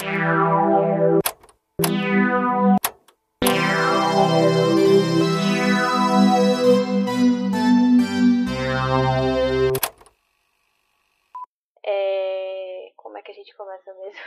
É... 0.00 1.18
Como 12.96 13.18
é 13.18 13.22
que 13.22 13.32
a 13.32 13.34
gente 13.34 13.56
começa 13.56 13.92
mesmo? 13.94 14.20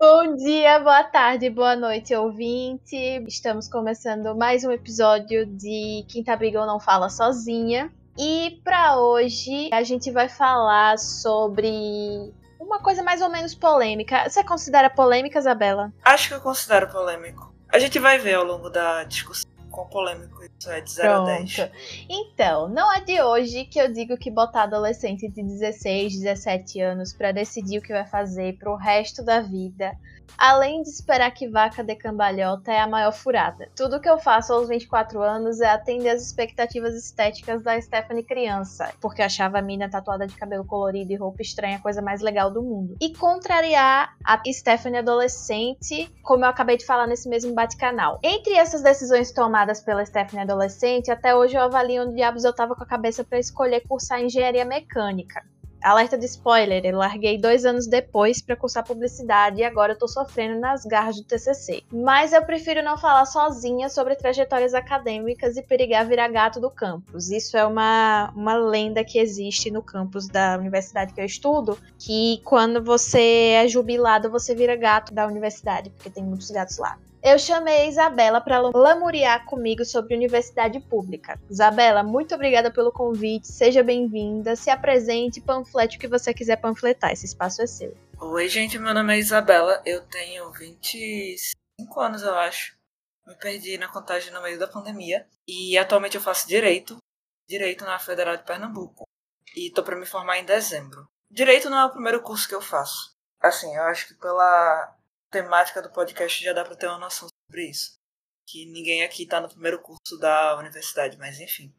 Bom 0.00 0.34
dia, 0.34 0.80
boa 0.80 1.04
tarde, 1.04 1.48
boa 1.48 1.76
noite, 1.76 2.12
ouvinte. 2.16 2.96
Estamos 3.28 3.68
começando 3.68 4.34
mais 4.34 4.64
um 4.64 4.72
episódio 4.72 5.46
de 5.46 6.04
Quinta 6.08 6.36
Briga 6.36 6.60
ou 6.60 6.66
Não 6.66 6.80
Fala 6.80 7.08
Sozinha. 7.08 7.92
E 8.18 8.60
para 8.64 8.98
hoje 8.98 9.70
a 9.72 9.84
gente 9.84 10.10
vai 10.10 10.28
falar 10.28 10.98
sobre 10.98 12.34
uma 12.66 12.80
coisa 12.80 13.02
mais 13.02 13.22
ou 13.22 13.30
menos 13.30 13.54
polêmica. 13.54 14.28
Você 14.28 14.42
considera 14.44 14.90
polêmica, 14.90 15.38
Isabela? 15.38 15.92
Acho 16.04 16.28
que 16.28 16.34
eu 16.34 16.40
considero 16.40 16.88
polêmico. 16.88 17.54
A 17.72 17.78
gente 17.78 17.98
vai 17.98 18.18
ver 18.18 18.34
ao 18.34 18.44
longo 18.44 18.68
da 18.68 19.04
discussão 19.04 19.55
quão 19.76 19.86
polêmico 19.88 20.42
isso 20.42 20.70
é 20.70 20.80
de 20.80 20.90
0 20.90 21.12
a 21.12 21.24
10. 21.26 21.70
Então, 22.08 22.68
não 22.68 22.90
é 22.90 23.00
de 23.02 23.20
hoje 23.20 23.66
que 23.66 23.78
eu 23.78 23.92
digo 23.92 24.16
que 24.16 24.30
botar 24.30 24.62
adolescente 24.62 25.28
de 25.28 25.42
16, 25.42 26.14
17 26.20 26.80
anos 26.80 27.12
para 27.12 27.30
decidir 27.30 27.78
o 27.78 27.82
que 27.82 27.92
vai 27.92 28.06
fazer 28.06 28.56
pro 28.58 28.74
resto 28.74 29.22
da 29.22 29.40
vida 29.40 29.92
além 30.38 30.82
de 30.82 30.88
esperar 30.88 31.30
que 31.30 31.48
vaca 31.48 31.82
dê 31.82 31.94
cambalhota, 31.94 32.72
é 32.72 32.80
a 32.80 32.86
maior 32.86 33.12
furada. 33.12 33.68
Tudo 33.74 34.00
que 34.00 34.08
eu 34.08 34.18
faço 34.18 34.52
aos 34.52 34.68
24 34.68 35.22
anos 35.22 35.60
é 35.60 35.68
atender 35.68 36.10
às 36.10 36.22
expectativas 36.22 36.94
estéticas 36.94 37.62
da 37.62 37.80
Stephanie 37.80 38.22
criança, 38.22 38.92
porque 39.00 39.22
achava 39.22 39.58
a 39.58 39.62
mina 39.62 39.88
tatuada 39.88 40.26
de 40.26 40.34
cabelo 40.34 40.64
colorido 40.64 41.12
e 41.12 41.16
roupa 41.16 41.42
estranha 41.42 41.76
a 41.76 41.80
coisa 41.80 42.02
mais 42.02 42.20
legal 42.20 42.50
do 42.50 42.62
mundo. 42.62 42.96
E 43.00 43.14
contrariar 43.14 44.14
a 44.24 44.40
Stephanie 44.46 44.98
adolescente, 44.98 46.10
como 46.22 46.44
eu 46.44 46.48
acabei 46.48 46.76
de 46.76 46.84
falar 46.84 47.06
nesse 47.06 47.28
mesmo 47.28 47.54
bate-canal. 47.54 48.18
Entre 48.22 48.54
essas 48.54 48.82
decisões 48.82 49.32
tomadas 49.32 49.65
pela 49.84 50.04
Stephanie 50.04 50.42
adolescente, 50.42 51.10
até 51.10 51.34
hoje 51.34 51.56
eu 51.56 51.62
avalio 51.62 52.02
onde 52.02 52.16
diabos 52.16 52.44
eu 52.44 52.54
tava 52.54 52.74
com 52.74 52.82
a 52.82 52.86
cabeça 52.86 53.24
para 53.24 53.38
escolher 53.38 53.82
cursar 53.86 54.22
engenharia 54.22 54.64
mecânica. 54.64 55.42
Alerta 55.82 56.18
de 56.18 56.24
spoiler, 56.24 56.84
eu 56.84 56.96
larguei 56.96 57.38
dois 57.38 57.64
anos 57.64 57.86
depois 57.86 58.42
para 58.42 58.56
cursar 58.56 58.84
publicidade 58.84 59.60
e 59.60 59.64
agora 59.64 59.92
eu 59.92 59.98
tô 59.98 60.08
sofrendo 60.08 60.58
nas 60.58 60.84
garras 60.84 61.16
do 61.16 61.24
TCC. 61.24 61.82
Mas 61.92 62.32
eu 62.32 62.42
prefiro 62.42 62.82
não 62.82 62.98
falar 62.98 63.24
sozinha 63.24 63.88
sobre 63.88 64.16
trajetórias 64.16 64.74
acadêmicas 64.74 65.56
e 65.56 65.62
perigar 65.62 66.04
virar 66.04 66.28
gato 66.28 66.60
do 66.60 66.70
campus. 66.70 67.30
Isso 67.30 67.56
é 67.56 67.64
uma, 67.64 68.32
uma 68.34 68.54
lenda 68.54 69.04
que 69.04 69.18
existe 69.18 69.70
no 69.70 69.82
campus 69.82 70.26
da 70.26 70.56
universidade 70.58 71.12
que 71.12 71.20
eu 71.20 71.24
estudo, 71.24 71.78
que 71.98 72.40
quando 72.42 72.82
você 72.82 73.52
é 73.52 73.68
jubilado 73.68 74.30
você 74.30 74.54
vira 74.54 74.74
gato 74.74 75.14
da 75.14 75.26
universidade, 75.26 75.90
porque 75.90 76.10
tem 76.10 76.24
muitos 76.24 76.50
gatos 76.50 76.78
lá. 76.78 76.98
Eu 77.28 77.40
chamei 77.40 77.80
a 77.80 77.86
Isabela 77.86 78.40
para 78.40 78.60
lamuriar 78.60 79.46
comigo 79.46 79.84
sobre 79.84 80.14
universidade 80.14 80.78
pública. 80.78 81.36
Isabela, 81.50 82.04
muito 82.04 82.32
obrigada 82.36 82.70
pelo 82.70 82.92
convite, 82.92 83.48
seja 83.48 83.82
bem-vinda, 83.82 84.54
se 84.54 84.70
apresente, 84.70 85.40
panflete 85.40 85.96
o 85.96 86.00
que 86.00 86.06
você 86.06 86.32
quiser 86.32 86.54
panfletar, 86.54 87.10
esse 87.10 87.26
espaço 87.26 87.62
é 87.62 87.66
seu. 87.66 87.96
Oi, 88.20 88.48
gente, 88.48 88.78
meu 88.78 88.94
nome 88.94 89.12
é 89.12 89.18
Isabela, 89.18 89.82
eu 89.84 90.02
tenho 90.02 90.52
25 90.52 92.00
anos, 92.00 92.22
eu 92.22 92.36
acho. 92.36 92.76
Me 93.26 93.34
perdi 93.34 93.76
na 93.76 93.88
contagem 93.88 94.32
no 94.32 94.40
meio 94.40 94.56
da 94.56 94.68
pandemia 94.68 95.26
e 95.48 95.76
atualmente 95.76 96.14
eu 96.14 96.22
faço 96.22 96.46
direito, 96.46 96.96
direito 97.48 97.84
na 97.84 97.98
Federal 97.98 98.36
de 98.36 98.44
Pernambuco. 98.44 99.02
E 99.56 99.72
tô 99.72 99.82
para 99.82 99.96
me 99.96 100.06
formar 100.06 100.38
em 100.38 100.44
dezembro. 100.44 101.08
Direito 101.28 101.68
não 101.68 101.78
é 101.80 101.86
o 101.86 101.90
primeiro 101.90 102.22
curso 102.22 102.46
que 102.46 102.54
eu 102.54 102.62
faço. 102.62 103.16
Assim, 103.40 103.74
eu 103.74 103.82
acho 103.82 104.06
que 104.06 104.14
pela 104.14 104.95
temática 105.30 105.82
do 105.82 105.92
podcast 105.92 106.42
já 106.42 106.52
dá 106.52 106.64
para 106.64 106.76
ter 106.76 106.86
uma 106.86 106.98
noção 106.98 107.28
sobre 107.28 107.68
isso. 107.68 107.96
Que 108.48 108.64
ninguém 108.66 109.02
aqui 109.02 109.24
está 109.24 109.40
no 109.40 109.48
primeiro 109.48 109.82
curso 109.82 110.16
da 110.18 110.56
universidade, 110.58 111.18
mas 111.18 111.40
enfim. 111.40 111.74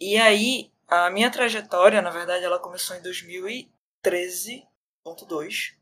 E 0.00 0.16
aí, 0.16 0.72
a 0.88 1.08
minha 1.10 1.30
trajetória, 1.30 2.02
na 2.02 2.10
verdade, 2.10 2.44
ela 2.44 2.58
começou 2.58 2.96
em 2.96 3.02
2013.2, 3.02 5.76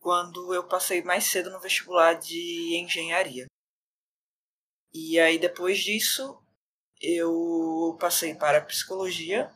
quando 0.00 0.52
eu 0.54 0.68
passei 0.68 1.02
mais 1.02 1.24
cedo 1.24 1.50
no 1.50 1.60
vestibular 1.60 2.14
de 2.14 2.76
engenharia. 2.76 3.46
E 4.92 5.18
aí, 5.18 5.38
depois 5.38 5.78
disso, 5.78 6.42
eu 7.00 7.96
passei 8.00 8.34
para 8.34 8.64
psicologia 8.64 9.50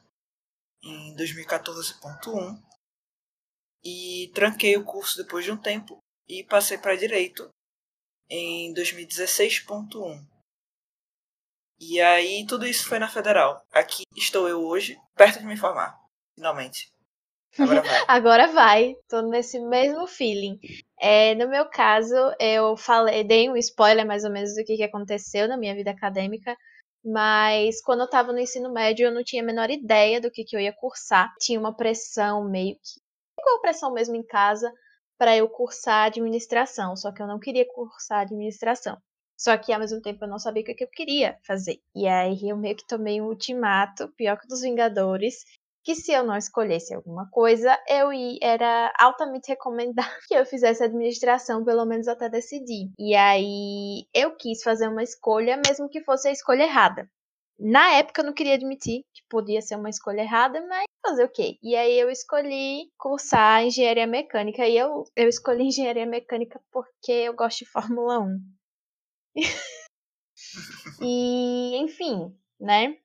em 0.83 1.15
2014.1 1.17 2.63
e 3.85 4.31
tranquei 4.35 4.77
o 4.77 4.85
curso 4.85 5.23
depois 5.23 5.45
de 5.45 5.53
um 5.53 5.57
tempo 5.57 6.03
e 6.31 6.45
passei 6.45 6.79
para 6.79 6.95
direito 6.95 7.51
em 8.31 8.73
2016.1. 8.73 10.25
E 11.81 12.01
aí 12.01 12.47
tudo 12.47 12.67
isso 12.67 12.89
foi 12.89 13.01
na 13.01 13.09
federal. 13.09 13.61
Aqui 13.73 14.05
estou 14.17 14.49
eu 14.49 14.63
hoje, 14.65 14.97
perto 15.17 15.41
de 15.41 15.47
me 15.47 15.57
formar, 15.57 15.99
finalmente. 16.37 16.89
Agora 17.59 17.83
vai. 17.83 18.05
Agora 18.07 18.47
vai. 18.47 18.95
Tô 19.09 19.23
nesse 19.23 19.59
mesmo 19.59 20.07
feeling. 20.07 20.57
É, 21.01 21.35
no 21.35 21.49
meu 21.49 21.69
caso, 21.69 22.15
eu 22.39 22.77
falei, 22.77 23.25
dei 23.25 23.51
um 23.51 23.57
spoiler 23.57 24.07
mais 24.07 24.23
ou 24.23 24.31
menos 24.31 24.55
do 24.55 24.63
que, 24.65 24.77
que 24.77 24.85
aconteceu 24.85 25.49
na 25.49 25.57
minha 25.57 25.75
vida 25.75 25.91
acadêmica. 25.91 26.57
Mas 27.05 27.83
quando 27.83 28.01
eu 28.01 28.05
estava 28.05 28.33
no 28.33 28.39
ensino 28.39 28.73
médio, 28.73 29.07
eu 29.07 29.13
não 29.13 29.25
tinha 29.25 29.43
a 29.43 29.47
menor 29.47 29.69
ideia 29.69 30.21
do 30.21 30.31
que, 30.31 30.45
que 30.45 30.55
eu 30.55 30.61
ia 30.61 30.73
cursar. 30.73 31.35
Tinha 31.41 31.59
uma 31.59 31.75
pressão 31.75 32.49
meio 32.49 32.77
que. 32.77 33.01
Igual 33.41 33.61
pressão 33.63 33.93
mesmo 33.93 34.15
em 34.15 34.23
casa, 34.23 34.71
para 35.21 35.37
eu 35.37 35.47
cursar 35.51 36.07
administração, 36.07 36.97
só 36.97 37.13
que 37.13 37.21
eu 37.21 37.27
não 37.27 37.39
queria 37.39 37.67
cursar 37.75 38.21
administração. 38.21 38.97
Só 39.39 39.55
que 39.59 39.71
ao 39.71 39.79
mesmo 39.79 40.01
tempo 40.01 40.25
eu 40.25 40.29
não 40.29 40.39
sabia 40.39 40.63
o 40.63 40.65
que 40.65 40.83
eu 40.83 40.89
queria 40.89 41.39
fazer. 41.47 41.77
E 41.95 42.09
aí 42.09 42.49
eu 42.49 42.57
meio 42.57 42.75
que 42.75 42.87
tomei 42.87 43.21
um 43.21 43.27
ultimato, 43.27 44.09
pior 44.17 44.41
que 44.41 44.49
dos 44.49 44.63
Vingadores, 44.63 45.45
que 45.85 45.95
se 45.95 46.11
eu 46.11 46.25
não 46.25 46.39
escolhesse 46.39 46.95
alguma 46.95 47.29
coisa, 47.31 47.79
eu 47.87 48.11
ia, 48.11 48.39
era 48.43 48.91
altamente 48.99 49.49
recomendado 49.49 50.09
que 50.27 50.35
eu 50.35 50.47
fizesse 50.47 50.83
administração, 50.83 51.67
pelo 51.67 51.85
menos 51.85 52.09
até 52.09 52.31
decidir. 52.31 52.91
E 52.99 53.15
aí 53.15 54.07
eu 54.15 54.35
quis 54.35 54.63
fazer 54.63 54.89
uma 54.89 55.03
escolha, 55.03 55.61
mesmo 55.67 55.87
que 55.91 56.03
fosse 56.03 56.29
a 56.29 56.33
escolha 56.33 56.63
errada. 56.63 57.07
Na 57.59 57.93
época 57.93 58.23
eu 58.23 58.27
não 58.27 58.33
queria 58.33 58.55
admitir 58.55 59.03
que 59.13 59.23
podia 59.29 59.61
ser 59.61 59.77
uma 59.77 59.91
escolha 59.91 60.23
errada, 60.23 60.67
mas 60.67 60.87
fazer 61.01 61.25
o 61.25 61.31
quê? 61.31 61.59
E 61.63 61.75
aí 61.77 61.99
eu 61.99 62.11
escolhi 62.11 62.91
cursar 62.99 63.65
engenharia 63.65 64.07
mecânica. 64.07 64.67
E 64.67 64.77
eu, 64.77 65.05
eu 65.17 65.29
escolhi 65.29 65.65
engenharia 65.65 66.07
mecânica 66.07 66.61
porque 66.71 67.13
eu 67.13 67.35
gosto 67.35 67.59
de 67.59 67.71
Fórmula 67.71 68.21
1. 68.21 68.39
e, 71.03 71.77
enfim, 71.77 72.35
né? 72.59 72.97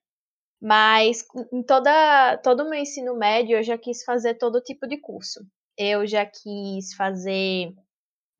Mas 0.60 1.24
em 1.52 1.62
toda, 1.62 2.38
todo 2.38 2.64
o 2.64 2.70
meu 2.70 2.80
ensino 2.80 3.16
médio 3.16 3.58
eu 3.58 3.62
já 3.62 3.76
quis 3.76 4.02
fazer 4.04 4.34
todo 4.34 4.62
tipo 4.62 4.86
de 4.86 4.98
curso. 4.98 5.40
Eu 5.78 6.06
já 6.06 6.24
quis 6.24 6.94
fazer 6.94 7.74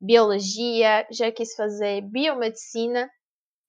biologia, 0.01 1.07
já 1.11 1.31
quis 1.31 1.55
fazer 1.55 2.01
biomedicina, 2.01 3.09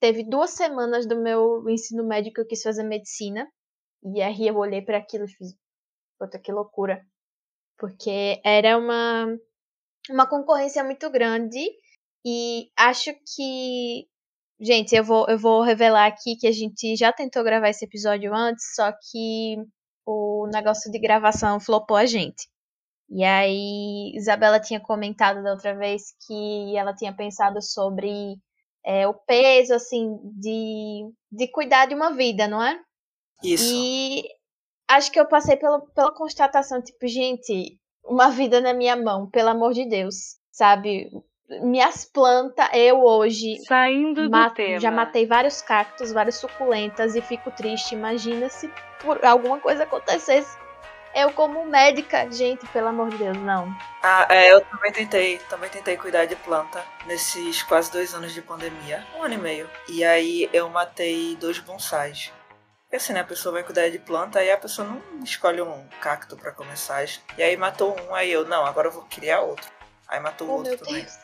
teve 0.00 0.22
duas 0.24 0.50
semanas 0.50 1.06
do 1.06 1.20
meu 1.20 1.68
ensino 1.68 2.06
médio 2.06 2.32
que 2.32 2.40
eu 2.40 2.46
quis 2.46 2.62
fazer 2.62 2.82
medicina. 2.82 3.46
E 4.14 4.22
aí 4.22 4.46
eu 4.46 4.56
olhei 4.56 4.80
para 4.82 4.98
aquilo 4.98 5.24
e 5.24 5.28
fiz, 5.28 5.54
puta 6.18 6.38
que 6.38 6.52
loucura. 6.52 7.00
Porque 7.78 8.40
era 8.44 8.76
uma, 8.76 9.26
uma 10.10 10.28
concorrência 10.28 10.82
muito 10.84 11.10
grande. 11.10 11.60
E 12.24 12.70
acho 12.76 13.12
que. 13.34 14.06
Gente, 14.60 14.94
eu 14.96 15.04
vou, 15.04 15.26
eu 15.28 15.38
vou 15.38 15.62
revelar 15.62 16.06
aqui 16.06 16.36
que 16.36 16.46
a 16.48 16.52
gente 16.52 16.96
já 16.96 17.12
tentou 17.12 17.44
gravar 17.44 17.68
esse 17.68 17.84
episódio 17.84 18.34
antes, 18.34 18.74
só 18.74 18.90
que 18.92 19.56
o 20.04 20.48
negócio 20.52 20.90
de 20.90 20.98
gravação 20.98 21.60
flopou 21.60 21.96
a 21.96 22.06
gente. 22.06 22.48
E 23.08 23.24
aí, 23.24 24.12
Isabela 24.16 24.60
tinha 24.60 24.80
comentado 24.80 25.42
da 25.42 25.52
outra 25.52 25.76
vez 25.76 26.02
que 26.26 26.76
ela 26.76 26.92
tinha 26.92 27.14
pensado 27.14 27.62
sobre 27.62 28.36
é, 28.84 29.06
o 29.06 29.14
peso, 29.14 29.74
assim, 29.74 30.18
de, 30.34 31.08
de 31.30 31.48
cuidar 31.52 31.86
de 31.86 31.94
uma 31.94 32.14
vida, 32.14 32.48
não 32.48 32.62
é? 32.62 32.80
Isso. 33.42 33.72
E 33.72 34.24
acho 34.88 35.12
que 35.12 35.20
eu 35.20 35.26
passei 35.26 35.56
pela, 35.56 35.80
pela 35.94 36.12
constatação, 36.12 36.82
tipo, 36.82 37.06
gente, 37.06 37.78
uma 38.04 38.30
vida 38.30 38.60
na 38.60 38.72
minha 38.72 38.96
mão, 38.96 39.28
pelo 39.30 39.50
amor 39.50 39.72
de 39.72 39.86
Deus, 39.86 40.36
sabe? 40.50 41.10
Minhas 41.62 42.04
plantas, 42.04 42.68
eu 42.72 43.02
hoje. 43.02 43.56
Saindo 43.66 44.28
do 44.28 44.54
tema. 44.54 44.80
Já 44.80 44.90
matei 44.90 45.26
vários 45.26 45.62
cactos, 45.62 46.12
várias 46.12 46.36
suculentas 46.36 47.14
e 47.14 47.22
fico 47.22 47.50
triste. 47.50 47.94
Imagina 47.94 48.48
se 48.50 48.70
por 49.00 49.24
alguma 49.24 49.58
coisa 49.58 49.84
acontecesse 49.84 50.58
eu 51.14 51.32
como 51.32 51.64
médica, 51.64 52.30
gente, 52.30 52.66
pelo 52.68 52.88
amor 52.88 53.10
de 53.10 53.18
Deus, 53.18 53.36
não. 53.38 53.74
Ah, 54.02 54.26
é, 54.28 54.52
eu 54.52 54.60
também 54.60 54.92
tentei, 54.92 55.38
também 55.48 55.70
tentei 55.70 55.96
cuidar 55.96 56.26
de 56.26 56.36
planta 56.36 56.84
nesses 57.06 57.62
quase 57.62 57.90
dois 57.90 58.14
anos 58.14 58.32
de 58.32 58.42
pandemia, 58.42 59.04
um 59.16 59.22
ano 59.22 59.34
e 59.34 59.38
meio. 59.38 59.70
E 59.88 60.04
aí 60.04 60.48
eu 60.52 60.68
matei 60.68 61.36
dois 61.36 61.58
bonsais. 61.58 62.32
Porque 62.88 62.96
assim, 62.96 63.12
né, 63.12 63.20
a 63.20 63.24
pessoa 63.24 63.52
vai 63.52 63.62
cuidar 63.62 63.90
de 63.90 63.98
planta 63.98 64.42
e 64.42 64.50
a 64.50 64.56
pessoa 64.56 64.88
não 64.88 65.22
escolhe 65.22 65.60
um 65.60 65.84
cacto 66.00 66.38
para 66.38 66.52
começar. 66.52 67.04
E 67.36 67.42
aí 67.42 67.54
matou 67.54 67.94
um, 68.00 68.14
aí 68.14 68.32
eu, 68.32 68.46
não, 68.48 68.64
agora 68.64 68.88
eu 68.88 68.92
vou 68.92 69.02
criar 69.10 69.42
outro. 69.42 69.70
Aí 70.08 70.18
matou 70.18 70.48
o 70.48 70.50
Oh, 70.50 70.54
outro 70.56 70.78
também. 70.78 71.02
Deus. 71.02 71.18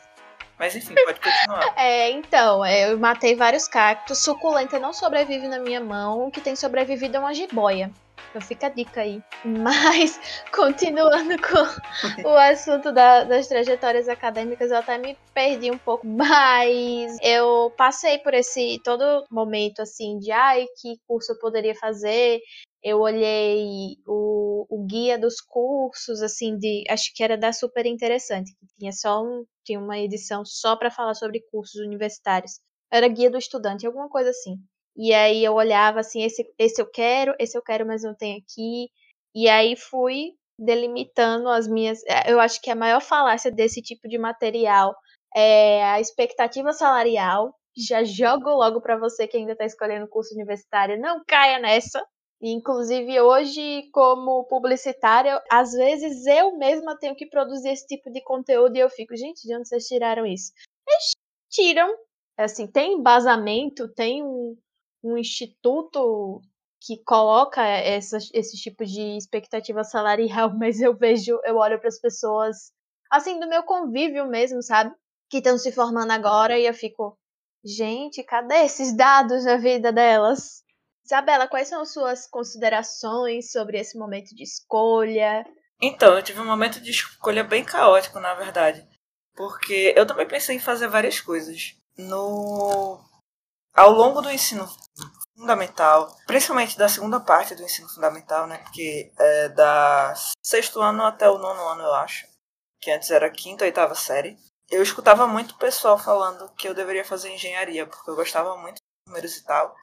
Mas 0.59 0.75
enfim, 0.75 0.93
pode 0.93 1.19
continuar. 1.19 1.73
É, 1.75 2.11
então, 2.11 2.63
é, 2.63 2.91
eu 2.91 2.99
matei 2.99 3.35
vários 3.35 3.67
cactos. 3.67 4.19
Suculenta 4.19 4.77
não 4.77 4.93
sobrevive 4.93 5.47
na 5.47 5.57
minha 5.57 5.81
mão. 5.81 6.27
O 6.27 6.31
que 6.31 6.39
tem 6.39 6.55
sobrevivido 6.55 7.17
é 7.17 7.19
uma 7.19 7.33
jiboia. 7.33 7.91
Então 8.35 8.45
fica 8.45 8.67
a 8.67 8.69
dica 8.69 8.99
aí. 8.99 9.21
Mas, 9.45 10.19
continuando 10.53 11.35
com 11.41 12.27
o 12.27 12.35
assunto 12.35 12.91
da- 12.91 13.23
das 13.23 13.47
trajetórias 13.47 14.09
acadêmicas, 14.09 14.71
eu 14.71 14.77
até 14.77 14.97
me 14.97 15.17
perdi 15.33 15.71
um 15.71 15.77
pouco. 15.77 16.05
Mas 16.05 17.15
eu 17.21 17.71
passei 17.77 18.17
por 18.17 18.33
esse 18.33 18.77
todo 18.83 19.23
momento 19.31 19.81
assim 19.81 20.19
de 20.19 20.31
ai, 20.31 20.65
que 20.81 20.99
curso 21.07 21.31
eu 21.31 21.39
poderia 21.39 21.73
fazer. 21.75 22.41
Eu 22.83 22.99
olhei 22.99 23.95
o, 24.05 24.65
o 24.69 24.85
guia 24.85 25.17
dos 25.17 25.39
cursos, 25.39 26.21
assim, 26.21 26.57
de. 26.57 26.83
Acho 26.89 27.13
que 27.15 27.23
era 27.23 27.37
da 27.37 27.53
Super 27.53 27.85
Interessante, 27.85 28.51
tinha 28.77 28.91
só 28.91 29.23
um, 29.23 29.45
tinha 29.63 29.79
uma 29.79 29.97
edição 29.97 30.43
só 30.43 30.75
para 30.75 30.91
falar 30.91 31.13
sobre 31.13 31.39
cursos 31.49 31.79
universitários. 31.79 32.59
Era 32.91 33.07
guia 33.07 33.31
do 33.31 33.37
estudante, 33.37 33.87
alguma 33.87 34.09
coisa 34.09 34.29
assim. 34.29 34.57
E 34.97 35.13
aí 35.13 35.43
eu 35.43 35.53
olhava 35.53 35.99
assim, 35.99 36.23
esse, 36.23 36.45
esse 36.57 36.81
eu 36.81 36.89
quero, 36.89 37.35
esse 37.39 37.57
eu 37.57 37.61
quero, 37.61 37.85
mas 37.85 38.03
não 38.03 38.15
tem 38.15 38.37
aqui. 38.37 38.89
E 39.35 39.49
aí 39.49 39.75
fui 39.75 40.31
delimitando 40.57 41.49
as 41.49 41.67
minhas. 41.67 42.01
eh, 42.07 42.31
Eu 42.31 42.39
acho 42.39 42.61
que 42.61 42.71
a 42.71 42.75
maior 42.75 43.01
falácia 43.01 43.51
desse 43.51 43.81
tipo 43.81 44.07
de 44.07 44.17
material 44.17 44.95
é 45.35 45.83
a 45.83 45.99
expectativa 45.99 46.71
salarial. 46.73 47.53
Já 47.77 48.03
jogo 48.05 48.49
logo 48.51 48.79
para 48.81 48.97
você 48.97 49.27
que 49.27 49.35
ainda 49.37 49.51
está 49.51 49.65
escolhendo 49.65 50.07
curso 50.07 50.33
universitário, 50.33 50.99
não 50.99 51.21
caia 51.27 51.59
nessa. 51.59 52.05
Inclusive, 52.41 53.19
hoje, 53.21 53.89
como 53.91 54.45
publicitária, 54.45 55.41
às 55.51 55.71
vezes 55.73 56.25
eu 56.25 56.57
mesma 56.57 56.97
tenho 56.97 57.15
que 57.15 57.25
produzir 57.27 57.69
esse 57.69 57.85
tipo 57.87 58.11
de 58.11 58.21
conteúdo 58.23 58.75
e 58.75 58.79
eu 58.79 58.89
fico, 58.89 59.15
gente, 59.15 59.47
de 59.47 59.55
onde 59.55 59.67
vocês 59.67 59.85
tiraram 59.87 60.25
isso? 60.25 60.51
Eles 60.87 61.11
tiram, 61.49 61.93
assim, 62.37 62.67
tem 62.67 62.93
embasamento, 62.93 63.87
tem 63.93 64.23
um, 64.23 64.55
um 65.05 65.17
instituto 65.17 66.41
que 66.81 66.97
coloca 67.03 67.61
essa, 67.63 68.17
esse 68.33 68.57
tipo 68.57 68.85
de 68.85 69.17
expectativa 69.17 69.83
salarial, 69.83 70.51
mas 70.57 70.81
eu 70.81 70.95
vejo, 70.95 71.39
eu 71.43 71.57
olho 71.57 71.79
para 71.79 71.89
as 71.89 71.99
pessoas, 71.99 72.71
assim, 73.09 73.39
do 73.39 73.47
meu 73.47 73.63
convívio 73.63 74.27
mesmo, 74.27 74.61
sabe? 74.61 74.93
Que 75.29 75.37
estão 75.37 75.57
se 75.57 75.71
formando 75.71 76.11
agora 76.11 76.59
e 76.59 76.65
eu 76.65 76.73
fico, 76.73 77.17
gente, 77.63 78.23
cadê 78.23 78.65
esses 78.65 78.95
dados 78.95 79.45
na 79.45 79.57
vida 79.57 79.91
delas? 79.91 80.63
Isabela, 81.03 81.47
quais 81.47 81.67
são 81.67 81.81
as 81.81 81.93
suas 81.93 82.27
considerações 82.27 83.51
sobre 83.51 83.79
esse 83.79 83.97
momento 83.97 84.35
de 84.35 84.43
escolha? 84.43 85.45
Então, 85.81 86.15
eu 86.15 86.23
tive 86.23 86.39
um 86.39 86.45
momento 86.45 86.79
de 86.79 86.91
escolha 86.91 87.43
bem 87.43 87.63
caótico, 87.63 88.19
na 88.19 88.33
verdade. 88.33 88.87
Porque 89.35 89.93
eu 89.95 90.05
também 90.05 90.27
pensei 90.27 90.55
em 90.55 90.59
fazer 90.59 90.87
várias 90.87 91.19
coisas. 91.19 91.75
No. 91.97 93.03
Ao 93.75 93.91
longo 93.91 94.21
do 94.21 94.31
ensino 94.31 94.67
fundamental, 95.37 96.15
principalmente 96.25 96.77
da 96.77 96.87
segunda 96.87 97.19
parte 97.19 97.55
do 97.55 97.63
ensino 97.63 97.89
fundamental, 97.89 98.47
né? 98.47 98.57
Porque 98.59 99.11
é 99.19 99.49
da 99.49 100.13
sexto 100.43 100.81
ano 100.81 101.03
até 101.03 101.29
o 101.29 101.37
nono 101.37 101.61
ano, 101.69 101.83
eu 101.83 101.93
acho. 101.95 102.25
Que 102.81 102.91
antes 102.91 103.11
era 103.11 103.29
quinta, 103.29 103.65
oitava 103.65 103.95
série. 103.95 104.37
Eu 104.69 104.81
escutava 104.81 105.27
muito 105.27 105.57
pessoal 105.57 105.97
falando 105.97 106.49
que 106.55 106.67
eu 106.67 106.73
deveria 106.73 107.05
fazer 107.05 107.29
engenharia, 107.33 107.85
porque 107.85 108.09
eu 108.09 108.15
gostava 108.15 108.55
muito 108.57 108.75
de 108.77 108.81
números 109.09 109.37
e 109.37 109.43
tal. 109.45 109.75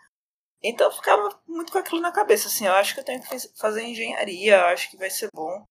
Então 0.62 0.86
eu 0.88 0.92
ficava 0.92 1.40
muito 1.46 1.72
com 1.72 1.78
aquilo 1.78 2.00
na 2.00 2.12
cabeça, 2.12 2.48
assim, 2.48 2.66
eu 2.66 2.74
acho 2.74 2.94
que 2.94 3.00
eu 3.00 3.04
tenho 3.04 3.20
que 3.20 3.28
faz- 3.28 3.52
fazer 3.58 3.82
engenharia, 3.84 4.58
eu 4.58 4.66
acho 4.66 4.90
que 4.90 4.96
vai 4.96 5.10
ser 5.10 5.28
bom, 5.34 5.64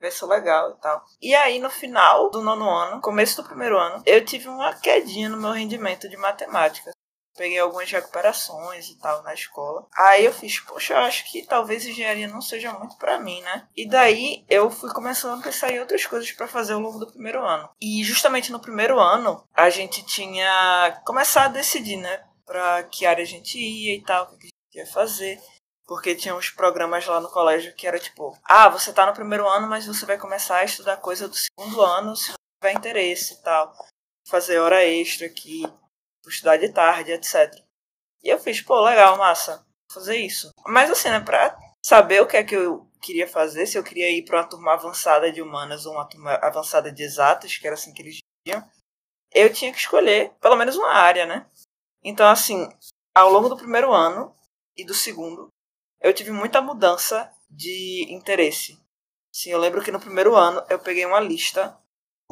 vai 0.00 0.10
ser 0.10 0.26
legal 0.26 0.72
e 0.72 0.80
tal. 0.80 1.04
E 1.20 1.34
aí 1.34 1.58
no 1.60 1.70
final 1.70 2.30
do 2.30 2.42
nono 2.42 2.68
ano, 2.68 3.00
começo 3.00 3.40
do 3.42 3.48
primeiro 3.48 3.78
ano, 3.78 4.02
eu 4.06 4.24
tive 4.24 4.48
uma 4.48 4.74
quedinha 4.74 5.28
no 5.28 5.38
meu 5.38 5.52
rendimento 5.52 6.08
de 6.08 6.16
matemática. 6.16 6.92
Peguei 7.36 7.58
algumas 7.58 7.90
recuperações 7.90 8.88
e 8.88 8.98
tal 8.98 9.22
na 9.22 9.32
escola. 9.32 9.86
Aí 9.96 10.24
eu 10.24 10.32
fiz, 10.32 10.60
poxa, 10.60 10.94
eu 10.94 10.98
acho 10.98 11.30
que 11.30 11.46
talvez 11.46 11.86
engenharia 11.86 12.28
não 12.28 12.42
seja 12.42 12.72
muito 12.72 12.96
pra 12.96 13.18
mim, 13.18 13.40
né? 13.40 13.66
E 13.76 13.88
daí 13.88 14.44
eu 14.48 14.70
fui 14.70 14.92
começando 14.92 15.40
a 15.40 15.42
pensar 15.42 15.72
em 15.72 15.80
outras 15.80 16.04
coisas 16.04 16.30
pra 16.32 16.46
fazer 16.46 16.74
ao 16.74 16.80
longo 16.80 16.98
do 16.98 17.10
primeiro 17.10 17.42
ano. 17.42 17.70
E 17.80 18.04
justamente 18.04 18.52
no 18.52 18.60
primeiro 18.60 19.00
ano, 19.00 19.42
a 19.54 19.70
gente 19.70 20.04
tinha 20.04 21.00
começado 21.06 21.50
a 21.50 21.58
decidir, 21.58 21.96
né? 21.96 22.22
Pra 22.44 22.82
que 22.84 23.06
área 23.06 23.22
a 23.22 23.26
gente 23.26 23.58
ia 23.58 23.94
e 23.94 24.02
tal, 24.02 24.24
o 24.24 24.36
que 24.36 24.46
a 24.46 24.48
gente 24.48 24.86
ia 24.86 24.86
fazer. 24.86 25.40
Porque 25.86 26.14
tinha 26.14 26.34
uns 26.34 26.50
programas 26.50 27.06
lá 27.06 27.20
no 27.20 27.30
colégio 27.30 27.74
que 27.74 27.86
era 27.86 27.98
tipo, 27.98 28.38
ah, 28.44 28.68
você 28.68 28.92
tá 28.92 29.04
no 29.06 29.14
primeiro 29.14 29.48
ano, 29.48 29.68
mas 29.68 29.86
você 29.86 30.06
vai 30.06 30.18
começar 30.18 30.58
a 30.58 30.64
estudar 30.64 30.96
coisa 30.98 31.28
do 31.28 31.34
segundo 31.34 31.82
ano 31.82 32.14
se 32.14 32.32
tiver 32.62 32.76
interesse 32.76 33.34
e 33.34 33.42
tal. 33.42 33.72
Fazer 34.28 34.58
hora 34.58 34.84
extra 34.84 35.26
aqui, 35.26 35.64
estudar 36.30 36.56
de 36.56 36.68
tarde, 36.70 37.12
etc. 37.12 37.52
E 38.22 38.28
eu 38.28 38.38
fiz, 38.38 38.60
pô, 38.60 38.80
legal, 38.80 39.16
massa, 39.18 39.66
fazer 39.92 40.16
isso. 40.16 40.50
Mas 40.66 40.90
assim, 40.90 41.08
né, 41.08 41.20
pra 41.20 41.56
saber 41.84 42.22
o 42.22 42.26
que 42.26 42.36
é 42.36 42.44
que 42.44 42.54
eu 42.54 42.88
queria 43.00 43.26
fazer, 43.26 43.66
se 43.66 43.76
eu 43.76 43.82
queria 43.82 44.10
ir 44.10 44.24
pra 44.24 44.38
uma 44.38 44.48
turma 44.48 44.72
avançada 44.74 45.32
de 45.32 45.42
humanas 45.42 45.84
ou 45.86 45.94
uma 45.94 46.08
turma 46.08 46.34
avançada 46.34 46.92
de 46.92 47.02
exatas, 47.02 47.56
que 47.56 47.66
era 47.66 47.74
assim 47.74 47.92
que 47.92 48.02
eles 48.02 48.18
diziam, 48.46 48.64
eu 49.34 49.52
tinha 49.52 49.72
que 49.72 49.78
escolher 49.78 50.32
pelo 50.40 50.56
menos 50.56 50.76
uma 50.76 50.92
área, 50.92 51.26
né? 51.26 51.46
Então, 52.04 52.28
assim, 52.28 52.68
ao 53.14 53.30
longo 53.30 53.48
do 53.48 53.56
primeiro 53.56 53.92
ano 53.92 54.34
e 54.76 54.84
do 54.84 54.94
segundo, 54.94 55.48
eu 56.00 56.14
tive 56.14 56.30
muita 56.30 56.60
mudança 56.60 57.30
de 57.50 58.06
interesse. 58.08 58.80
Sim, 59.32 59.50
eu 59.50 59.58
lembro 59.58 59.82
que 59.82 59.92
no 59.92 60.00
primeiro 60.00 60.36
ano 60.36 60.64
eu 60.68 60.78
peguei 60.78 61.04
uma 61.06 61.20
lista 61.20 61.78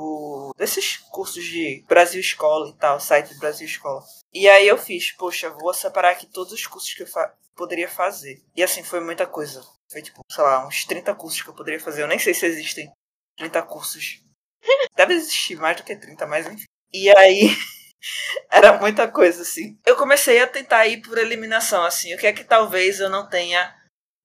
do- 0.00 0.54
desses 0.56 0.96
cursos 0.96 1.44
de 1.44 1.84
Brasil 1.86 2.20
Escola 2.20 2.68
e 2.70 2.74
tal, 2.78 2.98
site 2.98 3.34
do 3.34 3.38
Brasil 3.40 3.66
Escola. 3.66 4.02
E 4.32 4.48
aí 4.48 4.66
eu 4.66 4.78
fiz, 4.78 5.12
poxa, 5.12 5.50
vou 5.50 5.74
separar 5.74 6.10
aqui 6.12 6.26
todos 6.26 6.52
os 6.52 6.66
cursos 6.66 6.94
que 6.94 7.02
eu 7.02 7.06
fa- 7.06 7.34
poderia 7.54 7.88
fazer. 7.88 8.42
E 8.56 8.62
assim, 8.62 8.82
foi 8.82 9.00
muita 9.00 9.26
coisa. 9.26 9.62
Foi 9.92 10.02
tipo, 10.02 10.20
sei 10.30 10.44
lá, 10.44 10.66
uns 10.66 10.84
30 10.84 11.14
cursos 11.14 11.42
que 11.42 11.48
eu 11.48 11.54
poderia 11.54 11.80
fazer. 11.80 12.02
Eu 12.02 12.08
nem 12.08 12.18
sei 12.18 12.32
se 12.32 12.46
existem 12.46 12.90
30 13.36 13.62
cursos. 13.62 14.22
Deve 14.96 15.14
existir 15.14 15.56
mais 15.56 15.76
do 15.76 15.82
que 15.82 15.96
30, 15.96 16.26
mas 16.26 16.46
enfim. 16.46 16.64
E 16.92 17.10
aí. 17.16 17.50
Era 18.50 18.78
muita 18.80 19.06
coisa, 19.08 19.42
assim. 19.42 19.78
Eu 19.84 19.94
comecei 19.96 20.40
a 20.40 20.46
tentar 20.46 20.86
ir 20.86 21.02
por 21.02 21.18
eliminação, 21.18 21.84
assim. 21.84 22.14
O 22.14 22.18
que 22.18 22.26
é 22.26 22.32
que 22.32 22.44
talvez 22.44 22.98
eu 22.98 23.10
não 23.10 23.28
tenha 23.28 23.74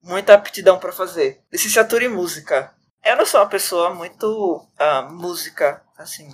muita 0.01 0.33
aptidão 0.33 0.80
pra 0.80 0.94
fazer? 0.94 1.42
Licenciatura 1.51 2.06
em 2.06 2.10
música. 2.10 2.74
Eu 3.06 3.16
não 3.16 3.25
sou 3.25 3.40
uma 3.40 3.50
pessoa 3.50 3.94
muito 3.94 4.68
ah, 4.80 5.04
música, 5.04 5.84
assim, 5.96 6.28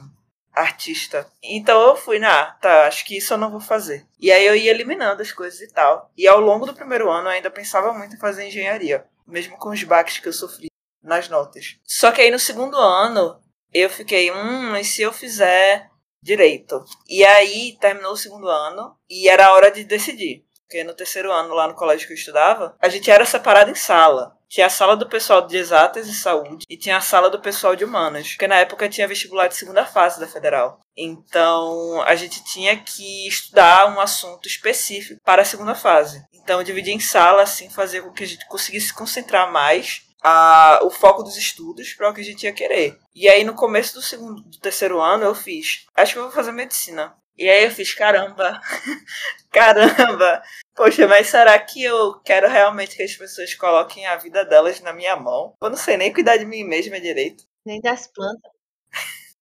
artista. 0.53 1.27
Então 1.43 1.81
eu 1.81 1.97
fui, 1.97 2.17
na, 2.17 2.45
tá, 2.45 2.87
acho 2.87 3.03
que 3.03 3.17
isso 3.17 3.33
eu 3.33 3.37
não 3.37 3.51
vou 3.51 3.59
fazer. 3.59 4.07
E 4.17 4.31
aí 4.31 4.45
eu 4.45 4.55
ia 4.55 4.71
eliminando 4.71 5.21
as 5.21 5.33
coisas 5.33 5.59
e 5.59 5.67
tal. 5.67 6.09
E 6.17 6.25
ao 6.25 6.39
longo 6.39 6.65
do 6.65 6.73
primeiro 6.73 7.11
ano 7.11 7.27
eu 7.27 7.33
ainda 7.33 7.51
pensava 7.51 7.93
muito 7.93 8.15
em 8.15 8.19
fazer 8.19 8.47
engenharia. 8.47 9.05
Mesmo 9.27 9.57
com 9.57 9.69
os 9.69 9.83
baques 9.83 10.19
que 10.19 10.29
eu 10.29 10.33
sofri 10.33 10.67
nas 11.03 11.27
notas. 11.27 11.77
Só 11.83 12.09
que 12.09 12.21
aí 12.21 12.31
no 12.31 12.39
segundo 12.39 12.77
ano 12.77 13.37
eu 13.73 13.89
fiquei, 13.89 14.31
hum, 14.31 14.73
e 14.77 14.85
se 14.85 15.01
eu 15.01 15.11
fizer 15.11 15.89
direito. 16.23 16.85
E 17.05 17.25
aí 17.25 17.77
terminou 17.81 18.13
o 18.13 18.17
segundo 18.17 18.47
ano 18.47 18.95
e 19.09 19.27
era 19.27 19.53
hora 19.53 19.69
de 19.71 19.83
decidir. 19.83 20.45
Porque 20.61 20.85
no 20.85 20.93
terceiro 20.93 21.33
ano, 21.33 21.53
lá 21.53 21.67
no 21.67 21.75
colégio 21.75 22.07
que 22.07 22.13
eu 22.13 22.17
estudava, 22.17 22.77
a 22.79 22.87
gente 22.87 23.11
era 23.11 23.25
separado 23.25 23.69
em 23.69 23.75
sala. 23.75 24.37
Tinha 24.51 24.65
a 24.65 24.69
sala 24.69 24.97
do 24.97 25.07
pessoal 25.07 25.47
de 25.47 25.55
exatas 25.55 26.09
e 26.09 26.13
saúde 26.13 26.65
e 26.69 26.75
tinha 26.75 26.97
a 26.97 27.01
sala 27.01 27.29
do 27.29 27.39
pessoal 27.39 27.73
de 27.73 27.85
humanas. 27.85 28.31
Porque 28.31 28.49
na 28.49 28.57
época 28.57 28.89
tinha 28.89 29.07
vestibular 29.07 29.47
de 29.47 29.55
segunda 29.55 29.85
fase 29.85 30.19
da 30.19 30.27
federal. 30.27 30.77
Então 30.95 32.01
a 32.01 32.15
gente 32.15 32.43
tinha 32.43 32.75
que 32.75 33.29
estudar 33.29 33.87
um 33.95 34.01
assunto 34.01 34.49
específico 34.49 35.21
para 35.23 35.43
a 35.43 35.45
segunda 35.45 35.73
fase. 35.73 36.21
Então 36.33 36.59
eu 36.59 36.65
dividi 36.65 36.91
em 36.91 36.99
sala, 36.99 37.43
assim, 37.43 37.69
fazer 37.69 38.01
com 38.01 38.11
que 38.11 38.25
a 38.25 38.27
gente 38.27 38.45
conseguisse 38.47 38.87
se 38.87 38.93
concentrar 38.93 39.49
mais 39.49 40.01
a, 40.21 40.81
o 40.83 40.89
foco 40.89 41.23
dos 41.23 41.37
estudos 41.37 41.93
para 41.93 42.09
o 42.09 42.13
que 42.13 42.19
a 42.19 42.25
gente 42.25 42.43
ia 42.43 42.51
querer. 42.51 42.97
E 43.15 43.29
aí 43.29 43.45
no 43.45 43.53
começo 43.53 43.93
do 43.93 44.01
segundo, 44.01 44.41
do 44.41 44.59
terceiro 44.59 44.99
ano 44.99 45.23
eu 45.23 45.33
fiz, 45.33 45.85
acho 45.95 46.11
que 46.11 46.19
eu 46.19 46.23
vou 46.23 46.31
fazer 46.31 46.51
medicina. 46.51 47.15
E 47.37 47.49
aí 47.49 47.63
eu 47.63 47.71
fiz, 47.71 47.93
caramba, 47.93 48.59
caramba, 49.51 50.43
poxa, 50.75 51.07
mas 51.07 51.27
será 51.27 51.57
que 51.59 51.83
eu 51.83 52.19
quero 52.21 52.47
realmente 52.47 52.95
que 52.95 53.03
as 53.03 53.15
pessoas 53.15 53.53
coloquem 53.55 54.05
a 54.05 54.17
vida 54.17 54.45
delas 54.45 54.79
na 54.81 54.93
minha 54.93 55.15
mão? 55.15 55.55
Eu 55.61 55.69
não 55.69 55.77
sei 55.77 55.97
nem 55.97 56.13
cuidar 56.13 56.37
de 56.37 56.45
mim 56.45 56.63
mesma 56.63 56.99
direito. 56.99 57.43
Nem 57.65 57.81
das 57.81 58.07
plantas. 58.07 58.51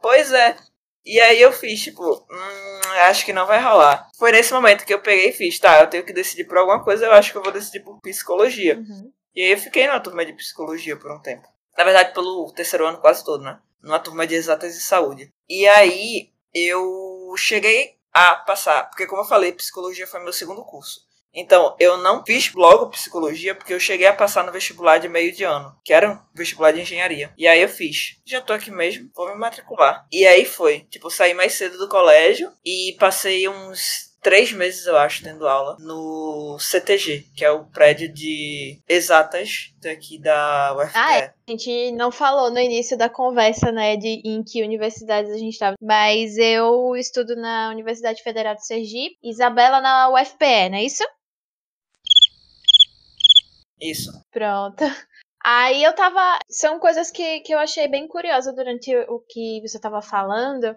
Pois 0.00 0.32
é. 0.32 0.56
E 1.04 1.18
aí 1.20 1.40
eu 1.40 1.52
fiz, 1.52 1.82
tipo, 1.82 2.04
hum, 2.30 2.80
acho 3.08 3.24
que 3.24 3.32
não 3.32 3.46
vai 3.46 3.60
rolar. 3.62 4.08
Foi 4.18 4.30
nesse 4.30 4.52
momento 4.52 4.84
que 4.84 4.92
eu 4.92 5.00
peguei 5.00 5.30
e 5.30 5.32
fiz, 5.32 5.58
tá, 5.58 5.80
eu 5.80 5.86
tenho 5.88 6.04
que 6.04 6.12
decidir 6.12 6.44
por 6.44 6.58
alguma 6.58 6.84
coisa, 6.84 7.06
eu 7.06 7.12
acho 7.12 7.32
que 7.32 7.38
eu 7.38 7.42
vou 7.42 7.52
decidir 7.52 7.80
por 7.80 7.98
psicologia. 8.00 8.76
Uhum. 8.76 9.10
E 9.34 9.42
aí 9.42 9.50
eu 9.52 9.58
fiquei 9.58 9.86
numa 9.86 10.00
turma 10.00 10.24
de 10.26 10.34
psicologia 10.34 10.96
por 10.96 11.10
um 11.10 11.20
tempo. 11.20 11.48
Na 11.76 11.84
verdade, 11.84 12.12
pelo 12.12 12.52
terceiro 12.52 12.86
ano 12.86 12.98
quase 12.98 13.24
todo, 13.24 13.42
né? 13.42 13.58
Numa 13.80 13.98
turma 13.98 14.26
de 14.26 14.34
exatas 14.34 14.76
e 14.76 14.80
saúde. 14.80 15.30
E 15.48 15.66
aí 15.66 16.30
eu 16.52 17.07
cheguei 17.36 17.96
a 18.12 18.34
passar, 18.34 18.84
porque 18.84 19.06
como 19.06 19.22
eu 19.22 19.26
falei, 19.26 19.52
psicologia 19.52 20.06
foi 20.06 20.20
meu 20.20 20.32
segundo 20.32 20.64
curso. 20.64 21.08
Então, 21.32 21.76
eu 21.78 21.98
não 21.98 22.24
fiz 22.24 22.52
logo 22.54 22.90
psicologia 22.90 23.54
porque 23.54 23.72
eu 23.72 23.78
cheguei 23.78 24.06
a 24.06 24.12
passar 24.12 24.44
no 24.44 24.52
vestibular 24.52 24.98
de 24.98 25.08
meio 25.08 25.32
de 25.32 25.44
ano, 25.44 25.76
que 25.84 25.92
era 25.92 26.10
um 26.10 26.18
vestibular 26.34 26.72
de 26.72 26.80
engenharia. 26.80 27.32
E 27.36 27.46
aí 27.46 27.60
eu 27.60 27.68
fiz. 27.68 28.16
Já 28.26 28.40
tô 28.40 28.52
aqui 28.52 28.70
mesmo, 28.70 29.10
vou 29.14 29.28
me 29.28 29.36
matricular. 29.36 30.06
E 30.10 30.26
aí 30.26 30.44
foi. 30.44 30.80
Tipo, 30.90 31.10
saí 31.10 31.34
mais 31.34 31.52
cedo 31.52 31.78
do 31.78 31.88
colégio 31.88 32.50
e 32.64 32.96
passei 32.98 33.48
uns 33.48 34.07
três 34.20 34.52
meses, 34.52 34.86
eu 34.86 34.96
acho, 34.96 35.22
tendo 35.22 35.46
aula 35.46 35.76
no 35.80 36.58
CTG, 36.58 37.26
que 37.36 37.44
é 37.44 37.50
o 37.50 37.64
prédio 37.64 38.12
de 38.12 38.80
exatas 38.88 39.72
daqui 39.80 40.18
da 40.18 40.74
UFPE. 40.76 40.92
Ah, 40.94 41.18
é. 41.18 41.34
A 41.46 41.50
gente 41.50 41.92
não 41.92 42.10
falou 42.10 42.50
no 42.50 42.58
início 42.58 42.96
da 42.96 43.08
conversa, 43.08 43.72
né, 43.72 43.96
de 43.96 44.20
em 44.24 44.42
que 44.42 44.62
universidades 44.62 45.30
a 45.32 45.38
gente 45.38 45.52
estava. 45.52 45.76
Mas 45.80 46.36
eu 46.36 46.94
estudo 46.96 47.36
na 47.36 47.70
Universidade 47.70 48.22
Federal 48.22 48.54
de 48.54 48.66
Sergipe, 48.66 49.16
Isabela 49.22 49.80
na 49.80 50.10
UFPE, 50.10 50.70
não 50.70 50.78
é 50.78 50.84
isso? 50.84 51.04
Isso. 53.80 54.10
Pronto. 54.30 54.84
Aí 55.44 55.82
eu 55.82 55.94
tava. 55.94 56.38
São 56.48 56.78
coisas 56.80 57.10
que, 57.10 57.40
que 57.40 57.54
eu 57.54 57.58
achei 57.58 57.86
bem 57.86 58.08
curiosa 58.08 58.52
durante 58.52 58.94
o 59.08 59.20
que 59.20 59.60
você 59.62 59.78
tava 59.78 60.02
falando 60.02 60.76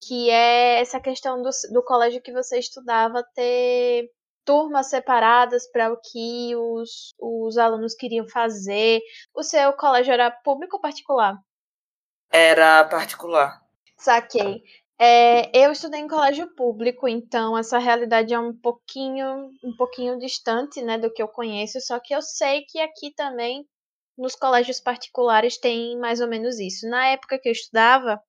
que 0.00 0.30
é 0.30 0.80
essa 0.80 1.00
questão 1.00 1.42
do, 1.42 1.50
do 1.72 1.82
colégio 1.82 2.22
que 2.22 2.32
você 2.32 2.58
estudava 2.58 3.22
ter 3.34 4.10
turmas 4.44 4.86
separadas 4.86 5.70
para 5.70 5.92
o 5.92 6.00
que 6.00 6.56
os, 6.56 7.14
os 7.20 7.58
alunos 7.58 7.94
queriam 7.94 8.26
fazer. 8.26 9.00
O 9.34 9.42
seu 9.42 9.72
colégio 9.74 10.12
era 10.12 10.30
público 10.30 10.76
ou 10.76 10.80
particular? 10.80 11.36
Era 12.30 12.84
particular. 12.84 13.60
Saquei. 13.96 14.62
É, 15.00 15.56
eu 15.56 15.70
estudei 15.70 16.00
em 16.00 16.08
colégio 16.08 16.52
público, 16.56 17.06
então 17.06 17.56
essa 17.56 17.78
realidade 17.78 18.34
é 18.34 18.38
um 18.38 18.52
pouquinho, 18.52 19.50
um 19.62 19.76
pouquinho 19.76 20.18
distante, 20.18 20.82
né, 20.82 20.98
do 20.98 21.12
que 21.12 21.22
eu 21.22 21.28
conheço. 21.28 21.80
Só 21.80 22.00
que 22.00 22.14
eu 22.14 22.22
sei 22.22 22.62
que 22.62 22.80
aqui 22.80 23.12
também 23.14 23.64
nos 24.16 24.34
colégios 24.34 24.80
particulares 24.80 25.58
tem 25.58 25.96
mais 25.98 26.20
ou 26.20 26.26
menos 26.26 26.58
isso. 26.58 26.88
Na 26.88 27.06
época 27.06 27.38
que 27.38 27.48
eu 27.48 27.52
estudava, 27.52 28.20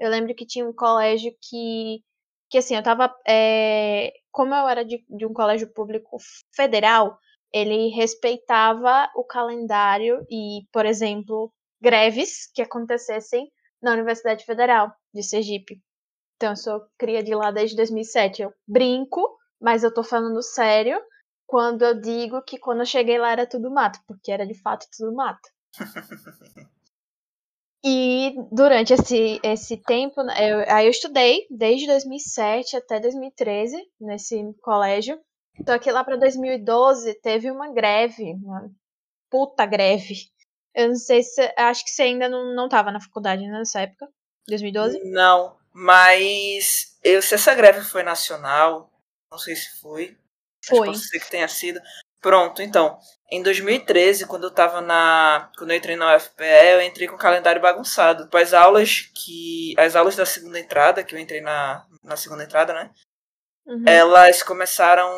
eu 0.00 0.10
lembro 0.10 0.34
que 0.34 0.46
tinha 0.46 0.66
um 0.66 0.72
colégio 0.72 1.32
que, 1.42 2.02
que 2.48 2.58
assim, 2.58 2.74
eu 2.74 2.82
tava. 2.82 3.14
É, 3.28 4.10
como 4.32 4.54
eu 4.54 4.66
era 4.66 4.84
de, 4.84 5.04
de 5.08 5.26
um 5.26 5.32
colégio 5.32 5.70
público 5.72 6.16
federal, 6.54 7.18
ele 7.52 7.88
respeitava 7.88 9.10
o 9.14 9.22
calendário 9.22 10.24
e, 10.30 10.62
por 10.72 10.86
exemplo, 10.86 11.52
greves 11.80 12.50
que 12.54 12.62
acontecessem 12.62 13.52
na 13.82 13.92
Universidade 13.92 14.44
Federal 14.44 14.90
de 15.12 15.22
Sergipe. 15.22 15.82
Então, 16.36 16.50
eu 16.52 16.56
sou 16.56 16.80
cria 16.98 17.22
de 17.22 17.34
lá 17.34 17.50
desde 17.50 17.76
2007. 17.76 18.42
Eu 18.42 18.54
brinco, 18.66 19.36
mas 19.60 19.84
eu 19.84 19.92
tô 19.92 20.02
falando 20.02 20.42
sério 20.42 20.98
quando 21.46 21.82
eu 21.82 22.00
digo 22.00 22.42
que 22.42 22.58
quando 22.58 22.80
eu 22.80 22.86
cheguei 22.86 23.18
lá 23.18 23.32
era 23.32 23.46
tudo 23.46 23.70
mato, 23.70 23.98
porque 24.06 24.32
era 24.32 24.46
de 24.46 24.54
fato 24.54 24.86
tudo 24.96 25.14
mato. 25.14 25.48
E 27.82 28.34
durante 28.52 28.92
esse, 28.92 29.40
esse 29.42 29.76
tempo, 29.78 30.22
né, 30.22 30.34
eu, 30.38 30.64
aí 30.68 30.86
eu 30.86 30.90
estudei 30.90 31.46
desde 31.50 31.86
2007 31.86 32.76
até 32.76 33.00
2013 33.00 33.76
nesse 34.00 34.54
colégio. 34.60 35.18
Só 35.66 35.78
que 35.78 35.90
lá 35.90 36.04
para 36.04 36.16
2012 36.16 37.14
teve 37.20 37.50
uma 37.50 37.72
greve, 37.72 38.34
uma 38.34 38.70
puta 39.30 39.64
greve. 39.64 40.28
Eu 40.74 40.88
não 40.88 40.96
sei 40.96 41.22
se. 41.22 41.40
Acho 41.56 41.84
que 41.84 41.90
você 41.90 42.02
ainda 42.02 42.28
não, 42.28 42.54
não 42.54 42.68
tava 42.68 42.92
na 42.92 43.00
faculdade 43.00 43.42
né, 43.42 43.58
nessa 43.58 43.80
época, 43.80 44.08
2012? 44.46 45.00
Não, 45.10 45.56
mas 45.72 46.98
eu, 47.02 47.20
se 47.22 47.34
essa 47.34 47.54
greve 47.54 47.80
foi 47.82 48.02
nacional, 48.02 48.90
não 49.30 49.38
sei 49.38 49.56
se 49.56 49.80
foi. 49.80 50.16
Foi. 50.64 50.90
Acho 50.90 51.10
que 51.10 51.20
que 51.20 51.30
tenha 51.30 51.48
sido. 51.48 51.80
Pronto, 52.20 52.60
então. 52.60 52.98
Em 53.32 53.42
2013, 53.42 54.26
quando 54.26 54.44
eu 54.44 54.50
tava 54.50 54.80
na. 54.80 55.50
Quando 55.56 55.70
eu 55.70 55.76
entrei 55.76 55.96
na 55.96 56.16
UFPE, 56.16 56.44
eu 56.72 56.82
entrei 56.82 57.08
com 57.08 57.14
o 57.14 57.18
calendário 57.18 57.62
bagunçado. 57.62 58.28
As 58.36 58.52
aulas 58.52 59.10
que. 59.14 59.74
As 59.78 59.96
aulas 59.96 60.16
da 60.16 60.26
segunda 60.26 60.58
entrada, 60.58 61.02
que 61.02 61.14
eu 61.14 61.18
entrei 61.18 61.40
na, 61.40 61.86
na 62.02 62.16
segunda 62.16 62.44
entrada, 62.44 62.74
né? 62.74 62.90
Uhum. 63.66 63.84
Elas 63.86 64.42
começaram 64.42 65.08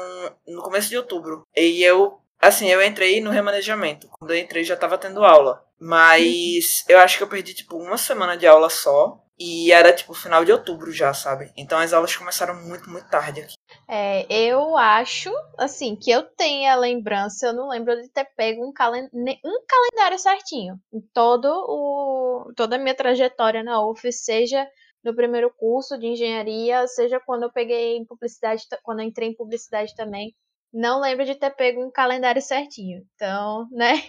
no 0.47 0.63
começo 0.63 0.89
de 0.89 0.97
outubro. 0.97 1.47
E 1.57 1.83
eu. 1.83 2.21
Assim, 2.39 2.69
eu 2.69 2.83
entrei 2.83 3.21
no 3.21 3.31
remanejamento. 3.31 4.09
Quando 4.09 4.33
eu 4.33 4.39
entrei 4.39 4.63
já 4.63 4.77
tava 4.77 4.99
tendo 4.99 5.25
aula. 5.25 5.65
Mas 5.81 6.81
uhum. 6.83 6.87
eu 6.91 6.99
acho 6.99 7.17
que 7.17 7.25
eu 7.25 7.29
perdi, 7.29 7.55
tipo, 7.55 7.77
uma 7.77 7.99
semana 7.99 8.37
de 8.37 8.47
aula 8.47 8.69
só. 8.69 9.19
E 9.39 9.73
era 9.73 9.93
tipo 9.93 10.15
final 10.15 10.45
de 10.45 10.53
outubro 10.53 10.93
já, 10.93 11.13
sabe? 11.13 11.51
Então 11.57 11.79
as 11.79 11.93
aulas 11.93 12.15
começaram 12.15 12.55
muito, 12.63 12.89
muito 12.89 13.09
tarde 13.09 13.41
aqui. 13.41 13.55
É, 13.89 14.27
eu 14.33 14.77
acho, 14.77 15.31
assim, 15.59 15.97
que 15.97 16.11
eu 16.11 16.23
tenho 16.23 16.71
a 16.71 16.77
lembrança, 16.77 17.47
eu 17.47 17.53
não 17.53 17.69
lembro 17.69 18.01
de 18.01 18.09
ter 18.09 18.25
pego 18.37 18.67
um, 18.67 18.73
calen 18.73 19.09
um 19.13 19.65
calendário 19.67 20.19
certinho. 20.19 20.81
Em 20.93 21.01
todo 21.13 21.47
o, 21.47 22.53
toda 22.57 22.77
a 22.77 22.79
minha 22.79 22.95
trajetória 22.95 23.63
na 23.63 23.85
UF, 23.87 24.11
seja 24.13 24.67
no 25.05 25.15
primeiro 25.15 25.51
curso 25.51 25.99
de 25.99 26.07
engenharia, 26.07 26.87
seja 26.87 27.21
quando 27.21 27.43
eu 27.43 27.53
peguei 27.53 27.97
em 27.97 28.05
publicidade, 28.05 28.65
quando 28.83 29.01
eu 29.01 29.07
entrei 29.07 29.29
em 29.29 29.37
publicidade 29.37 29.95
também. 29.95 30.35
Não 30.73 31.01
lembro 31.01 31.25
de 31.25 31.35
ter 31.35 31.51
pego 31.51 31.85
um 31.85 31.91
calendário 31.91 32.41
certinho. 32.41 33.05
Então, 33.15 33.69
né? 33.73 34.03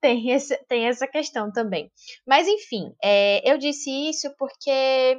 tem, 0.00 0.30
esse, 0.30 0.56
tem 0.68 0.86
essa 0.86 1.06
questão 1.06 1.50
também. 1.50 1.90
Mas, 2.26 2.46
enfim, 2.46 2.94
é, 3.02 3.50
eu 3.50 3.58
disse 3.58 3.90
isso 3.90 4.32
porque 4.38 5.18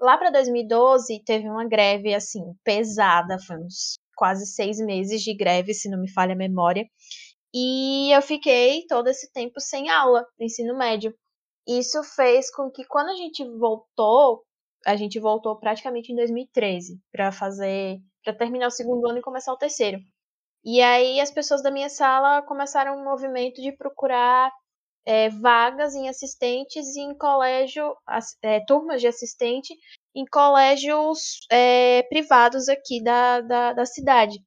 lá 0.00 0.18
para 0.18 0.30
2012 0.30 1.22
teve 1.24 1.48
uma 1.48 1.66
greve, 1.66 2.14
assim, 2.14 2.42
pesada, 2.64 3.38
foi 3.46 3.56
uns 3.58 3.98
quase 4.16 4.46
seis 4.46 4.78
meses 4.78 5.22
de 5.22 5.34
greve, 5.34 5.74
se 5.74 5.88
não 5.88 6.00
me 6.00 6.10
falha 6.10 6.34
a 6.34 6.36
memória. 6.36 6.84
E 7.52 8.10
eu 8.14 8.22
fiquei 8.22 8.84
todo 8.88 9.08
esse 9.08 9.30
tempo 9.32 9.60
sem 9.60 9.88
aula 9.88 10.24
no 10.38 10.44
ensino 10.44 10.76
médio. 10.76 11.14
Isso 11.66 12.02
fez 12.02 12.50
com 12.50 12.70
que 12.70 12.84
quando 12.84 13.10
a 13.10 13.16
gente 13.16 13.44
voltou, 13.58 14.42
a 14.84 14.96
gente 14.96 15.18
voltou 15.20 15.58
praticamente 15.58 16.12
em 16.12 16.16
2013 16.16 16.98
para 17.12 17.32
fazer, 17.32 17.98
para 18.24 18.34
terminar 18.34 18.68
o 18.68 18.70
segundo 18.70 19.08
ano 19.08 19.18
e 19.18 19.22
começar 19.22 19.52
o 19.52 19.56
terceiro. 19.56 19.98
E 20.64 20.80
aí 20.80 21.20
as 21.20 21.30
pessoas 21.30 21.62
da 21.62 21.70
minha 21.70 21.88
sala 21.88 22.42
começaram 22.42 22.98
um 22.98 23.04
movimento 23.04 23.62
de 23.62 23.70
procurar 23.72 24.50
é, 25.06 25.28
vagas 25.28 25.94
em 25.94 26.08
assistentes 26.08 26.96
em 26.96 27.16
colégio, 27.16 27.96
é, 28.42 28.60
turmas 28.64 29.00
de 29.00 29.06
assistente 29.06 29.74
em 30.14 30.24
colégios 30.24 31.40
é, 31.50 32.02
privados 32.04 32.68
aqui 32.68 33.02
da, 33.02 33.40
da, 33.40 33.72
da 33.72 33.86
cidade. 33.86 34.38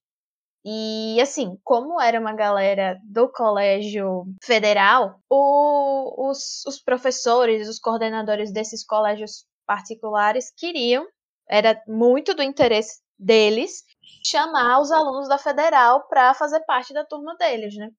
E 0.65 1.19
assim, 1.21 1.57
como 1.63 2.01
era 2.01 2.19
uma 2.19 2.33
galera 2.33 2.99
do 3.03 3.31
colégio 3.31 4.25
federal, 4.43 5.19
o, 5.29 6.29
os, 6.29 6.65
os 6.65 6.81
professores, 6.81 7.69
os 7.69 7.79
coordenadores 7.79 8.51
desses 8.51 8.85
colégios 8.85 9.45
particulares 9.65 10.51
queriam, 10.57 11.07
era 11.47 11.81
muito 11.87 12.33
do 12.33 12.43
interesse 12.43 12.99
deles, 13.17 13.83
chamar 14.25 14.81
os 14.81 14.91
alunos 14.91 15.29
da 15.29 15.37
federal 15.37 16.05
para 16.07 16.33
fazer 16.33 16.59
parte 16.65 16.93
da 16.93 17.05
turma 17.05 17.35
deles, 17.37 17.75
né? 17.75 17.89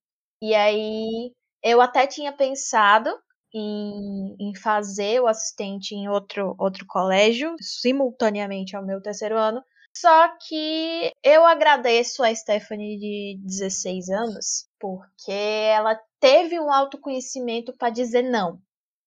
E 0.42 0.54
aí 0.54 1.32
eu 1.62 1.80
até 1.80 2.06
tinha 2.06 2.32
pensado 2.32 3.10
em, 3.54 4.36
em, 4.38 4.54
fazer 4.54 5.20
o 5.20 5.26
assistente 5.26 5.94
em 5.94 6.08
outro, 6.08 6.54
outro 6.58 6.84
colégio, 6.86 7.54
simultaneamente 7.60 8.76
ao 8.76 8.84
meu 8.84 9.00
terceiro 9.00 9.36
ano. 9.36 9.62
Só 9.96 10.28
que 10.46 11.10
eu 11.24 11.44
agradeço 11.44 12.22
a 12.22 12.34
Stephanie 12.34 12.98
de 12.98 13.40
16 13.42 14.10
anos, 14.10 14.68
porque 14.78 15.32
ela 15.32 15.98
teve 16.20 16.60
um 16.60 16.72
autoconhecimento 16.72 17.76
para 17.76 17.90
dizer 17.90 18.22
não. 18.22 18.60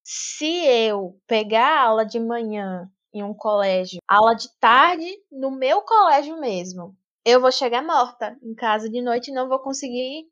Se 0.03 0.65
eu 0.65 1.17
pegar 1.27 1.77
a 1.77 1.83
aula 1.83 2.05
de 2.05 2.19
manhã 2.19 2.89
em 3.13 3.23
um 3.23 3.33
colégio, 3.33 4.01
aula 4.07 4.35
de 4.35 4.49
tarde 4.59 5.07
no 5.31 5.51
meu 5.51 5.81
colégio 5.83 6.39
mesmo, 6.39 6.95
eu 7.23 7.39
vou 7.39 7.51
chegar 7.51 7.83
morta 7.83 8.37
em 8.41 8.55
casa 8.55 8.89
de 8.89 9.01
noite 9.01 9.29
e 9.29 9.33
não 9.33 9.47
vou 9.47 9.59
conseguir 9.59 10.25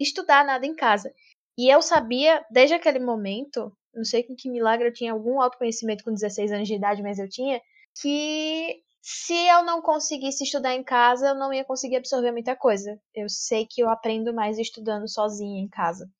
estudar 0.00 0.44
nada 0.44 0.66
em 0.66 0.74
casa. 0.74 1.12
E 1.58 1.72
eu 1.72 1.80
sabia, 1.80 2.44
desde 2.50 2.74
aquele 2.74 2.98
momento, 2.98 3.72
não 3.94 4.04
sei 4.04 4.22
com 4.22 4.36
que 4.36 4.50
milagre 4.50 4.88
eu 4.88 4.92
tinha 4.92 5.12
algum 5.12 5.40
autoconhecimento 5.40 6.04
com 6.04 6.12
16 6.12 6.52
anos 6.52 6.68
de 6.68 6.74
idade, 6.74 7.02
mas 7.02 7.18
eu 7.18 7.28
tinha, 7.28 7.60
que 8.00 8.82
se 9.02 9.34
eu 9.46 9.64
não 9.64 9.80
conseguisse 9.80 10.44
estudar 10.44 10.74
em 10.74 10.82
casa, 10.82 11.28
eu 11.28 11.34
não 11.34 11.52
ia 11.52 11.64
conseguir 11.64 11.96
absorver 11.96 12.32
muita 12.32 12.56
coisa. 12.56 13.00
Eu 13.14 13.28
sei 13.28 13.64
que 13.64 13.80
eu 13.80 13.88
aprendo 13.88 14.34
mais 14.34 14.58
estudando 14.58 15.08
sozinha 15.08 15.62
em 15.62 15.68
casa. 15.68 16.10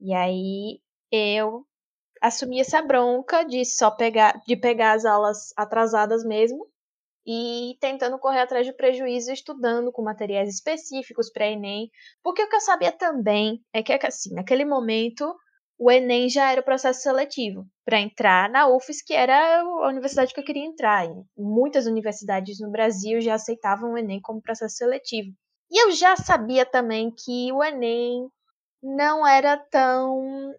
E 0.00 0.12
aí 0.12 0.80
eu 1.10 1.64
assumi 2.20 2.60
essa 2.60 2.82
bronca 2.82 3.44
de 3.44 3.64
só 3.64 3.90
pegar, 3.90 4.42
de 4.46 4.56
pegar 4.56 4.92
as 4.92 5.04
aulas 5.04 5.52
atrasadas 5.56 6.24
mesmo 6.24 6.66
e 7.26 7.76
tentando 7.80 8.18
correr 8.18 8.40
atrás 8.40 8.66
de 8.66 8.72
prejuízo, 8.72 9.32
estudando 9.32 9.90
com 9.90 10.02
materiais 10.02 10.48
específicos 10.48 11.30
para 11.30 11.46
Enem, 11.46 11.90
porque 12.22 12.42
o 12.42 12.48
que 12.48 12.56
eu 12.56 12.60
sabia 12.60 12.92
também 12.92 13.62
é 13.72 13.82
que 13.82 13.92
assim, 13.92 14.34
naquele 14.34 14.64
momento 14.64 15.34
o 15.78 15.90
Enem 15.90 16.28
já 16.28 16.50
era 16.52 16.60
o 16.60 16.64
processo 16.64 17.02
seletivo 17.02 17.66
para 17.84 17.98
entrar 17.98 18.48
na 18.48 18.68
UFES, 18.68 19.02
que 19.02 19.12
era 19.12 19.60
a 19.60 19.88
universidade 19.88 20.32
que 20.32 20.40
eu 20.40 20.44
queria 20.44 20.64
entrar. 20.64 21.04
E 21.04 21.12
muitas 21.36 21.86
universidades 21.86 22.60
no 22.60 22.70
Brasil 22.70 23.20
já 23.20 23.34
aceitavam 23.34 23.92
o 23.92 23.98
Enem 23.98 24.20
como 24.20 24.40
processo 24.40 24.76
seletivo. 24.76 25.32
E 25.70 25.82
eu 25.82 25.90
já 25.90 26.16
sabia 26.16 26.64
também 26.64 27.10
que 27.10 27.52
o 27.52 27.62
Enem 27.62 28.28
não 28.82 29.26
era 29.26 29.56
tão. 29.56 30.54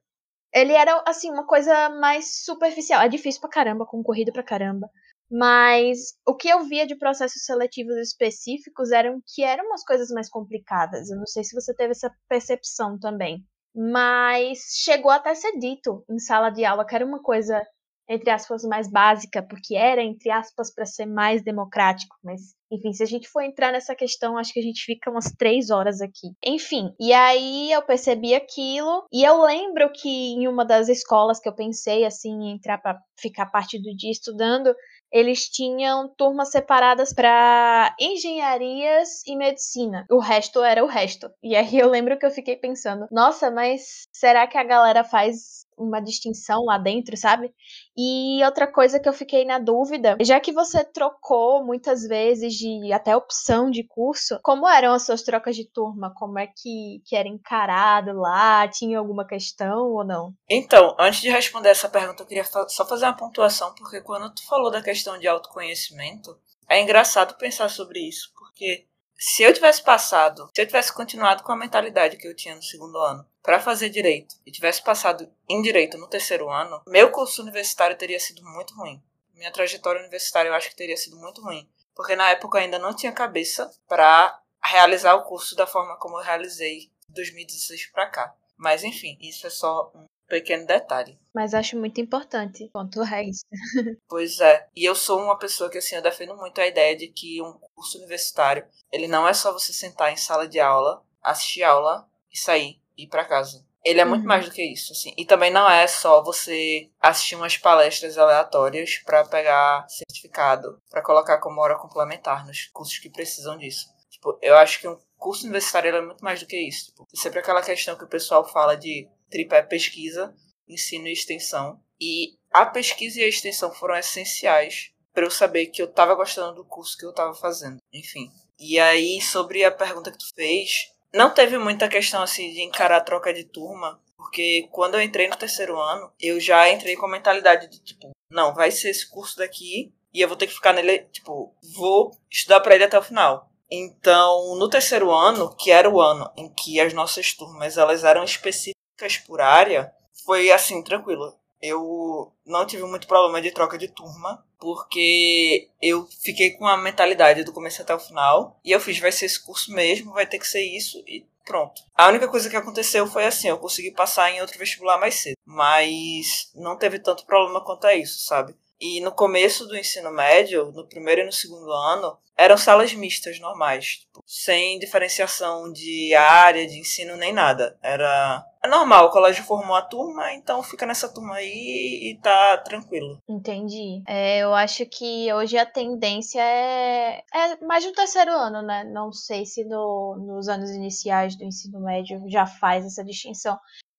Ele 0.53 0.73
era, 0.73 1.03
assim, 1.07 1.29
uma 1.31 1.45
coisa 1.45 1.89
mais 1.89 2.43
superficial. 2.43 3.01
É 3.01 3.09
difícil 3.09 3.41
pra 3.41 3.49
caramba, 3.49 3.85
concorrido 3.85 4.31
pra 4.33 4.43
caramba. 4.43 4.89
Mas 5.29 6.13
o 6.27 6.35
que 6.35 6.47
eu 6.47 6.63
via 6.65 6.85
de 6.85 6.95
processos 6.95 7.43
seletivos 7.43 7.95
específicos 7.97 8.91
eram 8.91 9.21
que 9.25 9.43
eram 9.43 9.65
umas 9.65 9.83
coisas 9.83 10.09
mais 10.09 10.29
complicadas. 10.29 11.09
Eu 11.09 11.17
não 11.17 11.25
sei 11.25 11.43
se 11.43 11.55
você 11.55 11.73
teve 11.73 11.91
essa 11.91 12.11
percepção 12.29 12.97
também. 12.99 13.43
Mas 13.75 14.59
chegou 14.83 15.11
até 15.11 15.35
ser 15.35 15.57
dito 15.59 16.05
em 16.09 16.19
sala 16.19 16.49
de 16.49 16.63
aula 16.63 16.85
que 16.85 16.95
era 16.95 17.05
uma 17.05 17.21
coisa 17.21 17.61
entre 18.07 18.29
aspas, 18.29 18.63
mais 18.63 18.89
básica, 18.89 19.41
porque 19.41 19.75
era, 19.75 20.01
entre 20.01 20.29
aspas, 20.29 20.73
para 20.73 20.85
ser 20.85 21.05
mais 21.05 21.43
democrático. 21.43 22.15
Mas, 22.23 22.41
enfim, 22.71 22.93
se 22.93 23.01
a 23.03 23.05
gente 23.05 23.27
for 23.27 23.41
entrar 23.41 23.71
nessa 23.71 23.95
questão, 23.95 24.37
acho 24.37 24.53
que 24.53 24.59
a 24.59 24.63
gente 24.63 24.83
fica 24.83 25.09
umas 25.09 25.31
três 25.37 25.71
horas 25.71 26.01
aqui. 26.01 26.27
Enfim, 26.45 26.93
e 26.99 27.11
aí 27.11 27.71
eu 27.71 27.81
percebi 27.81 28.35
aquilo, 28.35 29.05
e 29.11 29.23
eu 29.23 29.41
lembro 29.41 29.91
que 29.91 30.07
em 30.09 30.47
uma 30.47 30.63
das 30.63 30.87
escolas 30.87 31.39
que 31.39 31.49
eu 31.49 31.55
pensei, 31.55 32.05
assim, 32.05 32.29
em 32.29 32.51
entrar 32.51 32.77
para 32.77 32.99
ficar 33.19 33.47
parte 33.47 33.81
do 33.81 33.95
dia 33.95 34.11
estudando, 34.11 34.73
eles 35.15 35.47
tinham 35.47 36.09
turmas 36.17 36.51
separadas 36.51 37.13
para 37.13 37.95
engenharias 37.97 39.25
e 39.25 39.33
medicina. 39.37 40.05
O 40.11 40.19
resto 40.19 40.61
era 40.61 40.83
o 40.83 40.87
resto. 40.87 41.31
E 41.41 41.55
aí 41.55 41.79
eu 41.79 41.89
lembro 41.89 42.19
que 42.19 42.25
eu 42.25 42.31
fiquei 42.31 42.57
pensando, 42.57 43.07
nossa, 43.09 43.49
mas 43.49 44.05
será 44.11 44.45
que 44.45 44.57
a 44.57 44.63
galera 44.63 45.05
faz 45.05 45.64
uma 45.77 45.99
distinção 45.99 46.63
lá 46.65 46.77
dentro, 46.77 47.15
sabe? 47.17 47.53
E 47.97 48.43
outra 48.43 48.71
coisa 48.71 48.99
que 48.99 49.07
eu 49.07 49.13
fiquei 49.13 49.45
na 49.45 49.59
dúvida, 49.59 50.17
já 50.21 50.39
que 50.39 50.51
você 50.51 50.83
trocou 50.83 51.65
muitas 51.65 52.03
vezes 52.03 52.53
de 52.53 52.91
até 52.93 53.15
opção 53.15 53.69
de 53.69 53.83
curso, 53.83 54.39
como 54.43 54.67
eram 54.67 54.93
as 54.93 55.05
suas 55.05 55.21
trocas 55.21 55.55
de 55.55 55.65
turma? 55.65 56.13
Como 56.15 56.39
é 56.39 56.47
que, 56.47 57.01
que 57.05 57.15
era 57.15 57.27
encarado 57.27 58.13
lá? 58.13 58.67
Tinha 58.67 58.99
alguma 58.99 59.25
questão 59.25 59.91
ou 59.91 60.03
não? 60.03 60.33
Então, 60.49 60.95
antes 60.99 61.21
de 61.21 61.29
responder 61.29 61.69
essa 61.69 61.89
pergunta, 61.89 62.23
eu 62.23 62.27
queria 62.27 62.45
só 62.45 62.85
fazer 62.85 63.05
uma 63.05 63.17
pontuação, 63.17 63.73
porque 63.75 64.01
quando 64.01 64.33
tu 64.33 64.45
falou 64.47 64.71
da 64.71 64.81
questão 64.81 65.17
de 65.17 65.27
autoconhecimento, 65.27 66.37
é 66.69 66.81
engraçado 66.81 67.37
pensar 67.37 67.69
sobre 67.69 67.99
isso, 67.99 68.31
porque 68.37 68.85
se 69.17 69.43
eu 69.43 69.53
tivesse 69.53 69.81
passado, 69.83 70.49
se 70.53 70.61
eu 70.61 70.65
tivesse 70.65 70.93
continuado 70.93 71.43
com 71.43 71.51
a 71.51 71.55
mentalidade 71.57 72.17
que 72.17 72.27
eu 72.27 72.35
tinha 72.35 72.55
no 72.55 72.61
segundo 72.61 72.97
ano 72.97 73.25
para 73.45 73.59
fazer 73.59 73.89
direito 73.89 74.35
e 74.43 74.51
tivesse 74.51 74.83
passado 74.83 75.31
em 75.47 75.61
direito 75.61 75.97
no 75.99 76.09
terceiro 76.09 76.49
ano, 76.49 76.81
meu 76.87 77.11
curso 77.11 77.43
universitário 77.43 77.95
teria 77.95 78.19
sido 78.19 78.43
muito 78.43 78.73
ruim. 78.73 79.01
Minha 79.35 79.51
trajetória 79.51 80.01
universitária 80.01 80.49
eu 80.49 80.53
acho 80.55 80.69
que 80.69 80.75
teria 80.75 80.97
sido 80.97 81.15
muito 81.17 81.41
ruim, 81.41 81.69
porque 81.93 82.15
na 82.15 82.31
época 82.31 82.57
eu 82.57 82.63
ainda 82.63 82.79
não 82.79 82.95
tinha 82.95 83.11
cabeça 83.11 83.69
para 83.87 84.41
realizar 84.63 85.13
o 85.13 85.23
curso 85.23 85.55
da 85.55 85.67
forma 85.67 85.95
como 85.97 86.17
eu 86.17 86.23
realizei 86.23 86.89
de 87.07 87.13
2016 87.13 87.91
para 87.91 88.09
cá. 88.09 88.35
Mas 88.57 88.83
enfim, 88.83 89.15
isso 89.21 89.45
é 89.45 89.49
só 89.49 89.91
um 89.93 90.05
pequeno 90.27 90.65
detalhe. 90.65 91.19
Mas 91.33 91.53
acho 91.53 91.77
muito 91.77 92.01
importante 92.01 92.69
quanto 92.73 93.03
é 93.03 93.25
isso. 93.25 93.45
pois 94.09 94.39
é. 94.39 94.67
E 94.75 94.83
eu 94.83 94.95
sou 94.95 95.21
uma 95.21 95.37
pessoa 95.37 95.69
que, 95.69 95.77
assim, 95.77 95.95
eu 95.95 96.01
defendo 96.01 96.35
muito 96.35 96.59
a 96.59 96.65
ideia 96.65 96.95
de 96.95 97.09
que 97.09 97.41
um 97.43 97.53
curso 97.75 97.97
universitário, 97.97 98.65
ele 98.91 99.07
não 99.07 99.27
é 99.27 99.33
só 99.33 99.51
você 99.51 99.71
sentar 99.71 100.11
em 100.11 100.17
sala 100.17 100.47
de 100.47 100.59
aula, 100.59 101.05
assistir 101.21 101.63
aula 101.63 102.09
e 102.31 102.37
sair 102.37 102.81
ir 102.97 103.07
para 103.07 103.25
casa. 103.25 103.65
Ele 103.83 104.01
é 104.01 104.05
muito 104.05 104.23
uhum. 104.23 104.27
mais 104.27 104.45
do 104.45 104.51
que 104.51 104.63
isso, 104.63 104.93
assim. 104.93 105.13
E 105.15 105.25
também 105.25 105.51
não 105.51 105.69
é 105.69 105.85
só 105.85 106.23
você 106.23 106.89
assistir 106.99 107.35
umas 107.35 107.55
palestras 107.55 108.17
aleatórias 108.17 108.97
para 109.05 109.23
pegar 109.25 109.85
certificado, 109.87 110.81
para 110.89 111.03
colocar 111.03 111.37
como 111.37 111.61
hora 111.61 111.77
complementar 111.77 112.47
nos 112.47 112.65
cursos 112.73 112.97
que 112.97 113.11
precisam 113.11 113.57
disso. 113.57 113.85
Tipo, 114.09 114.39
eu 114.41 114.57
acho 114.57 114.79
que 114.79 114.87
um 114.87 114.97
curso 115.17 115.43
universitário 115.43 115.95
é 115.95 116.01
muito 116.01 116.23
mais 116.23 116.39
do 116.39 116.47
que 116.47 116.57
isso. 116.57 116.87
Tipo, 116.87 117.05
sempre 117.13 117.39
aquela 117.39 117.61
questão 117.61 117.95
que 117.95 118.03
o 118.03 118.09
pessoal 118.09 118.47
fala 118.47 118.75
de 118.75 119.07
tripé 119.29 119.61
pesquisa, 119.61 120.33
ensino 120.67 121.07
e 121.07 121.13
extensão. 121.13 121.79
E 122.01 122.37
a 122.51 122.65
pesquisa 122.65 123.19
e 123.19 123.23
a 123.23 123.27
extensão 123.27 123.71
foram 123.71 123.95
essenciais 123.95 124.91
para 125.13 125.25
eu 125.25 125.31
saber 125.31 125.67
que 125.67 125.81
eu 125.81 125.85
estava 125.85 126.15
gostando 126.15 126.55
do 126.55 126.65
curso 126.65 126.97
que 126.97 127.05
eu 127.05 127.11
estava 127.11 127.35
fazendo. 127.35 127.77
Enfim. 127.93 128.31
E 128.59 128.79
aí, 128.79 129.21
sobre 129.21 129.63
a 129.63 129.71
pergunta 129.71 130.11
que 130.11 130.17
tu 130.17 130.33
fez, 130.33 130.71
não 131.15 131.33
teve 131.33 131.57
muita 131.57 131.87
questão 131.87 132.21
assim 132.21 132.51
de 132.51 132.61
encarar 132.61 132.97
a 132.97 133.01
troca 133.01 133.33
de 133.33 133.45
turma, 133.45 133.99
porque 134.17 134.67
quando 134.71 134.95
eu 134.95 135.01
entrei 135.01 135.27
no 135.27 135.37
terceiro 135.37 135.79
ano, 135.79 136.11
eu 136.19 136.39
já 136.39 136.69
entrei 136.69 136.95
com 136.95 137.05
a 137.05 137.11
mentalidade 137.11 137.69
de 137.69 137.79
tipo, 137.81 138.11
não, 138.29 138.53
vai 138.53 138.69
ser 138.69 138.89
esse 138.89 139.09
curso 139.09 139.37
daqui 139.37 139.93
e 140.13 140.21
eu 140.21 140.27
vou 140.27 140.35
ter 140.35 140.47
que 140.47 140.53
ficar 140.53 140.73
nele, 140.73 140.99
tipo, 141.11 141.55
vou 141.75 142.11
estudar 142.29 142.59
para 142.59 142.75
ele 142.75 142.83
até 142.83 142.99
o 142.99 143.03
final. 143.03 143.49
Então, 143.71 144.55
no 144.57 144.69
terceiro 144.69 145.11
ano, 145.11 145.55
que 145.55 145.71
era 145.71 145.89
o 145.89 146.01
ano 146.01 146.29
em 146.35 146.53
que 146.53 146.79
as 146.79 146.93
nossas 146.93 147.33
turmas 147.33 147.77
elas 147.77 148.03
eram 148.03 148.23
específicas 148.23 149.17
por 149.25 149.41
área, 149.41 149.91
foi 150.25 150.51
assim, 150.51 150.83
tranquilo. 150.83 151.37
Eu 151.65 152.31
não 152.45 152.65
tive 152.65 152.83
muito 152.83 153.07
problema 153.07 153.41
de 153.41 153.51
troca 153.51 153.77
de 153.77 153.87
turma, 153.87 154.45
porque 154.59 155.69
eu 155.81 156.07
fiquei 156.21 156.51
com 156.51 156.67
a 156.67 156.77
mentalidade 156.77 157.43
do 157.43 157.53
começo 157.53 157.81
até 157.81 157.93
o 157.93 157.99
final, 157.99 158.59
e 158.63 158.71
eu 158.71 158.79
fiz, 158.79 158.99
vai 158.99 159.11
ser 159.11 159.25
esse 159.25 159.43
curso 159.43 159.71
mesmo, 159.71 160.13
vai 160.13 160.27
ter 160.27 160.39
que 160.39 160.47
ser 160.47 160.61
isso, 160.61 161.03
e 161.07 161.25
pronto. 161.45 161.81
A 161.95 162.07
única 162.09 162.27
coisa 162.27 162.49
que 162.49 162.55
aconteceu 162.55 163.07
foi 163.07 163.25
assim, 163.25 163.47
eu 163.47 163.57
consegui 163.57 163.91
passar 163.91 164.31
em 164.31 164.41
outro 164.41 164.57
vestibular 164.57 164.99
mais 164.99 165.15
cedo, 165.15 165.37
mas 165.45 166.51
não 166.55 166.77
teve 166.77 166.99
tanto 166.99 167.25
problema 167.25 167.63
quanto 167.63 167.85
a 167.85 167.95
isso, 167.95 168.25
sabe? 168.25 168.55
E 168.85 169.01
no 169.01 169.11
começo 169.11 169.65
do 169.65 169.75
ensino 169.75 170.11
médio, 170.11 170.71
no 170.71 170.87
primeiro 170.87 171.21
e 171.21 171.25
no 171.25 171.31
segundo 171.31 171.71
ano, 171.71 172.15
eram 172.37 172.55
salas 172.55 172.93
mistas 172.93 173.39
normais, 173.39 174.01
tipo, 174.01 174.21
sem 174.27 174.77
diferenciação 174.77 175.71
de 175.73 176.13
área 176.13 176.67
de 176.67 176.79
ensino 176.79 177.15
nem 177.15 177.33
nada. 177.33 177.75
Era 177.81 178.45
é 178.63 178.67
normal, 178.67 179.07
o 179.07 179.11
colégio 179.11 179.43
formou 179.43 179.75
a 179.75 179.81
turma, 179.81 180.33
então 180.33 180.61
fica 180.61 180.85
nessa 180.85 181.11
turma 181.11 181.35
aí 181.35 182.11
e 182.11 182.19
tá 182.21 182.57
tranquilo. 182.57 183.19
Entendi. 183.27 184.03
É, 184.07 184.39
eu 184.39 184.53
acho 184.53 184.85
que 184.85 185.33
hoje 185.33 185.57
a 185.57 185.65
tendência 185.65 186.41
é, 186.41 187.23
é 187.33 187.65
mais 187.65 187.83
no 187.85 187.93
terceiro 187.93 188.31
ano, 188.31 188.61
né? 188.61 188.83
Não 188.83 189.11
sei 189.11 189.47
se 189.47 189.63
no, 189.65 190.15
nos 190.17 190.47
anos 190.47 190.69
iniciais 190.69 191.35
do 191.35 191.43
ensino 191.43 191.79
médio 191.79 192.21
já 192.27 192.45
faz 192.45 192.85
essa 192.85 193.03
distinção. 193.03 193.57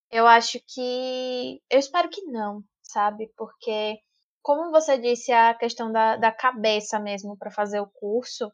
Eu 0.09 0.25
acho 0.25 0.59
que. 0.65 1.61
Eu 1.69 1.77
espero 1.79 2.09
que 2.09 2.21
não, 2.23 2.61
sabe? 2.81 3.29
Porque 3.35 3.99
como 4.41 4.71
você 4.71 4.97
disse, 4.97 5.31
a 5.31 5.53
questão 5.53 5.91
da, 5.91 6.15
da 6.17 6.31
cabeça 6.31 6.99
mesmo 6.99 7.37
para 7.37 7.51
fazer 7.51 7.79
o 7.79 7.89
curso 7.93 8.51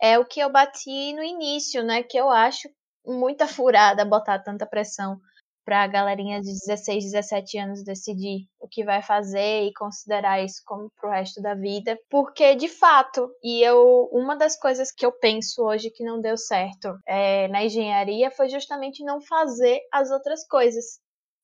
é 0.00 0.18
o 0.18 0.24
que 0.24 0.40
eu 0.40 0.50
bati 0.50 1.12
no 1.14 1.22
início, 1.22 1.82
né? 1.84 2.02
Que 2.02 2.18
eu 2.18 2.30
acho 2.30 2.68
muita 3.06 3.46
furada 3.46 4.04
botar 4.04 4.38
tanta 4.38 4.66
pressão 4.66 5.18
para 5.64 5.84
a 5.84 5.86
galerinha 5.86 6.40
de 6.40 6.52
16, 6.66 7.04
17 7.04 7.58
anos 7.58 7.84
decidir 7.84 8.46
o 8.60 8.66
que 8.68 8.84
vai 8.84 9.02
fazer 9.02 9.64
e 9.64 9.72
considerar 9.72 10.42
isso 10.42 10.60
como 10.66 10.90
pro 10.96 11.10
resto 11.10 11.40
da 11.40 11.54
vida, 11.54 11.98
porque 12.10 12.54
de 12.56 12.68
fato, 12.68 13.30
e 13.42 13.62
eu 13.62 14.08
uma 14.12 14.36
das 14.36 14.58
coisas 14.58 14.90
que 14.90 15.06
eu 15.06 15.12
penso 15.12 15.62
hoje 15.62 15.90
que 15.90 16.04
não 16.04 16.20
deu 16.20 16.36
certo 16.36 16.96
é, 17.06 17.46
na 17.48 17.64
engenharia 17.64 18.30
foi 18.30 18.48
justamente 18.48 19.04
não 19.04 19.20
fazer 19.20 19.80
as 19.92 20.10
outras 20.10 20.46
coisas 20.46 20.98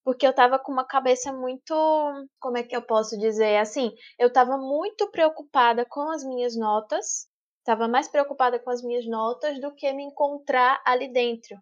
porque 0.09 0.27
eu 0.27 0.33
tava 0.33 0.59
com 0.59 0.73
uma 0.73 0.87
cabeça 0.87 1.31
muito, 1.31 1.75
como 2.41 2.57
é 2.57 2.63
que 2.63 2.75
eu 2.75 2.81
posso 2.81 3.19
dizer, 3.19 3.59
assim, 3.59 3.93
eu 4.19 4.33
tava 4.33 4.57
muito 4.57 5.11
preocupada 5.11 5.85
com 5.85 6.11
as 6.11 6.25
minhas 6.25 6.57
notas, 6.57 7.29
tava 7.63 7.87
mais 7.87 8.09
preocupada 8.09 8.59
com 8.59 8.71
as 8.71 8.83
minhas 8.83 9.07
notas 9.07 9.61
do 9.61 9.71
que 9.75 9.93
me 9.93 10.03
encontrar 10.03 10.81
ali 10.87 11.13
dentro. 11.13 11.59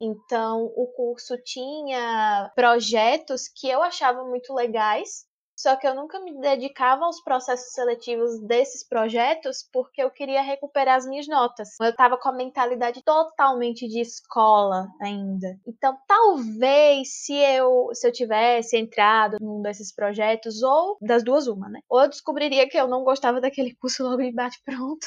Então, 0.00 0.64
o 0.74 0.86
curso 0.96 1.36
tinha 1.44 2.50
projetos 2.54 3.42
que 3.54 3.68
eu 3.68 3.82
achava 3.82 4.24
muito 4.24 4.54
legais, 4.54 5.26
só 5.60 5.76
que 5.76 5.86
eu 5.86 5.94
nunca 5.94 6.18
me 6.20 6.38
dedicava 6.40 7.04
aos 7.04 7.22
processos 7.22 7.72
seletivos 7.72 8.40
desses 8.46 8.86
projetos 8.86 9.68
porque 9.70 10.02
eu 10.02 10.10
queria 10.10 10.40
recuperar 10.40 10.96
as 10.96 11.06
minhas 11.06 11.28
notas. 11.28 11.68
Eu 11.80 11.90
estava 11.90 12.16
com 12.16 12.28
a 12.28 12.32
mentalidade 12.32 13.02
totalmente 13.02 13.86
de 13.86 14.00
escola 14.00 14.88
ainda. 15.00 15.48
Então, 15.66 15.96
talvez 16.06 17.24
se 17.24 17.34
eu 17.34 17.90
se 17.92 18.06
eu 18.08 18.12
tivesse 18.12 18.76
entrado 18.76 19.36
num 19.40 19.60
desses 19.60 19.94
projetos 19.94 20.62
ou 20.62 20.96
das 21.00 21.22
duas 21.22 21.46
uma, 21.46 21.68
né? 21.68 21.80
Ou 21.88 22.02
eu 22.02 22.08
descobriria 22.08 22.68
que 22.68 22.78
eu 22.78 22.88
não 22.88 23.04
gostava 23.04 23.40
daquele 23.40 23.74
curso 23.76 24.02
logo 24.02 24.22
de 24.22 24.32
bate 24.32 24.58
pronto. 24.64 25.06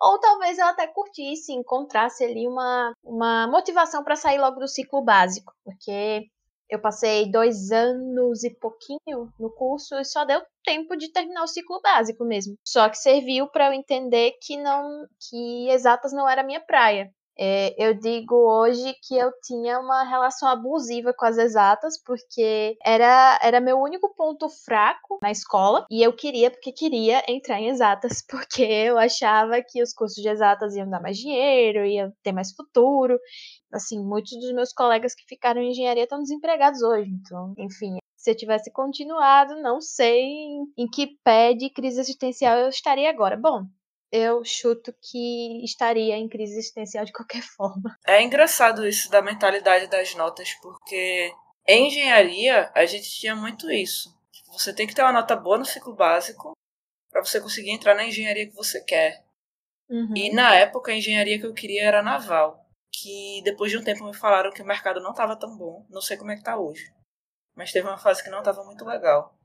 Ou 0.00 0.18
talvez 0.20 0.58
eu 0.58 0.66
até 0.66 0.86
curtisse, 0.86 1.52
encontrasse 1.52 2.24
ali 2.24 2.46
uma, 2.46 2.92
uma 3.02 3.46
motivação 3.46 4.02
para 4.04 4.16
sair 4.16 4.38
logo 4.38 4.60
do 4.60 4.68
ciclo 4.68 5.02
básico, 5.02 5.52
porque 5.64 6.28
eu 6.70 6.80
passei 6.80 7.30
dois 7.30 7.70
anos 7.70 8.44
e 8.44 8.50
pouquinho 8.50 9.32
no 9.38 9.50
curso 9.50 9.94
e 9.96 10.04
só 10.04 10.24
deu 10.24 10.40
tempo 10.64 10.96
de 10.96 11.10
terminar 11.12 11.42
o 11.42 11.48
ciclo 11.48 11.80
básico 11.82 12.24
mesmo. 12.24 12.56
Só 12.64 12.88
que 12.88 12.98
serviu 12.98 13.48
para 13.48 13.68
eu 13.68 13.72
entender 13.72 14.32
que 14.42 14.56
não, 14.56 15.06
que 15.28 15.70
exatas 15.70 16.12
não 16.12 16.28
era 16.28 16.42
a 16.42 16.44
minha 16.44 16.60
praia. 16.60 17.10
É, 17.38 17.74
eu 17.78 17.94
digo 17.94 18.34
hoje 18.34 18.94
que 19.02 19.16
eu 19.16 19.30
tinha 19.42 19.78
uma 19.78 20.02
relação 20.02 20.48
abusiva 20.48 21.14
com 21.16 21.24
as 21.24 21.38
exatas, 21.38 22.02
porque 22.02 22.76
era, 22.84 23.38
era 23.42 23.60
meu 23.60 23.78
único 23.78 24.12
ponto 24.14 24.48
fraco 24.48 25.18
na 25.22 25.30
escola, 25.30 25.86
e 25.90 26.02
eu 26.02 26.12
queria, 26.12 26.50
porque 26.50 26.72
queria 26.72 27.22
entrar 27.28 27.60
em 27.60 27.68
exatas, 27.68 28.22
porque 28.28 28.62
eu 28.62 28.98
achava 28.98 29.62
que 29.62 29.82
os 29.82 29.92
cursos 29.92 30.20
de 30.20 30.28
exatas 30.28 30.74
iam 30.74 30.90
dar 30.90 31.00
mais 31.00 31.16
dinheiro, 31.16 31.84
iam 31.84 32.12
ter 32.22 32.32
mais 32.32 32.52
futuro. 32.52 33.18
Assim, 33.72 34.02
muitos 34.02 34.32
dos 34.40 34.52
meus 34.52 34.72
colegas 34.72 35.14
que 35.14 35.24
ficaram 35.26 35.60
em 35.60 35.70
engenharia 35.70 36.04
estão 36.04 36.20
desempregados 36.20 36.82
hoje, 36.82 37.10
então, 37.10 37.54
enfim, 37.58 37.98
se 38.16 38.30
eu 38.32 38.36
tivesse 38.36 38.70
continuado, 38.72 39.60
não 39.62 39.80
sei 39.80 40.24
em 40.76 40.88
que 40.92 41.18
pé 41.22 41.54
de 41.54 41.70
crise 41.70 42.00
existencial 42.00 42.58
eu 42.58 42.68
estaria 42.68 43.08
agora. 43.08 43.36
Bom, 43.36 43.64
eu 44.10 44.44
chuto 44.44 44.94
que 45.00 45.64
estaria 45.64 46.16
em 46.16 46.28
crise 46.28 46.58
existencial 46.58 47.04
de 47.04 47.12
qualquer 47.12 47.42
forma. 47.42 47.96
É 48.06 48.22
engraçado 48.22 48.86
isso 48.86 49.10
da 49.10 49.22
mentalidade 49.22 49.88
das 49.88 50.14
notas, 50.14 50.52
porque 50.62 51.32
em 51.66 51.88
engenharia 51.88 52.70
a 52.74 52.86
gente 52.86 53.10
tinha 53.10 53.36
muito 53.36 53.70
isso. 53.70 54.16
Você 54.52 54.72
tem 54.72 54.86
que 54.86 54.94
ter 54.94 55.02
uma 55.02 55.12
nota 55.12 55.36
boa 55.36 55.58
no 55.58 55.64
ciclo 55.64 55.94
básico 55.94 56.52
para 57.10 57.24
você 57.24 57.40
conseguir 57.40 57.70
entrar 57.70 57.94
na 57.94 58.04
engenharia 58.04 58.48
que 58.48 58.54
você 58.54 58.82
quer. 58.82 59.24
Uhum. 59.88 60.14
E 60.16 60.32
na 60.32 60.54
época 60.54 60.92
a 60.92 60.94
engenharia 60.94 61.38
que 61.38 61.46
eu 61.46 61.54
queria 61.54 61.84
era 61.84 62.02
naval, 62.02 62.66
que 62.92 63.42
depois 63.44 63.70
de 63.70 63.78
um 63.78 63.84
tempo 63.84 64.04
me 64.04 64.14
falaram 64.14 64.50
que 64.50 64.62
o 64.62 64.66
mercado 64.66 65.00
não 65.00 65.10
estava 65.10 65.38
tão 65.38 65.56
bom. 65.56 65.86
Não 65.90 66.00
sei 66.00 66.16
como 66.16 66.30
é 66.30 66.36
que 66.36 66.42
tá 66.42 66.58
hoje. 66.58 66.92
Mas 67.54 67.72
teve 67.72 67.86
uma 67.86 67.98
fase 67.98 68.22
que 68.22 68.30
não 68.30 68.38
estava 68.38 68.64
muito 68.64 68.84
legal. 68.84 69.36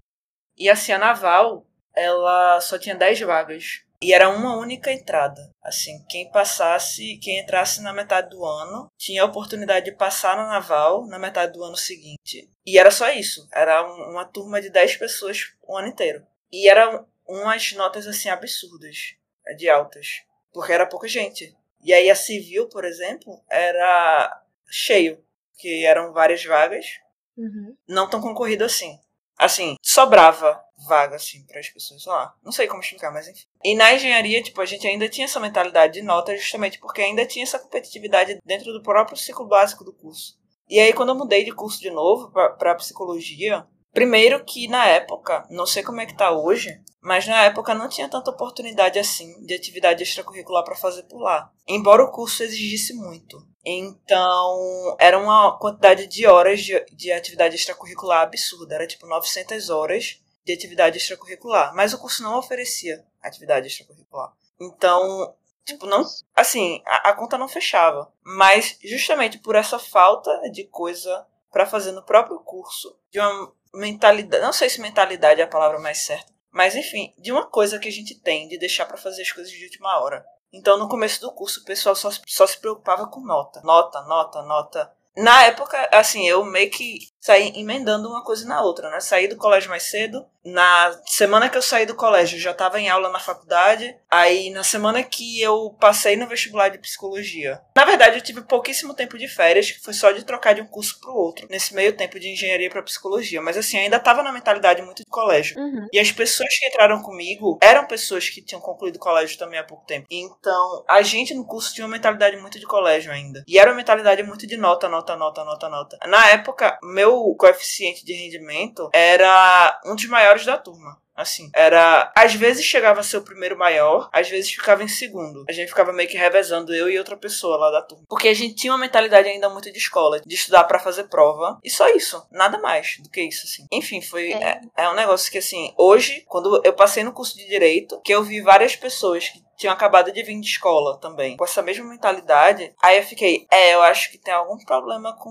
E 0.55 0.69
assim, 0.69 0.91
a 0.91 0.97
naval, 0.97 1.65
ela 1.95 2.61
só 2.61 2.77
tinha 2.77 2.95
10 2.95 3.21
vagas 3.21 3.83
e 4.03 4.13
era 4.13 4.29
uma 4.29 4.57
única 4.57 4.91
entrada. 4.91 5.49
Assim, 5.63 6.03
quem 6.09 6.29
passasse, 6.29 7.17
quem 7.17 7.39
entrasse 7.39 7.81
na 7.81 7.93
metade 7.93 8.29
do 8.29 8.43
ano, 8.43 8.91
tinha 8.97 9.21
a 9.23 9.25
oportunidade 9.25 9.85
de 9.85 9.93
passar 9.93 10.35
na 10.35 10.47
naval 10.47 11.07
na 11.07 11.17
metade 11.17 11.53
do 11.53 11.63
ano 11.63 11.77
seguinte. 11.77 12.49
E 12.65 12.77
era 12.77 12.91
só 12.91 13.09
isso. 13.09 13.47
Era 13.53 13.81
uma 13.83 14.25
turma 14.25 14.61
de 14.61 14.69
10 14.69 14.97
pessoas 14.97 15.53
o 15.61 15.77
ano 15.77 15.87
inteiro. 15.87 16.25
E 16.51 16.69
eram 16.69 17.07
umas 17.25 17.71
notas 17.73 18.05
assim 18.05 18.29
absurdas, 18.29 19.15
de 19.57 19.69
altas, 19.69 20.23
porque 20.53 20.73
era 20.73 20.85
pouca 20.85 21.07
gente. 21.07 21.55
E 21.81 21.93
aí 21.93 22.09
a 22.09 22.15
civil, 22.15 22.67
por 22.67 22.85
exemplo, 22.85 23.41
era 23.49 24.43
cheio, 24.69 25.23
que 25.57 25.85
eram 25.85 26.13
várias 26.13 26.43
vagas, 26.43 26.99
uhum. 27.37 27.75
não 27.87 28.09
tão 28.09 28.21
concorrido 28.21 28.63
assim. 28.63 28.99
Assim, 29.37 29.75
sobrava 29.81 30.62
vaga, 30.77 31.15
assim, 31.15 31.45
para 31.45 31.59
as 31.59 31.69
pessoas 31.69 32.05
lá. 32.05 32.33
Não 32.43 32.51
sei 32.51 32.67
como 32.67 32.81
explicar, 32.81 33.11
mas 33.11 33.27
enfim. 33.27 33.45
E 33.63 33.75
na 33.75 33.93
engenharia, 33.93 34.41
tipo, 34.41 34.61
a 34.61 34.65
gente 34.65 34.87
ainda 34.87 35.07
tinha 35.07 35.25
essa 35.25 35.39
mentalidade 35.39 35.93
de 35.93 36.01
nota 36.01 36.35
justamente 36.35 36.79
porque 36.79 37.01
ainda 37.01 37.25
tinha 37.25 37.43
essa 37.43 37.59
competitividade 37.59 38.39
dentro 38.45 38.71
do 38.73 38.83
próprio 38.83 39.17
ciclo 39.17 39.47
básico 39.47 39.83
do 39.83 39.93
curso. 39.93 40.37
E 40.69 40.79
aí, 40.79 40.93
quando 40.93 41.09
eu 41.09 41.15
mudei 41.15 41.43
de 41.43 41.51
curso 41.51 41.79
de 41.79 41.89
novo 41.89 42.31
para 42.31 42.75
psicologia, 42.75 43.65
primeiro 43.91 44.43
que 44.43 44.67
na 44.67 44.85
época, 44.87 45.45
não 45.49 45.65
sei 45.65 45.83
como 45.83 46.01
é 46.01 46.05
que 46.05 46.17
tá 46.17 46.31
hoje, 46.31 46.81
mas 47.01 47.27
na 47.27 47.43
época 47.43 47.73
não 47.73 47.89
tinha 47.89 48.07
tanta 48.07 48.31
oportunidade 48.31 48.97
assim 48.97 49.45
de 49.45 49.53
atividade 49.53 50.01
extracurricular 50.01 50.63
para 50.63 50.75
fazer 50.75 51.03
por 51.03 51.19
lá. 51.19 51.51
Embora 51.67 52.03
o 52.03 52.11
curso 52.11 52.43
exigisse 52.43 52.93
muito. 52.93 53.45
Então, 53.65 54.95
era 54.99 55.17
uma 55.17 55.57
quantidade 55.57 56.07
de 56.07 56.25
horas 56.25 56.61
de, 56.61 56.79
de 56.93 57.11
atividade 57.11 57.55
extracurricular 57.55 58.21
absurda. 58.21 58.75
Era 58.75 58.87
tipo 58.87 59.05
900 59.05 59.69
horas 59.69 60.22
de 60.45 60.53
atividade 60.53 60.97
extracurricular, 60.97 61.73
mas 61.75 61.93
o 61.93 61.99
curso 61.99 62.23
não 62.23 62.37
oferecia 62.37 63.05
atividade 63.21 63.67
extracurricular. 63.67 64.33
Então, 64.59 65.35
tipo, 65.65 65.85
não, 65.85 66.03
assim, 66.35 66.81
a, 66.85 67.09
a 67.09 67.13
conta 67.13 67.37
não 67.37 67.47
fechava. 67.47 68.11
Mas 68.23 68.77
justamente 68.83 69.39
por 69.39 69.55
essa 69.55 69.79
falta 69.79 70.31
de 70.51 70.65
coisa 70.65 71.25
para 71.51 71.65
fazer 71.65 71.91
no 71.91 72.03
próprio 72.03 72.39
curso, 72.39 72.97
de 73.11 73.19
uma 73.19 73.53
mentalidade, 73.73 74.43
não 74.43 74.53
sei 74.53 74.69
se 74.69 74.81
mentalidade 74.81 75.39
é 75.39 75.43
a 75.43 75.47
palavra 75.47 75.79
mais 75.79 75.99
certa, 75.99 76.31
mas 76.51 76.75
enfim, 76.75 77.13
de 77.17 77.31
uma 77.31 77.47
coisa 77.47 77.79
que 77.79 77.87
a 77.87 77.91
gente 77.91 78.19
tem 78.19 78.47
de 78.47 78.57
deixar 78.57 78.85
para 78.85 78.97
fazer 78.97 79.21
as 79.21 79.31
coisas 79.31 79.51
de 79.51 79.63
última 79.63 79.99
hora. 79.99 80.25
Então, 80.51 80.77
no 80.77 80.87
começo 80.87 81.19
do 81.19 81.31
curso, 81.31 81.61
o 81.61 81.65
pessoal 81.65 81.95
só, 81.95 82.11
só 82.27 82.45
se 82.45 82.59
preocupava 82.59 83.07
com 83.07 83.21
nota. 83.21 83.59
Nota, 83.61 84.01
nota, 84.03 84.43
nota. 84.43 84.95
Na 85.17 85.45
época, 85.45 85.89
assim, 85.91 86.27
eu 86.27 86.45
meio 86.45 86.69
que 86.69 86.99
saí 87.23 87.53
emendando 87.55 88.09
uma 88.09 88.21
coisa 88.21 88.45
na 88.45 88.61
outra, 88.61 88.89
né? 88.89 88.99
Saí 88.99 89.29
do 89.29 89.37
colégio 89.37 89.69
mais 89.69 89.83
cedo. 89.83 90.25
Na 90.45 90.91
semana 91.05 91.47
que 91.47 91.57
eu 91.57 91.61
saí 91.61 91.85
do 91.85 91.95
colégio, 91.95 92.37
já 92.37 92.51
estava 92.51 92.77
em 92.77 92.89
aula 92.89 93.09
na 93.09 93.17
faculdade. 93.17 93.95
Aí, 94.11 94.49
na 94.49 94.61
semana 94.61 95.01
que 95.01 95.41
eu 95.41 95.73
passei 95.79 96.17
no 96.17 96.27
vestibular 96.27 96.67
de 96.67 96.79
psicologia. 96.79 97.61
Na 97.73 97.85
verdade, 97.85 98.17
eu 98.17 98.21
tive 98.21 98.41
pouquíssimo 98.41 98.93
tempo 98.93 99.17
de 99.17 99.29
férias, 99.29 99.71
que 99.71 99.81
foi 99.81 99.93
só 99.93 100.11
de 100.11 100.25
trocar 100.25 100.53
de 100.53 100.61
um 100.61 100.67
curso 100.67 100.99
pro 100.99 101.15
outro, 101.15 101.47
nesse 101.49 101.73
meio 101.73 101.95
tempo 101.95 102.19
de 102.19 102.27
engenharia 102.27 102.69
para 102.69 102.83
psicologia. 102.83 103.41
Mas, 103.41 103.55
assim, 103.55 103.77
ainda 103.77 103.95
estava 103.95 104.21
na 104.21 104.33
mentalidade 104.33 104.81
muito 104.81 105.03
de 105.03 105.09
colégio. 105.09 105.57
Uhum. 105.57 105.87
E 105.93 105.99
as 105.99 106.11
pessoas 106.11 106.53
que 106.59 106.67
entraram 106.67 107.01
comigo 107.01 107.57
eram 107.61 107.87
pessoas 107.87 108.27
que 108.27 108.41
tinham 108.41 108.59
concluído 108.59 108.99
colégio 108.99 109.39
também 109.39 109.59
há 109.59 109.63
pouco 109.63 109.85
tempo. 109.85 110.07
Então, 110.11 110.83
a 110.89 111.01
gente 111.01 111.33
no 111.33 111.47
curso 111.47 111.73
tinha 111.73 111.85
uma 111.85 111.93
mentalidade 111.93 112.35
muito 112.35 112.59
de 112.59 112.65
colégio 112.65 113.13
ainda. 113.13 113.45
E 113.47 113.57
era 113.57 113.71
uma 113.71 113.77
mentalidade 113.77 114.21
muito 114.23 114.45
de 114.45 114.57
nota, 114.57 114.89
nota, 114.89 115.15
nota, 115.15 115.45
nota, 115.45 115.69
nota. 115.69 115.97
Na 116.05 116.27
época, 116.31 116.77
meu 116.83 117.12
meu 117.13 117.35
coeficiente 117.35 118.05
de 118.05 118.13
rendimento 118.13 118.89
era 118.93 119.79
um 119.85 119.95
dos 119.95 120.05
maiores 120.05 120.45
da 120.45 120.57
turma. 120.57 121.01
Assim, 121.15 121.49
era. 121.53 122.11
Às 122.15 122.33
vezes 122.33 122.65
chegava 122.65 122.99
a 122.99 123.03
ser 123.03 123.17
o 123.17 123.23
primeiro 123.23 123.55
maior, 123.55 124.09
às 124.11 124.27
vezes 124.29 124.51
ficava 124.51 124.83
em 124.83 124.87
segundo. 124.87 125.45
A 125.47 125.51
gente 125.51 125.69
ficava 125.69 125.93
meio 125.93 126.09
que 126.09 126.17
revezando 126.17 126.73
eu 126.73 126.89
e 126.89 126.97
outra 126.97 127.15
pessoa 127.15 127.55
lá 127.55 127.69
da 127.69 127.83
turma. 127.83 128.03
Porque 128.09 128.27
a 128.27 128.33
gente 128.33 128.55
tinha 128.55 128.73
uma 128.73 128.79
mentalidade 128.79 129.29
ainda 129.29 129.47
muito 129.47 129.71
de 129.71 129.77
escola, 129.77 130.19
de 130.19 130.35
estudar 130.35 130.63
para 130.63 130.79
fazer 130.79 131.03
prova. 131.05 131.59
E 131.63 131.69
só 131.69 131.87
isso. 131.89 132.25
Nada 132.31 132.57
mais 132.57 132.97
do 132.99 133.09
que 133.09 133.21
isso, 133.21 133.45
assim. 133.45 133.67
Enfim, 133.71 134.01
foi. 134.01 134.33
É. 134.33 134.59
É, 134.75 134.85
é 134.85 134.89
um 134.89 134.95
negócio 134.95 135.31
que, 135.31 135.37
assim, 135.37 135.71
hoje, 135.77 136.23
quando 136.27 136.59
eu 136.65 136.73
passei 136.73 137.03
no 137.03 137.13
curso 137.13 137.37
de 137.37 137.47
direito, 137.47 138.01
que 138.01 138.13
eu 138.13 138.23
vi 138.23 138.41
várias 138.41 138.75
pessoas 138.75 139.29
que 139.29 139.42
tinham 139.57 139.73
acabado 139.73 140.11
de 140.11 140.23
vir 140.23 140.39
de 140.39 140.47
escola 140.47 140.97
também, 140.99 141.37
com 141.37 141.45
essa 141.45 141.61
mesma 141.61 141.85
mentalidade. 141.85 142.73
Aí 142.81 142.97
eu 142.97 143.03
fiquei, 143.03 143.47
é, 143.51 143.73
eu 143.73 143.81
acho 143.81 144.11
que 144.11 144.17
tem 144.17 144.33
algum 144.33 144.57
problema 144.57 145.15
com 145.17 145.29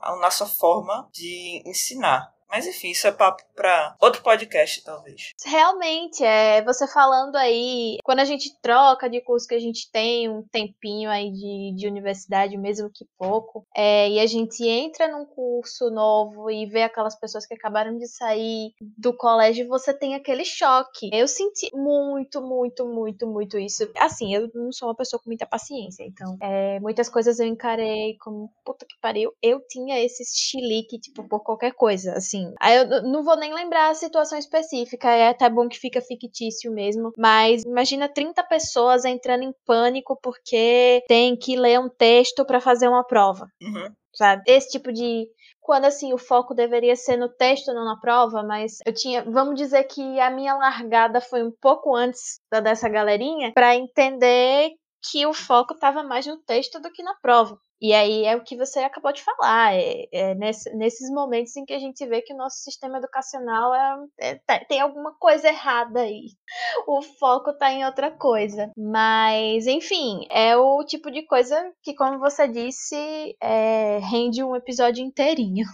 a 0.00 0.16
nossa 0.16 0.46
forma 0.46 1.08
de 1.12 1.62
ensinar. 1.66 2.31
Mas 2.52 2.66
enfim, 2.66 2.90
isso 2.90 3.06
é 3.06 3.12
papo 3.12 3.42
para 3.56 3.96
outro 3.98 4.22
podcast, 4.22 4.84
talvez. 4.84 5.32
Realmente, 5.42 6.22
é 6.22 6.62
você 6.62 6.86
falando 6.86 7.36
aí, 7.36 7.96
quando 8.04 8.18
a 8.18 8.26
gente 8.26 8.54
troca 8.60 9.08
de 9.08 9.22
curso 9.22 9.48
que 9.48 9.54
a 9.54 9.58
gente 9.58 9.90
tem 9.90 10.28
um 10.28 10.42
tempinho 10.42 11.08
aí 11.08 11.32
de, 11.32 11.74
de 11.74 11.88
universidade, 11.88 12.58
mesmo 12.58 12.90
que 12.92 13.06
pouco, 13.16 13.64
é, 13.74 14.10
e 14.10 14.20
a 14.20 14.26
gente 14.26 14.62
entra 14.68 15.08
num 15.08 15.24
curso 15.24 15.90
novo 15.90 16.50
e 16.50 16.66
vê 16.66 16.82
aquelas 16.82 17.18
pessoas 17.18 17.46
que 17.46 17.54
acabaram 17.54 17.96
de 17.96 18.06
sair 18.06 18.74
do 18.98 19.16
colégio, 19.16 19.66
você 19.66 19.94
tem 19.94 20.14
aquele 20.14 20.44
choque. 20.44 21.08
Eu 21.10 21.26
senti 21.26 21.70
muito, 21.74 22.42
muito, 22.42 22.84
muito, 22.84 23.26
muito 23.26 23.58
isso. 23.58 23.90
Assim, 23.96 24.34
eu 24.34 24.50
não 24.54 24.70
sou 24.72 24.88
uma 24.88 24.94
pessoa 24.94 25.18
com 25.18 25.30
muita 25.30 25.46
paciência, 25.46 26.04
então 26.04 26.36
é, 26.42 26.78
muitas 26.80 27.08
coisas 27.08 27.40
eu 27.40 27.46
encarei 27.46 28.18
como 28.18 28.52
puta 28.62 28.84
que 28.84 29.00
pariu. 29.00 29.32
Eu 29.40 29.58
tinha 29.66 29.98
esse 30.04 30.22
chilique, 30.36 31.00
tipo, 31.00 31.26
por 31.26 31.42
qualquer 31.42 31.72
coisa, 31.72 32.12
assim 32.12 32.41
assim. 32.42 32.54
Aí 32.60 32.76
eu 32.76 33.02
não 33.02 33.22
vou 33.22 33.36
nem 33.36 33.54
lembrar 33.54 33.90
a 33.90 33.94
situação 33.94 34.38
específica, 34.38 35.10
é 35.10 35.28
até 35.28 35.48
bom 35.48 35.68
que 35.68 35.78
fica 35.78 36.00
fictício 36.00 36.72
mesmo. 36.72 37.12
Mas 37.16 37.64
imagina 37.64 38.08
30 38.08 38.42
pessoas 38.44 39.04
entrando 39.04 39.44
em 39.44 39.54
pânico 39.66 40.18
porque 40.22 41.02
tem 41.06 41.36
que 41.36 41.56
ler 41.56 41.78
um 41.78 41.88
texto 41.88 42.44
para 42.44 42.60
fazer 42.60 42.88
uma 42.88 43.04
prova. 43.04 43.46
Uhum. 43.62 43.92
Sabe? 44.14 44.42
Esse 44.46 44.70
tipo 44.70 44.92
de 44.92 45.26
quando 45.60 45.84
assim 45.84 46.12
o 46.12 46.18
foco 46.18 46.54
deveria 46.54 46.96
ser 46.96 47.16
no 47.16 47.28
texto, 47.28 47.72
não 47.72 47.84
na 47.84 47.98
prova, 47.98 48.42
mas 48.42 48.78
eu 48.84 48.92
tinha, 48.92 49.22
vamos 49.22 49.54
dizer 49.54 49.84
que 49.84 50.20
a 50.20 50.30
minha 50.30 50.54
largada 50.54 51.20
foi 51.20 51.42
um 51.42 51.52
pouco 51.52 51.94
antes 51.94 52.40
da 52.50 52.60
dessa 52.60 52.88
galerinha 52.88 53.52
para 53.54 53.76
entender 53.76 54.72
que 55.10 55.26
o 55.26 55.32
foco 55.32 55.74
estava 55.74 56.02
mais 56.02 56.26
no 56.26 56.36
texto 56.38 56.80
do 56.80 56.90
que 56.90 57.02
na 57.02 57.14
prova. 57.20 57.58
E 57.82 57.92
aí 57.92 58.24
é 58.24 58.36
o 58.36 58.44
que 58.44 58.56
você 58.56 58.78
acabou 58.78 59.12
de 59.12 59.24
falar, 59.24 59.74
é, 59.74 60.06
é 60.12 60.34
nesse, 60.36 60.72
nesses 60.76 61.10
momentos 61.10 61.56
em 61.56 61.64
que 61.64 61.72
a 61.72 61.80
gente 61.80 62.06
vê 62.06 62.22
que 62.22 62.32
o 62.32 62.36
nosso 62.36 62.58
sistema 62.58 62.98
educacional 62.98 63.74
é, 63.74 63.96
é 64.20 64.34
tá, 64.46 64.60
tem 64.60 64.80
alguma 64.80 65.12
coisa 65.18 65.48
errada 65.48 66.02
aí. 66.02 66.26
O 66.86 67.02
foco 67.02 67.50
está 67.50 67.72
em 67.72 67.84
outra 67.84 68.10
coisa. 68.10 68.70
Mas, 68.76 69.66
enfim, 69.66 70.26
é 70.30 70.56
o 70.56 70.84
tipo 70.84 71.10
de 71.10 71.22
coisa 71.22 71.72
que, 71.82 71.94
como 71.94 72.18
você 72.18 72.46
disse, 72.46 73.36
é, 73.40 73.98
rende 73.98 74.44
um 74.44 74.54
episódio 74.54 75.04
inteirinho. 75.04 75.66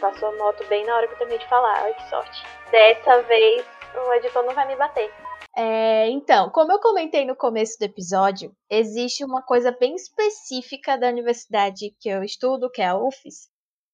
Passou 0.00 0.28
a 0.28 0.36
moto 0.36 0.64
bem 0.68 0.84
na 0.84 0.94
hora 0.94 1.08
que 1.08 1.14
eu 1.14 1.18
terminei 1.18 1.38
de 1.38 1.48
falar, 1.48 1.84
olha 1.84 1.94
que 1.94 2.08
sorte. 2.10 2.42
Dessa 2.70 3.22
vez 3.22 3.64
o 3.96 4.12
editor 4.14 4.44
não 4.44 4.54
vai 4.54 4.66
me 4.68 4.76
bater. 4.76 5.12
É, 5.56 6.08
então, 6.10 6.50
como 6.50 6.72
eu 6.72 6.80
comentei 6.80 7.24
no 7.24 7.36
começo 7.36 7.78
do 7.78 7.84
episódio, 7.84 8.54
existe 8.68 9.24
uma 9.24 9.40
coisa 9.42 9.70
bem 9.70 9.94
específica 9.94 10.98
da 10.98 11.08
universidade 11.08 11.94
que 12.00 12.08
eu 12.08 12.24
estudo, 12.24 12.70
que 12.70 12.82
é 12.82 12.86
a 12.88 12.96
UFES, 12.98 13.48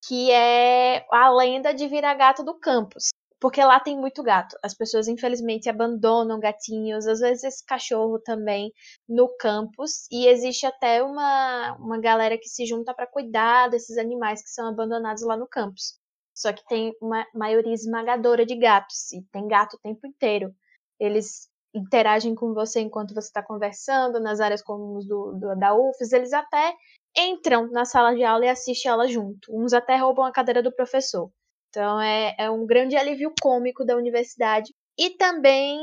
que 0.06 0.30
é 0.30 1.06
a 1.12 1.30
lenda 1.30 1.72
de 1.74 1.86
vira-gato 1.86 2.42
do 2.44 2.58
campus. 2.58 3.10
porque 3.40 3.62
lá 3.64 3.80
tem 3.80 3.96
muito 3.98 4.22
gato. 4.22 4.56
As 4.62 4.74
pessoas, 4.74 5.08
infelizmente, 5.08 5.68
abandonam 5.68 6.38
gatinhos, 6.38 7.06
às 7.06 7.20
vezes 7.20 7.62
cachorro 7.62 8.18
também, 8.18 8.70
no 9.08 9.28
campus. 9.38 10.06
E 10.10 10.26
existe 10.26 10.66
até 10.66 11.02
uma, 11.02 11.74
uma 11.78 11.98
galera 12.00 12.36
que 12.38 12.48
se 12.48 12.66
junta 12.66 12.94
para 12.94 13.06
cuidar 13.06 13.68
desses 13.70 13.96
animais 13.98 14.42
que 14.42 14.50
são 14.50 14.68
abandonados 14.68 15.22
lá 15.22 15.36
no 15.38 15.48
campus. 15.48 15.98
Só 16.34 16.52
que 16.52 16.64
tem 16.66 16.92
uma 17.00 17.26
maioria 17.34 17.72
esmagadora 17.74 18.44
de 18.46 18.56
gatos, 18.56 19.10
e 19.12 19.22
tem 19.32 19.48
gato 19.48 19.74
o 19.76 19.80
tempo 19.80 20.06
inteiro. 20.06 20.54
Eles 21.00 21.48
interagem 21.74 22.34
com 22.34 22.52
você 22.52 22.80
enquanto 22.80 23.14
você 23.14 23.28
está 23.28 23.42
conversando, 23.42 24.20
nas 24.20 24.40
áreas 24.40 24.62
comuns 24.62 25.06
do, 25.06 25.32
do, 25.32 25.56
da 25.56 25.74
UFES, 25.74 26.12
eles 26.12 26.32
até 26.32 26.74
entram 27.16 27.70
na 27.70 27.84
sala 27.84 28.14
de 28.14 28.24
aula 28.24 28.44
e 28.44 28.48
assistem 28.48 28.90
ela 28.90 29.06
junto. 29.06 29.50
Uns 29.50 29.72
até 29.72 29.96
roubam 29.96 30.24
a 30.24 30.32
cadeira 30.32 30.62
do 30.62 30.74
professor. 30.74 31.30
Então 31.68 32.00
é, 32.00 32.34
é 32.38 32.50
um 32.50 32.66
grande 32.66 32.96
alívio 32.96 33.32
cômico 33.40 33.84
da 33.84 33.96
universidade 33.96 34.74
e 34.98 35.10
também 35.10 35.78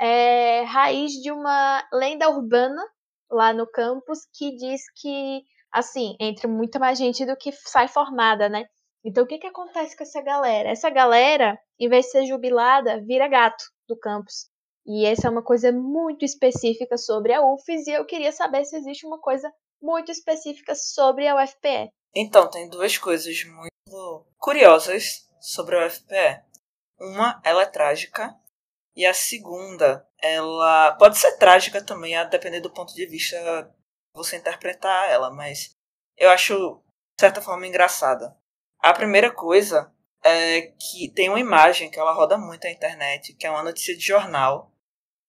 é 0.00 0.62
raiz 0.62 1.12
de 1.12 1.30
uma 1.30 1.86
lenda 1.92 2.28
urbana 2.28 2.82
lá 3.30 3.52
no 3.52 3.66
campus 3.66 4.20
que 4.34 4.56
diz 4.56 4.82
que, 4.96 5.42
assim, 5.72 6.16
entra 6.20 6.48
muita 6.48 6.78
mais 6.78 6.98
gente 6.98 7.24
do 7.24 7.36
que 7.36 7.52
sai 7.52 7.88
formada, 7.88 8.48
né? 8.48 8.64
Então 9.04 9.24
o 9.24 9.26
que, 9.26 9.38
que 9.38 9.46
acontece 9.46 9.96
com 9.96 10.02
essa 10.02 10.20
galera? 10.20 10.68
Essa 10.68 10.90
galera, 10.90 11.58
em 11.78 11.88
vez 11.88 12.06
de 12.06 12.12
ser 12.12 12.26
jubilada, 12.26 13.00
vira 13.04 13.28
gato 13.28 13.64
do 13.88 13.96
campus. 13.96 14.48
E 14.88 15.04
essa 15.04 15.28
é 15.28 15.30
uma 15.30 15.42
coisa 15.42 15.70
muito 15.70 16.24
específica 16.24 16.96
sobre 16.96 17.34
a 17.34 17.42
UFES 17.42 17.86
e 17.86 17.90
eu 17.90 18.06
queria 18.06 18.32
saber 18.32 18.64
se 18.64 18.74
existe 18.74 19.06
uma 19.06 19.20
coisa 19.20 19.52
muito 19.82 20.10
específica 20.10 20.74
sobre 20.74 21.28
a 21.28 21.36
UFPE. 21.36 21.92
Então, 22.16 22.48
tem 22.48 22.70
duas 22.70 22.96
coisas 22.96 23.44
muito 23.44 24.26
curiosas 24.38 25.28
sobre 25.38 25.76
a 25.76 25.86
UFPE. 25.86 26.42
Uma, 26.98 27.38
ela 27.44 27.62
é 27.62 27.66
trágica, 27.66 28.34
e 28.98 29.06
a 29.06 29.14
segunda, 29.14 30.04
ela 30.20 30.92
pode 30.96 31.18
ser 31.18 31.36
trágica 31.36 31.80
também, 31.80 32.16
a 32.16 32.24
depender 32.24 32.60
do 32.60 32.72
ponto 32.72 32.92
de 32.92 33.06
vista 33.06 33.72
você 34.12 34.38
interpretar 34.38 35.08
ela, 35.08 35.30
mas 35.30 35.70
eu 36.16 36.28
acho, 36.30 36.82
de 37.16 37.20
certa 37.20 37.40
forma, 37.40 37.64
engraçada. 37.64 38.36
A 38.80 38.92
primeira 38.92 39.30
coisa 39.30 39.94
é 40.24 40.62
que 40.62 41.12
tem 41.14 41.28
uma 41.28 41.38
imagem 41.38 41.88
que 41.88 42.00
ela 42.00 42.12
roda 42.12 42.36
muito 42.36 42.64
na 42.64 42.72
internet, 42.72 43.34
que 43.34 43.46
é 43.46 43.50
uma 43.50 43.62
notícia 43.62 43.96
de 43.96 44.04
jornal, 44.04 44.72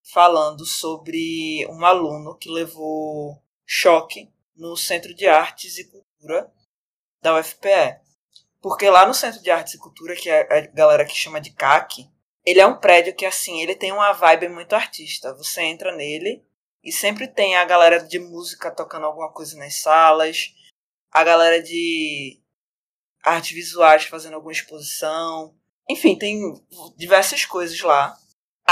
falando 0.04 0.66
sobre 0.66 1.66
um 1.70 1.86
aluno 1.86 2.38
que 2.38 2.50
levou 2.50 3.42
choque 3.66 4.32
no 4.56 4.76
Centro 4.76 5.14
de 5.14 5.28
Artes 5.28 5.78
e 5.78 5.90
Cultura 5.90 6.52
da 7.22 7.40
UFPE. 7.40 8.00
Porque 8.62 8.90
lá 8.90 9.06
no 9.08 9.14
Centro 9.14 9.42
de 9.42 9.50
Artes 9.50 9.76
e 9.76 9.80
Cultura, 9.80 10.16
que 10.16 10.30
é 10.30 10.42
a 10.42 10.62
galera 10.68 11.06
que 11.06 11.16
chama 11.16 11.40
de 11.40 11.52
CAC, 11.52 12.10
ele 12.46 12.60
é 12.60 12.66
um 12.66 12.78
prédio 12.78 13.16
que, 13.16 13.26
assim, 13.26 13.62
ele 13.62 13.76
tem 13.76 13.92
uma 13.92 14.12
vibe 14.12 14.50
muito 14.50 14.74
artista. 14.74 15.34
Você 15.36 15.62
entra 15.62 15.96
nele 15.96 16.44
e 16.84 16.92
sempre 16.92 17.28
tem 17.28 17.56
a 17.56 17.66
galera 17.66 18.00
de 18.04 18.20
música 18.20 18.72
tocando 18.72 19.06
alguma 19.06 19.32
coisa 19.32 19.58
nas 19.58 19.82
salas, 19.82 20.54
a 21.12 21.24
galera 21.24 21.62
de 21.62 22.42
artes 23.24 23.52
visuais 23.52 24.06
fazendo 24.06 24.36
alguma 24.36 24.52
exposição. 24.52 25.56
Enfim, 25.90 26.18
tem 26.18 26.40
diversas 26.96 27.46
coisas 27.46 27.80
lá. 27.82 28.18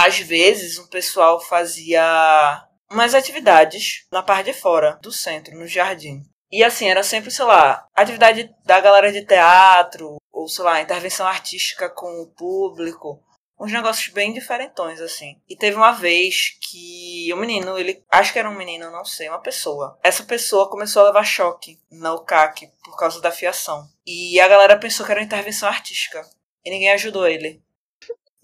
Às 0.06 0.20
vezes, 0.20 0.78
o 0.78 0.88
pessoal 0.90 1.40
fazia 1.40 2.64
umas 2.88 3.16
atividades 3.16 4.06
na 4.12 4.22
parte 4.22 4.52
de 4.52 4.54
fora 4.54 5.00
do 5.02 5.12
centro, 5.12 5.58
no 5.58 5.66
jardim. 5.66 6.22
E 6.52 6.64
assim, 6.64 6.88
era 6.88 7.02
sempre, 7.02 7.32
sei 7.32 7.46
lá, 7.46 7.84
atividade 7.96 8.54
da 8.64 8.80
galera 8.80 9.12
de 9.12 9.26
teatro, 9.26 10.18
ou 10.32 10.48
sei 10.48 10.64
lá, 10.64 10.80
intervenção 10.80 11.26
artística 11.26 11.90
com 11.90 12.22
o 12.22 12.28
público. 12.28 13.24
Uns 13.60 13.72
negócios 13.72 14.14
bem 14.14 14.32
diferentões, 14.32 15.02
assim. 15.02 15.42
E 15.50 15.56
teve 15.56 15.76
uma 15.76 15.92
vez 15.92 16.60
que 16.62 17.34
o 17.34 17.38
menino, 17.38 17.76
ele. 17.76 18.04
Acho 18.12 18.32
que 18.32 18.38
era 18.38 18.50
um 18.50 18.56
menino, 18.56 18.92
não 18.92 19.04
sei, 19.04 19.28
uma 19.28 19.42
pessoa. 19.42 19.98
Essa 20.04 20.24
pessoa 20.24 20.70
começou 20.70 21.02
a 21.02 21.06
levar 21.06 21.24
choque 21.24 21.80
na 21.90 22.14
UCAC 22.14 22.72
por 22.84 22.96
causa 22.98 23.20
da 23.20 23.32
fiação. 23.32 23.90
E 24.06 24.40
a 24.40 24.48
galera 24.48 24.78
pensou 24.78 25.04
que 25.04 25.12
era 25.12 25.22
uma 25.22 25.26
intervenção 25.26 25.68
artística. 25.68 26.22
E 26.64 26.70
ninguém 26.70 26.92
ajudou 26.92 27.28
ele. 27.28 27.66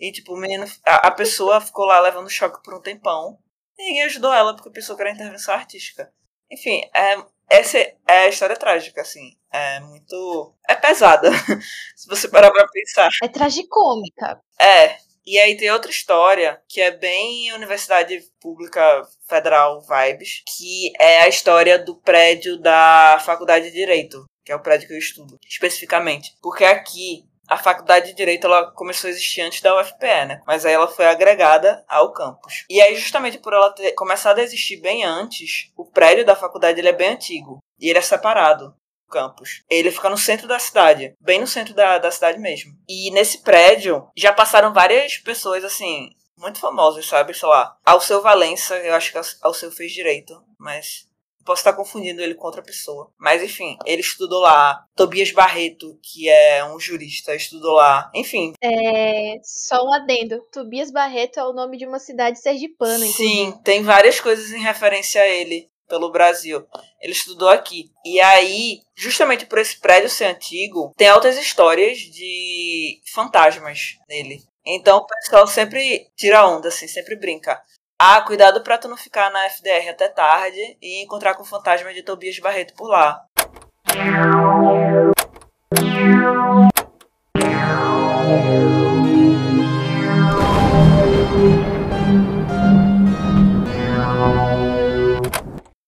E, 0.04 0.12
tipo, 0.12 0.36
menino. 0.36 0.66
A, 0.86 1.08
a 1.08 1.12
pessoa 1.12 1.62
ficou 1.62 1.86
lá 1.86 1.98
levando 2.02 2.30
choque 2.30 2.62
por 2.62 2.74
um 2.74 2.82
tempão. 2.82 3.40
E 3.80 3.86
ninguém 3.86 4.04
ajudou 4.04 4.34
ela 4.34 4.54
porque 4.54 4.70
pensou 4.70 4.98
que 4.98 5.02
era 5.02 5.12
intervenção 5.12 5.54
artística. 5.54 6.12
Enfim, 6.52 6.82
é, 6.94 7.24
essa 7.50 7.78
é 7.78 7.96
a 8.26 8.28
história 8.28 8.58
trágica, 8.58 9.00
assim. 9.00 9.38
É 9.50 9.80
muito. 9.80 10.54
É 10.68 10.76
pesada. 10.76 11.32
se 11.96 12.06
você 12.10 12.28
parar 12.28 12.52
pra 12.52 12.68
pensar. 12.68 13.10
É 13.24 13.30
tragicômica. 13.30 14.42
É. 14.60 14.98
E 15.26 15.40
aí 15.40 15.56
tem 15.56 15.72
outra 15.72 15.90
história 15.90 16.62
que 16.68 16.82
é 16.82 16.92
bem 16.92 17.54
Universidade 17.54 18.20
Pública 18.42 19.08
Federal 19.26 19.82
Vibes, 19.88 20.44
que 20.46 20.92
é 21.00 21.22
a 21.22 21.30
história 21.30 21.80
do 21.80 21.96
prédio 21.96 22.60
da 22.60 23.22
Faculdade 23.24 23.68
de 23.68 23.72
Direito, 23.72 24.26
que 24.44 24.52
é 24.52 24.56
o 24.56 24.62
prédio 24.62 24.86
que 24.86 24.94
eu 24.96 25.00
estudo, 25.00 25.40
especificamente. 25.48 26.36
Porque 26.42 26.66
aqui 26.66 27.24
a 27.54 27.58
faculdade 27.58 28.08
de 28.08 28.16
direito 28.16 28.48
ela 28.48 28.72
começou 28.72 29.08
a 29.08 29.12
existir 29.12 29.42
antes 29.42 29.62
da 29.62 29.80
UFPE, 29.80 30.26
né? 30.28 30.42
Mas 30.46 30.66
aí 30.66 30.74
ela 30.74 30.88
foi 30.88 31.06
agregada 31.06 31.86
ao 31.88 32.12
campus. 32.12 32.66
E 32.68 32.82
aí 32.82 32.96
justamente 32.96 33.38
por 33.38 33.54
ela 33.54 33.72
ter 33.72 33.92
começado 33.92 34.40
a 34.40 34.44
existir 34.44 34.78
bem 34.78 35.04
antes, 35.04 35.72
o 35.78 35.86
prédio 35.86 36.26
da 36.26 36.36
faculdade 36.36 36.80
ele 36.80 36.90
é 36.90 36.94
bem 36.94 37.10
antigo 37.10 37.60
e 37.80 37.90
ele 37.90 38.00
é 38.00 38.02
separado 38.02 38.70
do 38.70 39.12
campus. 39.12 39.62
Ele 39.70 39.92
fica 39.92 40.10
no 40.10 40.18
centro 40.18 40.48
da 40.48 40.58
cidade, 40.58 41.14
bem 41.22 41.40
no 41.40 41.46
centro 41.46 41.76
da, 41.76 42.00
da 42.00 42.10
cidade 42.10 42.40
mesmo. 42.40 42.74
E 42.90 43.12
nesse 43.12 43.44
prédio 43.44 44.08
já 44.18 44.34
passaram 44.34 44.74
várias 44.74 45.18
pessoas 45.18 45.64
assim 45.64 46.10
muito 46.36 46.60
famosas, 46.60 47.06
sabe? 47.06 47.36
Sei 47.36 47.48
lá, 47.48 47.78
Alceu 47.86 48.20
Valença, 48.20 48.76
eu 48.78 48.96
acho 48.96 49.12
que 49.12 49.20
Alceu 49.44 49.72
fez 49.72 49.92
direito, 49.92 50.44
mas 50.58 51.08
Posso 51.46 51.60
estar 51.60 51.74
confundindo 51.74 52.22
ele 52.22 52.36
com 52.36 52.46
outra 52.46 52.62
pessoa. 52.62 53.12
Mas 53.18 53.44
enfim, 53.44 53.78
ele 53.86 54.02
estudou 54.02 54.42
lá. 54.42 54.86
Tobias 54.96 55.32
Barreto, 55.32 55.98
que 56.02 56.30
é 56.30 56.64
um 56.66 56.80
jurista, 56.80 57.36
estudou 57.36 57.74
lá. 57.74 58.12
Enfim. 58.14 58.54
É. 58.62 59.40
Só 59.44 59.86
um 59.86 59.94
adendo. 59.94 60.42
Tobias 60.52 60.92
Barreto 60.92 61.40
é 61.40 61.44
o 61.44 61.54
nome 61.54 61.78
de 61.78 61.86
uma 61.86 62.00
cidade 62.00 62.40
sergipana, 62.40 63.06
inclusive. 63.06 63.14
Sim, 63.14 63.60
tem 63.64 63.82
várias 63.84 64.20
coisas 64.20 64.52
em 64.52 64.62
referência 64.62 65.22
a 65.22 65.28
ele 65.28 65.70
pelo 65.88 66.12
Brasil. 66.12 66.66
Ele 67.02 67.14
estudou 67.14 67.50
aqui. 67.50 67.92
E 68.06 68.20
aí, 68.20 68.80
justamente 68.96 69.46
por 69.46 69.60
esse 69.60 69.80
prédio 69.80 70.10
ser 70.10 70.26
antigo, 70.26 70.94
tem 70.98 71.08
altas 71.08 71.38
histórias 71.38 72.00
de 72.00 73.02
fantasmas 73.14 73.98
nele. 74.08 74.42
Então 74.66 74.98
o 74.98 75.06
pessoal 75.06 75.46
sempre 75.46 76.08
tira 76.16 76.48
onda, 76.48 76.70
assim, 76.70 76.88
sempre 76.88 77.16
brinca. 77.16 77.62
Ah, 78.06 78.20
cuidado 78.20 78.62
pra 78.62 78.78
tu 78.78 78.90
não 78.90 78.98
ficar 78.98 79.32
na 79.32 79.46
FDR 79.46 79.88
até 79.92 80.10
tarde 80.10 80.78
e 80.82 81.02
encontrar 81.02 81.36
com 81.36 81.44
o 81.44 81.46
fantasma 81.46 81.94
de 81.94 82.04
Tobias 82.04 82.38
Barreto 82.38 82.74
por 82.74 82.90
lá. 82.90 83.26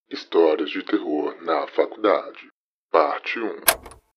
Histórias 0.09 0.69
de 0.69 0.83
terror 0.85 1.35
na 1.41 1.67
faculdade. 1.75 2.47
Parte 2.89 3.41
1. 3.41 3.59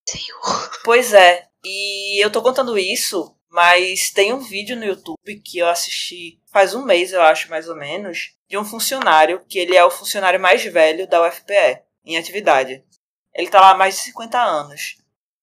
Senhor. 0.09 0.71
Pois 0.85 1.13
é, 1.13 1.49
e 1.65 2.25
eu 2.25 2.31
tô 2.31 2.41
contando 2.43 2.79
isso 2.79 3.37
mas 3.51 4.11
tem 4.11 4.33
um 4.33 4.41
vídeo 4.41 4.77
no 4.77 4.85
YouTube 4.85 5.41
que 5.45 5.59
eu 5.59 5.69
assisti 5.69 6.39
faz 6.53 6.75
um 6.75 6.85
mês, 6.85 7.13
eu 7.13 7.23
acho, 7.23 7.51
mais 7.51 7.69
ou 7.69 7.77
menos, 7.77 8.35
de 8.49 8.59
um 8.59 8.65
funcionário 8.65 9.45
que 9.49 9.59
ele 9.59 9.77
é 9.77 9.85
o 9.85 9.91
funcionário 9.91 10.41
mais 10.41 10.65
velho 10.65 11.09
da 11.09 11.27
UFPE 11.27 11.83
em 12.05 12.17
atividade. 12.17 12.83
Ele 13.35 13.49
tá 13.49 13.61
lá 13.61 13.71
há 13.71 13.77
mais 13.77 13.97
de 13.97 14.01
50 14.03 14.39
anos. 14.39 14.97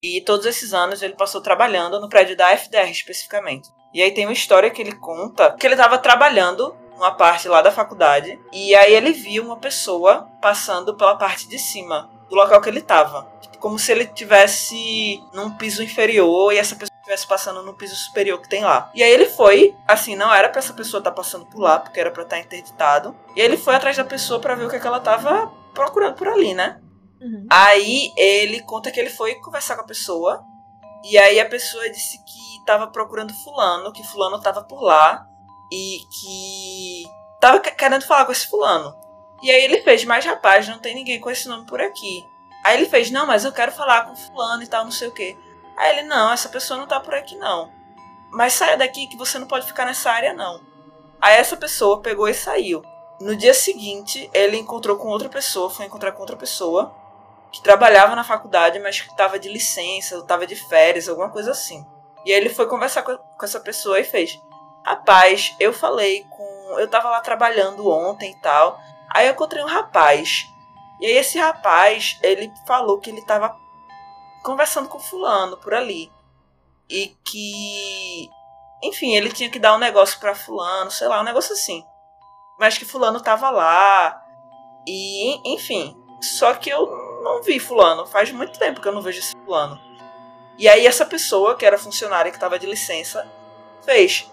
E 0.04 0.22
todos 0.22 0.46
esses 0.46 0.74
anos 0.74 1.02
ele 1.02 1.16
passou 1.16 1.42
trabalhando 1.42 2.00
no 2.00 2.10
prédio 2.10 2.36
da 2.36 2.52
FDR 2.56 2.90
especificamente. 2.92 3.70
E 3.94 4.02
aí 4.02 4.12
tem 4.12 4.26
uma 4.26 4.34
história 4.34 4.70
que 4.70 4.82
ele 4.82 4.94
conta 4.94 5.56
que 5.58 5.66
ele 5.66 5.74
estava 5.76 5.98
trabalhando 5.98 6.76
numa 6.92 7.12
parte 7.12 7.48
lá 7.48 7.62
da 7.62 7.72
faculdade 7.72 8.40
e 8.52 8.76
aí 8.76 8.94
ele 8.94 9.12
viu 9.12 9.44
uma 9.44 9.58
pessoa 9.58 10.30
passando 10.42 10.96
pela 10.96 11.16
parte 11.16 11.48
de 11.48 11.58
cima 11.60 12.10
do 12.30 12.36
local 12.36 12.62
que 12.62 12.70
ele 12.70 12.80
estava, 12.80 13.30
tipo, 13.42 13.58
como 13.58 13.78
se 13.78 13.92
ele 13.92 14.06
tivesse 14.06 15.22
num 15.34 15.52
piso 15.52 15.84
inferior 15.84 16.54
e 16.54 16.58
essa 16.58 16.76
pessoa 16.76 16.95
estivesse 17.06 17.28
passando 17.28 17.62
no 17.62 17.74
piso 17.74 17.96
superior 17.96 18.42
que 18.42 18.50
tem 18.50 18.64
lá. 18.64 18.90
E 18.94 19.04
aí 19.04 19.12
ele 19.12 19.28
foi, 19.28 19.76
assim, 19.88 20.16
não 20.16 20.34
era 20.34 20.50
para 20.50 20.60
essa 20.60 20.74
pessoa 20.74 21.00
estar 21.00 21.12
tá 21.12 21.16
passando 21.16 21.46
por 21.46 21.60
lá, 21.60 21.80
porque 21.80 22.00
era 22.00 22.10
para 22.10 22.24
estar 22.24 22.36
tá 22.36 22.42
interditado. 22.42 23.16
E 23.36 23.42
aí 23.42 23.48
ele 23.48 23.58
foi 23.58 23.76
atrás 23.76 23.96
da 23.96 24.04
pessoa 24.04 24.40
para 24.40 24.56
ver 24.56 24.66
o 24.66 24.70
que, 24.70 24.76
é 24.76 24.80
que 24.80 24.88
ela 24.88 25.00
tava 25.00 25.52
procurando 25.74 26.16
por 26.16 26.28
ali, 26.28 26.54
né? 26.54 26.82
Uhum. 27.22 27.46
Aí 27.50 28.12
ele 28.18 28.62
conta 28.62 28.92
que 28.92 29.00
ele 29.00 29.10
foi 29.10 29.36
conversar 29.36 29.76
com 29.76 29.84
a 29.84 29.88
pessoa. 29.88 30.44
E 31.04 31.18
aí 31.18 31.40
a 31.40 31.48
pessoa 31.48 31.88
disse 31.90 32.18
que 32.26 32.66
tava 32.66 32.88
procurando 32.88 33.34
fulano, 33.44 33.94
que 33.94 34.04
fulano 34.04 34.42
tava 34.42 34.64
por 34.64 34.82
lá. 34.82 35.28
E 35.72 36.00
que 36.12 37.04
tava 37.40 37.60
querendo 37.60 38.06
falar 38.06 38.26
com 38.26 38.32
esse 38.32 38.48
fulano. 38.48 38.96
E 39.44 39.52
aí 39.52 39.64
ele 39.64 39.82
fez, 39.82 40.04
mas 40.06 40.26
rapaz, 40.26 40.68
não 40.68 40.80
tem 40.80 40.96
ninguém 40.96 41.20
com 41.20 41.30
esse 41.30 41.48
nome 41.48 41.66
por 41.68 41.80
aqui. 41.80 42.24
Aí 42.64 42.78
ele 42.78 42.90
fez, 42.90 43.12
não, 43.12 43.28
mas 43.28 43.46
eu 43.46 43.52
quero 43.52 43.72
falar 43.72 44.06
com 44.06 44.16
fulano 44.16 44.64
e 44.64 44.68
tal, 44.68 44.84
não 44.84 44.92
sei 44.92 45.08
o 45.08 45.12
quê. 45.12 45.38
Aí 45.78 45.98
ele, 45.98 46.08
não, 46.08 46.32
essa 46.32 46.50
pessoa 46.50 46.80
não 46.80 46.88
tá 46.88 47.00
por 47.00 47.14
aqui 47.14 47.36
não. 47.36 47.72
mas 48.32 48.54
saia 48.54 48.78
daqui 48.78 49.08
que 49.08 49.18
você 49.18 49.40
não 49.40 49.48
pode 49.48 49.66
ficar 49.66 49.86
nessa 49.86 50.12
área 50.12 50.34
não. 50.34 50.62
Aí 51.22 51.36
essa 51.38 51.58
pessoa 51.58 52.02
pegou 52.02 52.28
e 52.28 52.34
saiu. 52.34 52.84
No 53.20 53.36
dia 53.36 53.54
seguinte, 53.54 54.30
ele 54.34 54.58
encontrou 54.58 54.98
com 54.98 55.08
outra 55.08 55.30
pessoa, 55.30 55.70
foi 55.70 55.86
encontrar 55.86 56.12
com 56.12 56.22
outra 56.22 56.36
pessoa 56.36 56.94
que 57.52 57.62
trabalhava 57.62 58.16
na 58.16 58.24
faculdade, 58.24 58.80
mas 58.80 59.00
que 59.00 59.10
estava 59.10 59.40
de 59.40 59.48
licença, 59.48 60.18
estava 60.18 60.46
de 60.46 60.56
férias, 60.56 61.08
alguma 61.08 61.30
coisa 61.30 61.52
assim. 61.52 61.86
E 62.26 62.34
aí 62.34 62.38
ele 62.38 62.50
foi 62.50 62.68
conversar 62.68 63.04
com, 63.04 63.16
com 63.16 63.46
essa 63.46 63.60
pessoa 63.60 64.00
e 64.00 64.04
fez: 64.04 64.38
Rapaz, 64.84 65.56
eu 65.60 65.72
falei 65.72 66.26
com. 66.30 66.44
Eu 66.78 66.90
tava 66.90 67.10
lá 67.10 67.22
trabalhando 67.22 67.90
ontem 67.90 68.32
e 68.32 68.42
tal. 68.42 68.78
Aí 69.10 69.28
eu 69.28 69.34
encontrei 69.34 69.64
um 69.64 69.68
rapaz. 69.68 70.46
E 71.00 71.06
aí 71.06 71.14
esse 71.14 71.38
rapaz, 71.38 72.20
ele 72.22 72.52
falou 72.68 73.00
que 73.00 73.10
ele 73.10 73.22
tava 73.22 73.56
conversando 74.46 74.88
com 74.88 75.00
fulano 75.00 75.58
por 75.58 75.74
ali. 75.74 76.12
E 76.88 77.08
que. 77.26 78.30
Enfim, 78.84 79.16
ele 79.16 79.32
tinha 79.32 79.50
que 79.50 79.58
dar 79.58 79.74
um 79.74 79.80
negócio 79.80 80.20
para 80.20 80.36
fulano, 80.36 80.92
sei 80.92 81.08
lá, 81.08 81.20
um 81.20 81.24
negócio 81.24 81.54
assim. 81.54 81.84
Mas 82.60 82.78
que 82.78 82.86
fulano 82.86 83.20
tava 83.20 83.50
lá. 83.50 84.22
E, 84.88 85.54
enfim. 85.54 85.98
Só 86.22 86.54
que 86.54 86.70
eu 86.70 86.86
não 87.24 87.42
vi 87.42 87.60
fulano. 87.60 88.06
Faz 88.06 88.32
muito 88.32 88.60
tempo 88.60 88.80
que 88.80 88.88
eu 88.88 88.94
não 88.94 89.02
vejo 89.02 89.20
esse 89.20 89.34
fulano. 89.44 89.82
E 90.58 90.70
aí 90.70 90.86
essa 90.86 91.06
pessoa, 91.06 91.56
que 91.56 91.66
era 91.66 91.78
funcionária 91.78 92.32
que 92.32 92.40
tava 92.40 92.60
de 92.60 92.68
licença, 92.68 93.28
fez. 93.84 94.32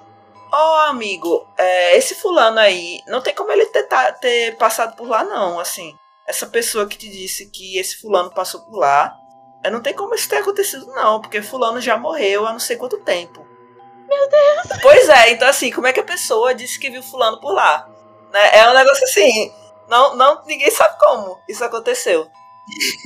Ó, 0.52 0.86
oh, 0.86 0.90
amigo, 0.90 1.48
é, 1.56 1.96
esse 1.96 2.14
fulano 2.14 2.58
aí, 2.58 3.00
não 3.06 3.22
tem 3.22 3.34
como 3.34 3.50
ele 3.50 3.64
ter, 3.66 3.88
ter 4.20 4.56
passado 4.58 4.94
por 4.94 5.08
lá, 5.08 5.24
não. 5.24 5.58
Assim, 5.58 5.96
essa 6.26 6.46
pessoa 6.46 6.86
que 6.86 6.98
te 6.98 7.08
disse 7.08 7.50
que 7.50 7.78
esse 7.78 7.96
fulano 7.96 8.30
passou 8.30 8.60
por 8.60 8.76
lá, 8.76 9.16
não 9.70 9.80
tem 9.80 9.94
como 9.94 10.14
isso 10.14 10.28
ter 10.28 10.38
acontecido, 10.38 10.86
não, 10.86 11.20
porque 11.20 11.42
fulano 11.42 11.80
já 11.80 11.96
morreu 11.96 12.46
há 12.46 12.52
não 12.52 12.58
sei 12.60 12.76
quanto 12.76 12.98
tempo. 12.98 13.46
Meu 14.08 14.28
Deus! 14.28 14.80
Pois 14.82 15.08
é, 15.08 15.30
então 15.30 15.48
assim, 15.48 15.70
como 15.70 15.86
é 15.86 15.92
que 15.92 16.00
a 16.00 16.04
pessoa 16.04 16.54
disse 16.54 16.78
que 16.78 16.90
viu 16.90 17.02
fulano 17.02 17.40
por 17.40 17.52
lá? 17.52 17.88
Né? 18.32 18.58
É 18.58 18.68
um 18.68 18.74
negócio 18.74 19.04
assim, 19.04 19.52
não, 19.88 20.16
não, 20.16 20.44
ninguém 20.44 20.70
sabe 20.70 20.98
como 20.98 21.40
isso 21.48 21.64
aconteceu. 21.64 22.28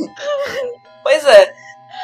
pois 1.03 1.25
é. 1.25 1.55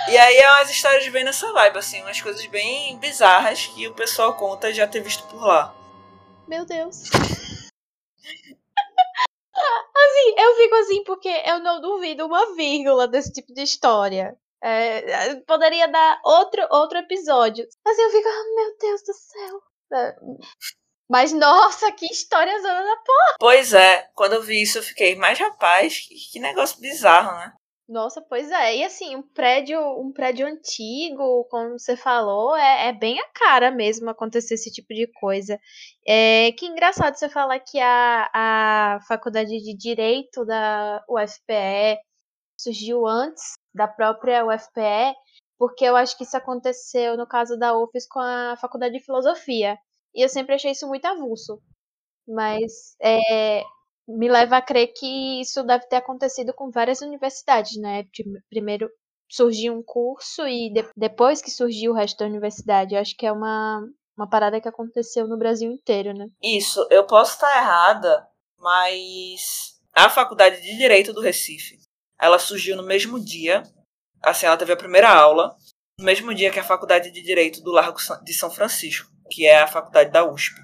E 0.09 0.17
aí 0.17 0.37
é 0.37 0.51
umas 0.51 0.71
histórias 0.71 1.07
bem 1.09 1.25
nessa 1.25 1.53
vibe, 1.53 1.79
assim, 1.79 2.03
umas 2.03 2.21
coisas 2.21 2.45
bem 2.47 2.97
bizarras 2.99 3.67
que 3.67 3.87
o 3.87 3.95
pessoal 3.95 4.35
conta 4.35 4.73
já 4.73 4.87
ter 4.87 5.01
visto 5.01 5.25
por 5.25 5.45
lá. 5.45 5.75
Meu 6.47 6.65
Deus. 6.65 7.03
Assim, 9.55 10.35
eu 10.37 10.57
fico 10.57 10.75
assim 10.75 11.05
porque 11.05 11.43
eu 11.47 11.61
não 11.61 11.81
duvido 11.81 12.27
uma 12.27 12.55
vírgula 12.55 13.07
desse 13.07 13.33
tipo 13.33 13.53
de 13.55 13.63
história. 13.63 14.37
É, 14.63 15.11
é 15.11 15.35
poderia 15.41 15.89
dar 15.89 16.21
outro, 16.25 16.67
outro 16.71 16.99
episódio. 16.99 17.67
Assim, 17.87 18.03
eu 18.03 18.11
fico, 18.11 18.29
oh, 18.29 18.55
meu 18.55 18.77
Deus 18.79 19.03
do 19.03 19.13
céu. 19.13 19.63
É, 19.95 20.17
mas, 21.11 21.33
nossa, 21.33 21.93
que 21.93 22.07
história 22.07 22.59
zona 22.63 22.83
da 22.83 22.97
porra. 22.97 23.37
Pois 23.39 23.75
é, 23.75 24.09
quando 24.15 24.35
eu 24.35 24.43
vi 24.43 24.63
isso 24.63 24.79
eu 24.79 24.83
fiquei, 24.83 25.15
mas 25.15 25.39
rapaz, 25.39 25.99
que, 25.99 26.15
que 26.33 26.41
negócio 26.41 26.81
bizarro, 26.81 27.33
né? 27.39 27.53
Nossa, 27.87 28.23
pois 28.23 28.51
é. 28.51 28.77
E 28.77 28.85
assim, 28.85 29.15
um 29.15 29.23
prédio, 29.23 29.79
um 30.01 30.11
prédio 30.11 30.47
antigo, 30.47 31.45
como 31.51 31.79
você 31.79 31.97
falou, 31.97 32.57
é, 32.57 32.89
é 32.89 32.93
bem 32.95 33.21
a 33.21 33.29
cara 33.35 33.71
mesmo 33.71 34.09
acontecer 34.09 34.55
esse 34.55 34.73
tipo 34.73 34.95
de 34.95 35.07
coisa. 35.21 35.59
É, 36.07 36.53
que 36.53 36.65
engraçado 36.65 37.15
você 37.15 37.29
falar 37.29 37.61
que 37.61 37.79
a, 37.79 38.31
a 38.33 39.01
faculdade 39.07 39.51
de 39.51 39.77
Direito 39.77 40.47
da 40.47 41.05
UFPE 41.07 41.99
surgiu 42.57 43.07
antes 43.07 43.53
da 43.75 43.89
própria 43.89 44.45
UFPE, 44.47 45.15
porque 45.59 45.85
eu 45.85 45.97
acho 45.97 46.17
que 46.17 46.25
isso 46.25 46.37
aconteceu 46.37 47.17
no 47.17 47.27
caso 47.27 47.57
da 47.57 47.77
UFES 47.77 48.07
com 48.09 48.21
a 48.21 48.57
Faculdade 48.61 48.95
de 48.95 49.05
Filosofia. 49.05 49.79
E 50.15 50.23
eu 50.23 50.29
sempre 50.29 50.55
achei 50.55 50.73
isso 50.73 50.89
muito 50.89 51.05
avulso. 51.07 51.61
Mas 52.27 52.97
é, 53.01 53.63
me 54.07 54.29
leva 54.29 54.57
a 54.57 54.63
crer 54.63 54.93
que 54.95 55.41
isso 55.41 55.63
deve 55.63 55.87
ter 55.87 55.97
acontecido 55.97 56.53
com 56.53 56.71
várias 56.71 57.01
universidades, 57.01 57.77
né? 57.81 58.05
Primeiro 58.49 58.91
surgiu 59.29 59.73
um 59.73 59.83
curso 59.83 60.47
e 60.47 60.71
de, 60.71 60.87
depois 60.97 61.41
que 61.41 61.51
surgiu 61.51 61.93
o 61.93 61.95
resto 61.95 62.19
da 62.19 62.27
universidade. 62.27 62.95
Eu 62.95 63.01
acho 63.01 63.17
que 63.17 63.27
é 63.27 63.33
uma, 63.33 63.83
uma 64.17 64.29
parada 64.29 64.61
que 64.61 64.69
aconteceu 64.69 65.27
no 65.27 65.39
Brasil 65.39 65.71
inteiro, 65.71 66.13
né? 66.13 66.27
Isso, 66.43 66.87
eu 66.91 67.07
posso 67.07 67.35
estar 67.35 67.57
errada, 67.57 68.29
mas 68.59 69.81
a 69.95 70.11
Faculdade 70.11 70.61
de 70.61 70.77
Direito 70.77 71.13
do 71.13 71.21
Recife, 71.21 71.79
ela 72.23 72.39
surgiu 72.39 72.77
no 72.77 72.85
mesmo 72.85 73.19
dia, 73.19 73.65
assim, 74.23 74.47
ela 74.47 74.57
teve 74.57 74.73
a 74.73 74.77
primeira 74.77 75.11
aula, 75.11 75.57
no 75.99 76.05
mesmo 76.05 76.33
dia 76.33 76.51
que 76.51 76.61
a 76.61 76.65
Faculdade 76.65 77.11
de 77.11 77.21
Direito 77.21 77.61
do 77.61 77.73
Largo 77.73 77.99
de 78.23 78.33
São 78.33 78.51
Francisco, 78.51 79.11
que 79.31 79.45
é 79.45 79.61
a 79.61 79.67
faculdade 79.67 80.11
da 80.11 80.25
USP. 80.25 80.55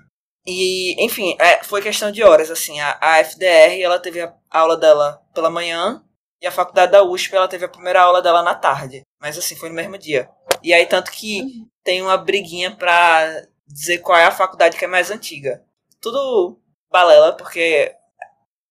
E, 0.47 1.05
enfim, 1.05 1.37
é, 1.40 1.62
foi 1.64 1.83
questão 1.83 2.11
de 2.12 2.23
horas, 2.23 2.51
assim. 2.51 2.81
A, 2.81 2.97
a 3.01 3.18
FDR, 3.18 3.83
ela 3.83 3.99
teve 3.99 4.23
a 4.23 4.35
aula 4.51 4.77
dela 4.77 5.21
pela 5.35 5.51
manhã 5.51 6.03
e 6.40 6.47
a 6.47 6.53
faculdade 6.53 6.92
da 6.92 7.03
USP, 7.03 7.35
ela 7.35 7.49
teve 7.49 7.64
a 7.64 7.68
primeira 7.68 8.01
aula 8.01 8.23
dela 8.23 8.42
na 8.42 8.55
tarde. 8.55 9.03
Mas, 9.21 9.37
assim, 9.37 9.57
foi 9.57 9.68
no 9.68 9.75
mesmo 9.75 9.99
dia. 9.99 10.31
E 10.62 10.73
aí, 10.73 10.87
tanto 10.87 11.11
que 11.11 11.66
tem 11.85 12.01
uma 12.01 12.16
briguinha 12.16 12.75
pra 12.75 13.42
dizer 13.66 13.99
qual 13.99 14.16
é 14.16 14.25
a 14.25 14.31
faculdade 14.31 14.79
que 14.79 14.85
é 14.85 14.88
mais 14.88 15.11
antiga. 15.11 15.62
Tudo 16.01 16.59
balela, 16.90 17.37
porque 17.37 17.94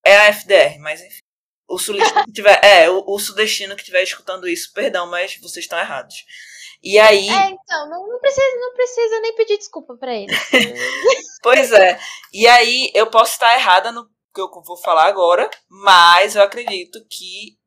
é 0.04 0.18
a 0.18 0.34
FDR, 0.34 0.80
mas 0.80 1.02
enfim. 1.02 1.27
O 1.68 1.78
sulista 1.78 2.24
que 2.24 2.32
tiver. 2.32 2.64
É, 2.64 2.90
o, 2.90 3.04
o 3.06 3.20
sudestino 3.20 3.76
que 3.76 3.82
estiver 3.82 4.02
escutando 4.02 4.48
isso, 4.48 4.72
perdão, 4.74 5.06
mas 5.08 5.38
vocês 5.42 5.66
estão 5.66 5.78
errados. 5.78 6.16
E 6.82 6.98
aí. 6.98 7.28
É, 7.30 7.50
então, 7.50 7.90
não, 7.90 8.08
não, 8.08 8.20
precisa, 8.20 8.56
não 8.60 8.74
precisa 8.74 9.20
nem 9.20 9.36
pedir 9.36 9.58
desculpa 9.58 9.96
para 9.98 10.16
ele. 10.16 10.32
pois 11.44 11.72
é. 11.72 12.00
E 12.32 12.48
aí, 12.48 12.92
eu 12.94 13.08
posso 13.08 13.34
estar 13.34 13.54
errada 13.56 13.92
no 13.92 14.08
que 14.34 14.42
eu 14.42 14.50
vou 14.64 14.78
falar 14.78 15.08
agora, 15.08 15.50
mas 15.68 16.36
eu 16.36 16.44
acredito 16.44 17.04
que 17.10 17.58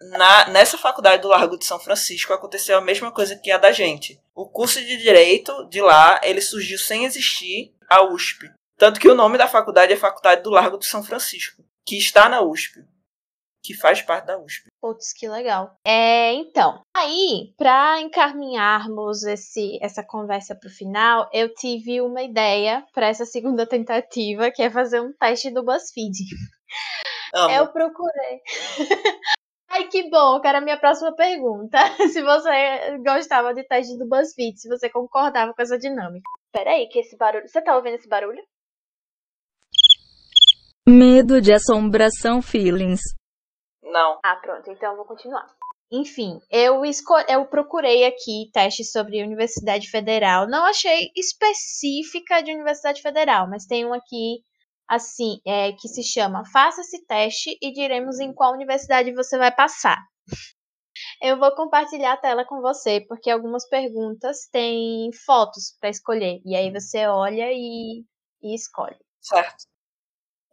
na, 0.00 0.48
nessa 0.48 0.78
faculdade 0.78 1.22
do 1.22 1.28
Largo 1.28 1.58
de 1.58 1.64
São 1.64 1.78
Francisco 1.78 2.32
aconteceu 2.32 2.78
a 2.78 2.80
mesma 2.80 3.10
coisa 3.10 3.36
que 3.36 3.50
a 3.50 3.58
da 3.58 3.72
gente. 3.72 4.18
O 4.34 4.48
curso 4.48 4.80
de 4.80 4.96
direito 4.96 5.68
de 5.68 5.82
lá, 5.82 6.20
ele 6.22 6.40
surgiu 6.40 6.78
sem 6.78 7.04
existir 7.04 7.74
a 7.88 8.04
USP. 8.04 8.48
Tanto 8.78 9.00
que 9.00 9.08
o 9.08 9.14
nome 9.14 9.36
da 9.36 9.48
faculdade 9.48 9.92
é 9.92 9.96
Faculdade 9.96 10.42
do 10.42 10.50
Largo 10.50 10.78
de 10.78 10.86
São 10.86 11.02
Francisco, 11.02 11.62
que 11.84 11.98
está 11.98 12.28
na 12.28 12.40
USP 12.40 12.80
que 13.62 13.74
faz 13.74 14.02
parte 14.02 14.26
da 14.26 14.38
USP. 14.38 14.68
Putz, 14.80 15.12
que 15.12 15.28
legal. 15.28 15.76
É, 15.84 16.32
então, 16.32 16.82
aí, 16.96 17.52
para 17.56 18.00
encaminharmos 18.00 19.24
esse, 19.24 19.78
essa 19.82 20.02
conversa 20.02 20.54
para 20.54 20.68
o 20.68 20.72
final, 20.72 21.28
eu 21.32 21.52
tive 21.52 22.00
uma 22.00 22.22
ideia 22.22 22.84
para 22.94 23.08
essa 23.08 23.24
segunda 23.24 23.66
tentativa, 23.66 24.50
que 24.50 24.62
é 24.62 24.70
fazer 24.70 25.00
um 25.00 25.12
teste 25.12 25.50
do 25.50 25.64
BuzzFeed. 25.64 26.24
Amo. 27.34 27.54
Eu 27.54 27.72
procurei. 27.72 28.40
Ai, 29.72 29.86
que 29.86 30.10
bom, 30.10 30.40
que 30.40 30.48
era 30.48 30.58
a 30.58 30.60
minha 30.60 30.78
próxima 30.78 31.14
pergunta. 31.14 31.78
Se 32.12 32.20
você 32.22 32.98
gostava 33.04 33.54
de 33.54 33.62
teste 33.64 33.96
do 33.96 34.08
BuzzFeed, 34.08 34.58
se 34.58 34.68
você 34.68 34.90
concordava 34.90 35.54
com 35.54 35.62
essa 35.62 35.78
dinâmica. 35.78 36.28
Peraí, 36.52 36.88
que 36.88 36.98
esse 36.98 37.16
barulho. 37.16 37.46
Você 37.46 37.62
tá 37.62 37.76
ouvindo 37.76 37.94
esse 37.94 38.08
barulho? 38.08 38.42
Medo 40.88 41.40
de 41.40 41.52
assombração 41.52 42.42
feelings. 42.42 43.00
Não. 43.90 44.18
Ah, 44.24 44.36
pronto, 44.36 44.70
então 44.70 44.92
eu 44.92 44.96
vou 44.96 45.04
continuar. 45.04 45.46
Enfim, 45.92 46.38
eu, 46.48 46.82
eu 47.28 47.46
procurei 47.46 48.04
aqui 48.04 48.48
testes 48.52 48.92
sobre 48.92 49.22
Universidade 49.22 49.90
Federal. 49.90 50.48
Não 50.48 50.64
achei 50.66 51.10
específica 51.16 52.40
de 52.40 52.52
Universidade 52.52 53.02
Federal, 53.02 53.48
mas 53.48 53.66
tem 53.66 53.84
um 53.84 53.92
aqui 53.92 54.42
assim, 54.88 55.40
é, 55.46 55.72
que 55.72 55.88
se 55.88 56.02
chama 56.02 56.44
Faça 56.52 56.80
esse 56.80 57.04
teste 57.06 57.56
e 57.60 57.72
diremos 57.72 58.20
em 58.20 58.32
qual 58.32 58.52
universidade 58.52 59.12
você 59.12 59.36
vai 59.36 59.54
passar. 59.54 59.98
Eu 61.22 61.38
vou 61.38 61.54
compartilhar 61.54 62.12
a 62.12 62.16
tela 62.16 62.44
com 62.44 62.60
você, 62.60 63.00
porque 63.00 63.30
algumas 63.30 63.68
perguntas 63.68 64.48
têm 64.50 65.10
fotos 65.24 65.76
para 65.80 65.90
escolher. 65.90 66.40
E 66.44 66.54
aí 66.54 66.70
você 66.70 67.06
olha 67.06 67.50
e, 67.52 68.04
e 68.42 68.54
escolhe. 68.54 68.96
Certo. 69.20 69.64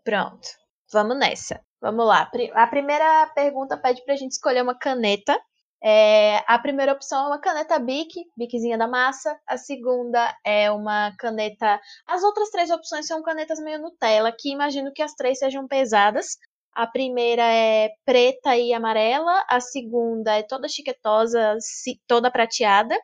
Pronto. 0.04 0.48
Vamos 0.92 1.18
nessa. 1.18 1.67
Vamos 1.82 2.06
lá. 2.06 2.30
A 2.54 2.68
primeira 2.68 3.28
pergunta 3.36 3.78
pede 3.78 4.04
para 4.04 4.14
a 4.14 4.18
gente 4.18 4.32
escolher 4.32 4.64
uma 4.64 4.78
caneta. 4.78 5.40
É, 5.84 6.44
a 6.48 6.58
primeira 6.58 6.92
opção 6.92 7.26
é 7.26 7.28
uma 7.28 7.40
caneta 7.40 7.78
Bic, 7.78 8.12
Biczinha 8.36 8.78
da 8.78 8.88
massa. 8.88 9.40
A 9.48 9.58
segunda 9.58 10.36
é 10.44 10.72
uma 10.72 11.16
caneta. 11.18 11.80
As 12.08 12.24
outras 12.24 12.50
três 12.50 12.72
opções 12.72 13.06
são 13.06 13.22
canetas 13.22 13.60
meio 13.60 13.80
Nutella, 13.80 14.32
que 14.32 14.52
imagino 14.52 14.92
que 14.92 15.04
as 15.04 15.14
três 15.14 15.38
sejam 15.38 15.68
pesadas. 15.68 16.38
A 16.74 16.86
primeira 16.86 17.44
é 17.44 17.90
preta 18.06 18.56
e 18.56 18.72
amarela, 18.72 19.44
a 19.50 19.60
segunda 19.60 20.38
é 20.38 20.44
toda 20.44 20.68
chiquetosa, 20.68 21.58
toda 22.06 22.30
prateada, 22.30 22.96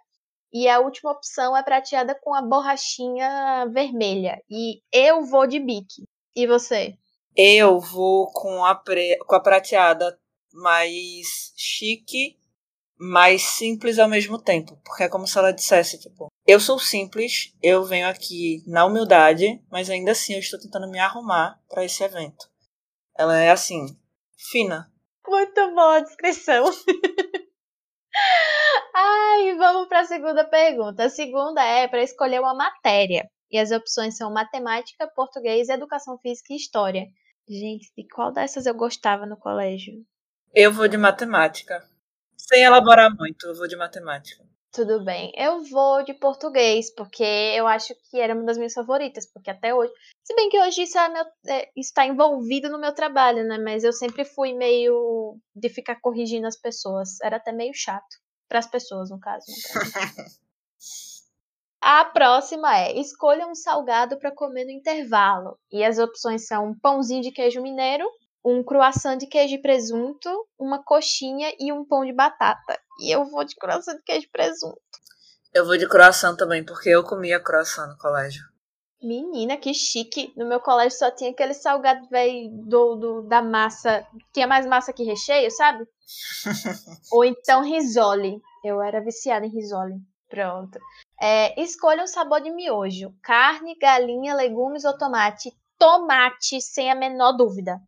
e 0.54 0.70
a 0.70 0.80
última 0.80 1.12
opção 1.12 1.58
é 1.58 1.64
prateada 1.64 2.16
com 2.22 2.36
a 2.36 2.42
borrachinha 2.44 3.66
vermelha. 3.74 4.40
E 4.48 4.80
eu 4.92 5.24
vou 5.24 5.48
de 5.48 5.60
Bic. 5.60 5.88
E 6.36 6.46
você? 6.46 6.94
Eu 7.36 7.80
vou 7.80 8.32
com 8.32 8.64
a, 8.66 8.76
pre... 8.76 9.18
com 9.26 9.36
a 9.36 9.40
prateada 9.40 10.18
mais 10.54 11.54
chique 11.58 12.38
mas 13.06 13.42
simples 13.42 14.00
ao 14.00 14.08
mesmo 14.08 14.42
tempo. 14.42 14.80
Porque 14.84 15.04
é 15.04 15.10
como 15.10 15.28
se 15.28 15.38
ela 15.38 15.52
dissesse, 15.52 16.00
tipo, 16.00 16.32
eu 16.48 16.58
sou 16.60 16.80
simples, 16.80 17.54
eu 17.62 17.84
venho 17.84 18.08
aqui 18.08 18.64
na 18.66 18.86
humildade, 18.86 19.62
mas 19.70 19.90
ainda 19.90 20.12
assim 20.12 20.34
eu 20.34 20.40
estou 20.40 20.58
tentando 20.60 20.90
me 20.90 21.00
arrumar 21.00 21.60
para 21.68 21.84
esse 21.84 22.02
evento. 22.02 22.50
Ela 23.18 23.38
é 23.38 23.52
assim, 23.52 23.86
fina. 24.52 24.90
Muito 25.28 25.72
boa 25.72 25.98
a 25.98 26.00
descrição. 26.02 26.66
Ai, 28.96 29.56
vamos 29.58 29.88
para 29.90 30.02
a 30.02 30.06
segunda 30.06 30.46
pergunta. 30.46 31.04
A 31.06 31.10
segunda 31.10 31.62
é 31.64 31.88
para 31.88 32.04
escolher 32.04 32.40
uma 32.40 32.54
matéria. 32.54 33.30
E 33.52 33.58
as 33.58 33.72
opções 33.72 34.16
são 34.18 34.32
matemática, 34.32 35.12
português, 35.14 35.68
educação 35.70 36.18
física 36.20 36.54
e 36.54 36.58
história. 36.58 37.06
Gente, 37.48 37.92
de 37.98 38.08
qual 38.08 38.32
dessas 38.32 38.66
eu 38.66 38.74
gostava 38.74 39.26
no 39.26 39.38
colégio? 39.38 40.06
Eu 40.54 40.72
vou 40.72 40.88
de 40.88 40.98
matemática. 40.98 41.84
Sem 42.38 42.64
elaborar 42.64 43.16
muito, 43.16 43.48
eu 43.48 43.56
vou 43.56 43.68
de 43.68 43.76
matemática. 43.76 44.44
Tudo 44.72 45.04
bem. 45.04 45.32
Eu 45.36 45.64
vou 45.66 46.04
de 46.04 46.16
português, 46.16 46.94
porque 46.96 47.24
eu 47.24 47.68
acho 47.68 47.94
que 48.10 48.20
era 48.20 48.34
uma 48.34 48.44
das 48.44 48.58
minhas 48.58 48.74
favoritas, 48.74 49.26
porque 49.32 49.52
até 49.52 49.74
hoje. 49.74 49.94
Se 50.24 50.34
bem 50.36 50.50
que 50.50 50.60
hoje 50.60 50.84
isso 50.84 50.98
é 50.98 51.10
meu, 51.10 51.26
é, 51.48 51.70
está 51.76 52.06
envolvido 52.08 52.70
no 52.70 52.80
meu 52.80 52.94
trabalho, 52.94 53.44
né? 53.44 53.60
Mas 53.60 53.84
eu 53.84 53.94
sempre 53.94 54.26
fui 54.26 54.54
meio 54.54 55.38
de 55.56 55.70
ficar 55.70 56.00
corrigindo 56.02 56.48
as 56.48 56.58
pessoas. 56.58 57.22
Era 57.22 57.38
até 57.38 57.52
meio 57.52 57.74
chato. 57.74 58.18
Para 58.50 58.60
as 58.60 58.68
pessoas, 58.68 59.10
no 59.10 59.20
caso. 59.20 59.46
A 61.86 62.06
próxima 62.06 62.78
é: 62.78 62.98
escolha 62.98 63.46
um 63.46 63.54
salgado 63.54 64.18
para 64.18 64.34
comer 64.34 64.64
no 64.64 64.72
intervalo. 64.72 65.60
E 65.70 65.84
as 65.84 66.00
opções 66.00 66.48
são 66.48 66.70
um 66.70 66.80
pãozinho 66.80 67.22
de 67.22 67.30
queijo 67.30 67.62
mineiro, 67.62 68.10
um 68.44 68.64
croissant 68.64 69.18
de 69.18 69.28
queijo 69.28 69.56
e 69.56 69.62
presunto, 69.62 70.30
uma 70.58 70.82
coxinha 70.82 71.54
e 71.60 71.74
um 71.74 71.84
pão 71.84 72.06
de 72.06 72.14
batata. 72.14 72.80
E 73.02 73.14
eu 73.14 73.26
vou 73.26 73.44
de 73.44 73.58
croissant 73.58 73.98
de 73.98 74.04
queijo 74.04 74.28
e 74.28 74.32
presunto. 74.32 74.80
Eu 75.54 75.66
vou 75.66 75.78
de 75.78 75.86
croissant 75.86 76.38
também, 76.38 76.64
porque 76.64 76.88
eu 76.88 77.04
comia 77.04 77.38
croissant 77.38 77.90
no 77.90 77.98
colégio. 77.98 78.46
Menina, 79.02 79.58
que 79.58 79.74
chique. 79.74 80.32
No 80.38 80.48
meu 80.48 80.62
colégio 80.62 80.98
só 80.98 81.12
tinha 81.12 81.32
aquele 81.32 81.54
salgado 81.54 82.08
velho 82.08 82.50
do, 82.66 82.96
do, 82.96 83.22
da 83.24 83.42
massa. 83.42 84.08
Tinha 84.32 84.48
mais 84.48 84.66
massa 84.66 84.94
que 84.94 85.04
recheio, 85.04 85.52
sabe? 85.52 85.86
Ou 87.12 87.26
então 87.26 87.62
risole. 87.62 88.42
Eu 88.64 88.82
era 88.82 89.04
viciada 89.04 89.46
em 89.46 89.50
risole. 89.50 89.96
Pronto. 90.34 90.80
É, 91.22 91.62
escolha 91.62 92.02
um 92.02 92.08
sabor 92.08 92.42
de 92.42 92.50
miojo: 92.50 93.14
carne, 93.22 93.76
galinha, 93.76 94.34
legumes 94.34 94.84
ou 94.84 94.98
tomate. 94.98 95.56
Tomate, 95.78 96.60
sem 96.60 96.92
a 96.92 96.96
menor 96.96 97.34
dúvida. 97.34 97.80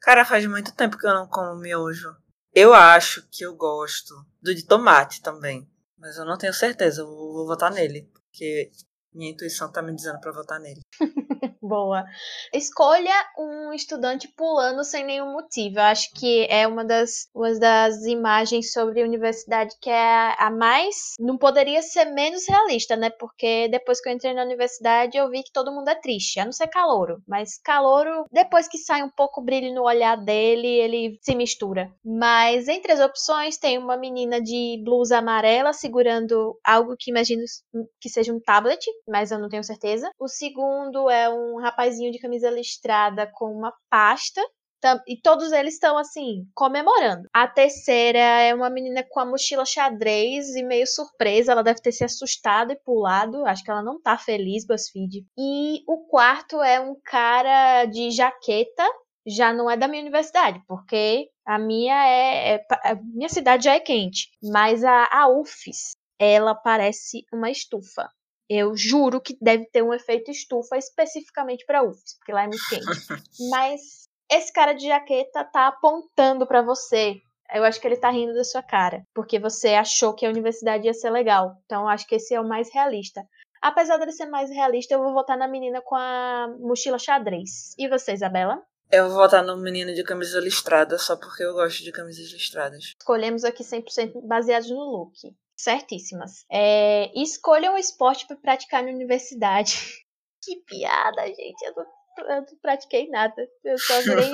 Cara, 0.00 0.24
faz 0.24 0.46
muito 0.46 0.72
tempo 0.76 0.96
que 0.96 1.04
eu 1.04 1.12
não 1.12 1.26
como 1.26 1.60
miojo. 1.60 2.14
Eu 2.54 2.72
acho 2.72 3.28
que 3.32 3.44
eu 3.44 3.56
gosto 3.56 4.14
do 4.40 4.54
de 4.54 4.64
tomate 4.64 5.20
também. 5.20 5.68
Mas 5.98 6.16
eu 6.16 6.24
não 6.24 6.38
tenho 6.38 6.54
certeza. 6.54 7.00
Eu 7.00 7.08
vou 7.08 7.46
votar 7.48 7.72
nele. 7.72 8.08
Porque 8.12 8.70
minha 9.12 9.32
intuição 9.32 9.72
tá 9.72 9.82
me 9.82 9.92
dizendo 9.92 10.20
para 10.20 10.30
votar 10.30 10.60
nele. 10.60 10.82
Boa. 11.60 12.04
Escolha 12.52 13.12
um 13.38 13.72
estudante 13.72 14.28
pulando 14.28 14.84
sem 14.84 15.04
nenhum 15.04 15.32
motivo. 15.32 15.78
Eu 15.78 15.84
acho 15.84 16.12
que 16.14 16.46
é 16.48 16.66
uma 16.66 16.84
das, 16.84 17.28
uma 17.34 17.52
das 17.58 18.04
imagens 18.04 18.72
sobre 18.72 19.02
universidade 19.02 19.74
que 19.80 19.90
é 19.90 20.34
a 20.38 20.50
mais. 20.50 21.14
Não 21.18 21.36
poderia 21.36 21.82
ser 21.82 22.06
menos 22.06 22.46
realista, 22.48 22.96
né? 22.96 23.10
Porque 23.10 23.68
depois 23.68 24.00
que 24.00 24.08
eu 24.08 24.12
entrei 24.12 24.34
na 24.34 24.42
universidade, 24.42 25.16
eu 25.16 25.30
vi 25.30 25.42
que 25.42 25.52
todo 25.52 25.72
mundo 25.72 25.88
é 25.88 25.94
triste, 25.94 26.40
a 26.40 26.44
não 26.44 26.52
ser 26.52 26.68
calouro. 26.68 27.22
Mas 27.26 27.58
calouro, 27.62 28.24
depois 28.32 28.68
que 28.68 28.78
sai 28.78 29.02
um 29.02 29.10
pouco 29.10 29.42
brilho 29.42 29.74
no 29.74 29.84
olhar 29.84 30.16
dele, 30.16 30.68
ele 30.68 31.18
se 31.20 31.34
mistura. 31.34 31.90
Mas 32.04 32.68
entre 32.68 32.92
as 32.92 33.00
opções, 33.00 33.58
tem 33.58 33.78
uma 33.78 33.96
menina 33.96 34.40
de 34.40 34.80
blusa 34.84 35.18
amarela 35.18 35.72
segurando 35.72 36.58
algo 36.64 36.96
que 36.98 37.10
imagino 37.10 37.42
que 38.00 38.08
seja 38.08 38.32
um 38.32 38.40
tablet, 38.40 38.84
mas 39.08 39.30
eu 39.30 39.38
não 39.38 39.48
tenho 39.48 39.64
certeza. 39.64 40.10
O 40.18 40.28
segundo 40.28 41.10
é 41.10 41.25
um 41.28 41.60
rapazinho 41.60 42.12
de 42.12 42.18
camisa 42.18 42.50
listrada 42.50 43.26
com 43.26 43.52
uma 43.52 43.72
pasta 43.90 44.42
e 45.06 45.16
todos 45.20 45.52
eles 45.52 45.74
estão 45.74 45.98
assim, 45.98 46.46
comemorando. 46.54 47.28
A 47.32 47.48
terceira 47.48 48.18
é 48.18 48.54
uma 48.54 48.70
menina 48.70 49.04
com 49.08 49.18
a 49.18 49.24
mochila 49.24 49.64
xadrez 49.64 50.54
e 50.54 50.62
meio 50.62 50.86
surpresa. 50.86 51.52
Ela 51.52 51.62
deve 51.62 51.80
ter 51.80 51.92
se 51.92 52.04
assustado 52.04 52.72
e 52.72 52.76
pulado. 52.76 53.44
Acho 53.46 53.64
que 53.64 53.70
ela 53.70 53.82
não 53.82 54.00
tá 54.00 54.16
feliz, 54.16 54.66
BuzzFeed. 54.66 55.26
E 55.36 55.82
o 55.88 56.06
quarto 56.06 56.62
é 56.62 56.78
um 56.78 56.94
cara 57.04 57.86
de 57.86 58.10
jaqueta. 58.10 58.84
Já 59.26 59.52
não 59.52 59.68
é 59.68 59.76
da 59.76 59.88
minha 59.88 60.02
universidade, 60.02 60.62
porque 60.68 61.28
a 61.44 61.58
minha 61.58 62.06
é. 62.06 62.54
é 62.54 62.66
a 62.84 62.94
minha 62.94 63.28
cidade 63.28 63.64
já 63.64 63.74
é 63.74 63.80
quente. 63.80 64.28
Mas 64.40 64.84
a, 64.84 65.08
a 65.10 65.28
UFES, 65.28 65.96
ela 66.16 66.54
parece 66.54 67.24
uma 67.32 67.50
estufa. 67.50 68.08
Eu 68.48 68.76
juro 68.76 69.20
que 69.20 69.36
deve 69.40 69.66
ter 69.66 69.82
um 69.82 69.92
efeito 69.92 70.30
estufa 70.30 70.76
especificamente 70.76 71.64
para 71.66 71.82
UFS, 71.82 72.16
porque 72.18 72.32
lá 72.32 72.44
é 72.44 72.46
muito 72.46 72.68
quente. 72.68 72.86
Mas 73.50 74.08
esse 74.30 74.52
cara 74.52 74.72
de 74.72 74.86
jaqueta 74.86 75.44
tá 75.44 75.68
apontando 75.68 76.46
para 76.46 76.62
você. 76.62 77.16
Eu 77.52 77.64
acho 77.64 77.80
que 77.80 77.86
ele 77.86 77.96
tá 77.96 78.10
rindo 78.10 78.34
da 78.34 78.42
sua 78.42 78.62
cara, 78.62 79.02
porque 79.14 79.38
você 79.38 79.74
achou 79.74 80.14
que 80.14 80.26
a 80.26 80.28
universidade 80.28 80.86
ia 80.86 80.94
ser 80.94 81.10
legal. 81.10 81.56
Então 81.64 81.82
eu 81.82 81.88
acho 81.88 82.06
que 82.06 82.16
esse 82.16 82.34
é 82.34 82.40
o 82.40 82.48
mais 82.48 82.72
realista. 82.72 83.22
Apesar 83.62 83.96
dele 83.98 84.12
ser 84.12 84.26
mais 84.26 84.50
realista, 84.50 84.94
eu 84.94 85.02
vou 85.02 85.12
votar 85.12 85.36
na 85.36 85.48
menina 85.48 85.80
com 85.80 85.94
a 85.94 86.48
mochila 86.58 86.98
xadrez. 86.98 87.74
E 87.78 87.88
você, 87.88 88.12
Isabela? 88.12 88.62
Eu 88.90 89.08
vou 89.08 89.16
votar 89.16 89.44
no 89.44 89.56
menino 89.56 89.92
de 89.94 90.04
camisa 90.04 90.38
listrada, 90.38 90.96
só 90.98 91.16
porque 91.16 91.42
eu 91.42 91.54
gosto 91.54 91.82
de 91.82 91.90
camisas 91.90 92.30
listradas. 92.30 92.94
Escolhemos 93.00 93.44
aqui 93.44 93.64
100% 93.64 94.24
baseados 94.24 94.70
no 94.70 94.78
look. 94.78 95.34
Certíssimas. 95.56 96.44
É, 96.50 97.10
escolha 97.20 97.72
um 97.72 97.78
esporte 97.78 98.26
para 98.26 98.36
praticar 98.36 98.82
na 98.82 98.90
universidade. 98.90 99.72
que 100.42 100.56
piada, 100.66 101.26
gente. 101.26 101.62
Eu 101.64 101.74
não, 101.74 101.84
eu 102.28 102.42
não 102.42 102.58
pratiquei 102.60 103.08
nada. 103.08 103.34
Eu 103.64 103.78
só 103.78 104.00
virei. 104.02 104.30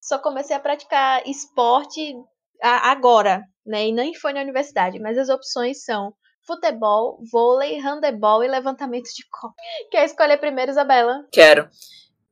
só 0.00 0.18
comecei 0.18 0.56
a 0.56 0.60
praticar 0.60 1.26
esporte 1.26 2.14
agora, 2.60 3.44
né? 3.64 3.88
E 3.88 3.92
nem 3.92 4.14
foi 4.14 4.32
na 4.32 4.42
universidade. 4.42 4.98
Mas 4.98 5.16
as 5.16 5.28
opções 5.28 5.84
são 5.84 6.12
futebol, 6.48 7.20
vôlei, 7.30 7.78
handebol 7.78 8.42
e 8.42 8.48
levantamento 8.48 9.08
de 9.14 9.24
copo. 9.30 9.54
Quer 9.92 10.04
escolher 10.06 10.38
primeiro, 10.38 10.70
Isabela? 10.70 11.26
Quero. 11.30 11.68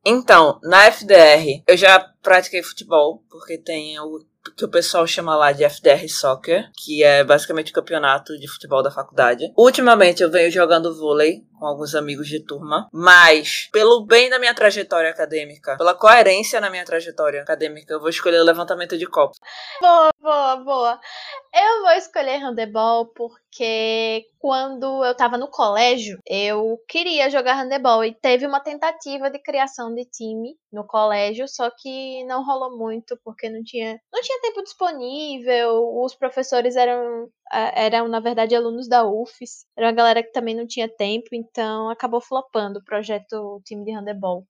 Então, 0.05 0.59
na 0.63 0.85
FDR, 0.85 1.63
eu 1.67 1.75
já 1.75 1.99
pratiquei 2.21 2.63
futebol, 2.63 3.23
porque 3.29 3.57
tem 3.57 3.99
o 3.99 4.19
que 4.55 4.65
o 4.65 4.69
pessoal 4.69 5.05
chama 5.07 5.35
lá 5.35 5.51
de 5.51 5.63
FDR 5.63 6.07
Soccer, 6.07 6.69
que 6.75 7.03
é 7.03 7.23
basicamente 7.23 7.71
o 7.71 7.75
campeonato 7.75 8.37
de 8.37 8.47
futebol 8.47 8.83
da 8.83 8.91
faculdade. 8.91 9.51
Ultimamente 9.57 10.21
eu 10.23 10.31
venho 10.31 10.51
jogando 10.51 10.95
vôlei 10.95 11.43
com 11.57 11.65
alguns 11.65 11.95
amigos 11.95 12.27
de 12.27 12.43
turma, 12.43 12.87
mas 12.93 13.69
pelo 13.71 14.05
bem 14.05 14.29
da 14.29 14.39
minha 14.39 14.53
trajetória 14.53 15.09
acadêmica, 15.09 15.75
pela 15.77 15.93
coerência 15.93 16.61
na 16.61 16.69
minha 16.69 16.85
trajetória 16.85 17.41
acadêmica, 17.41 17.93
eu 17.93 17.99
vou 17.99 18.09
escolher 18.09 18.39
o 18.39 18.45
levantamento 18.45 18.97
de 18.97 19.05
copo. 19.07 19.33
Boa, 19.81 20.09
boa, 20.21 20.55
boa. 20.57 20.99
Eu 21.53 21.81
vou 21.81 21.91
escolher 21.91 22.37
handebol 22.37 23.07
porque 23.07 24.25
quando 24.39 25.03
eu 25.03 25.15
tava 25.15 25.37
no 25.37 25.49
colégio, 25.49 26.19
eu 26.27 26.77
queria 26.87 27.29
jogar 27.29 27.55
handebol 27.55 28.03
e 28.05 28.13
teve 28.13 28.45
uma 28.45 28.59
tentativa 28.59 29.29
de 29.29 29.39
criação 29.39 29.93
de 29.93 30.05
time 30.05 30.55
no 30.71 30.85
colégio, 30.85 31.47
só 31.47 31.69
que 31.71 32.23
não 32.25 32.45
rolou 32.45 32.77
muito 32.77 33.17
porque 33.23 33.49
não 33.49 33.63
tinha, 33.63 33.99
não 34.13 34.21
tinha 34.21 34.41
tempo 34.41 34.61
disponível, 34.61 36.01
os 36.03 36.13
professores 36.13 36.75
eram 36.75 37.29
eram 37.51 38.07
na 38.07 38.19
verdade 38.19 38.55
alunos 38.55 38.87
da 38.87 39.05
UFES, 39.05 39.65
era 39.77 39.87
uma 39.87 39.93
galera 39.93 40.23
que 40.23 40.31
também 40.31 40.55
não 40.55 40.67
tinha 40.67 40.89
tempo, 40.89 41.27
então 41.33 41.89
acabou 41.89 42.21
flopando 42.21 42.79
o 42.79 42.83
projeto 42.83 43.33
o 43.33 43.61
time 43.63 43.85
de 43.85 43.91
handebol. 43.91 44.45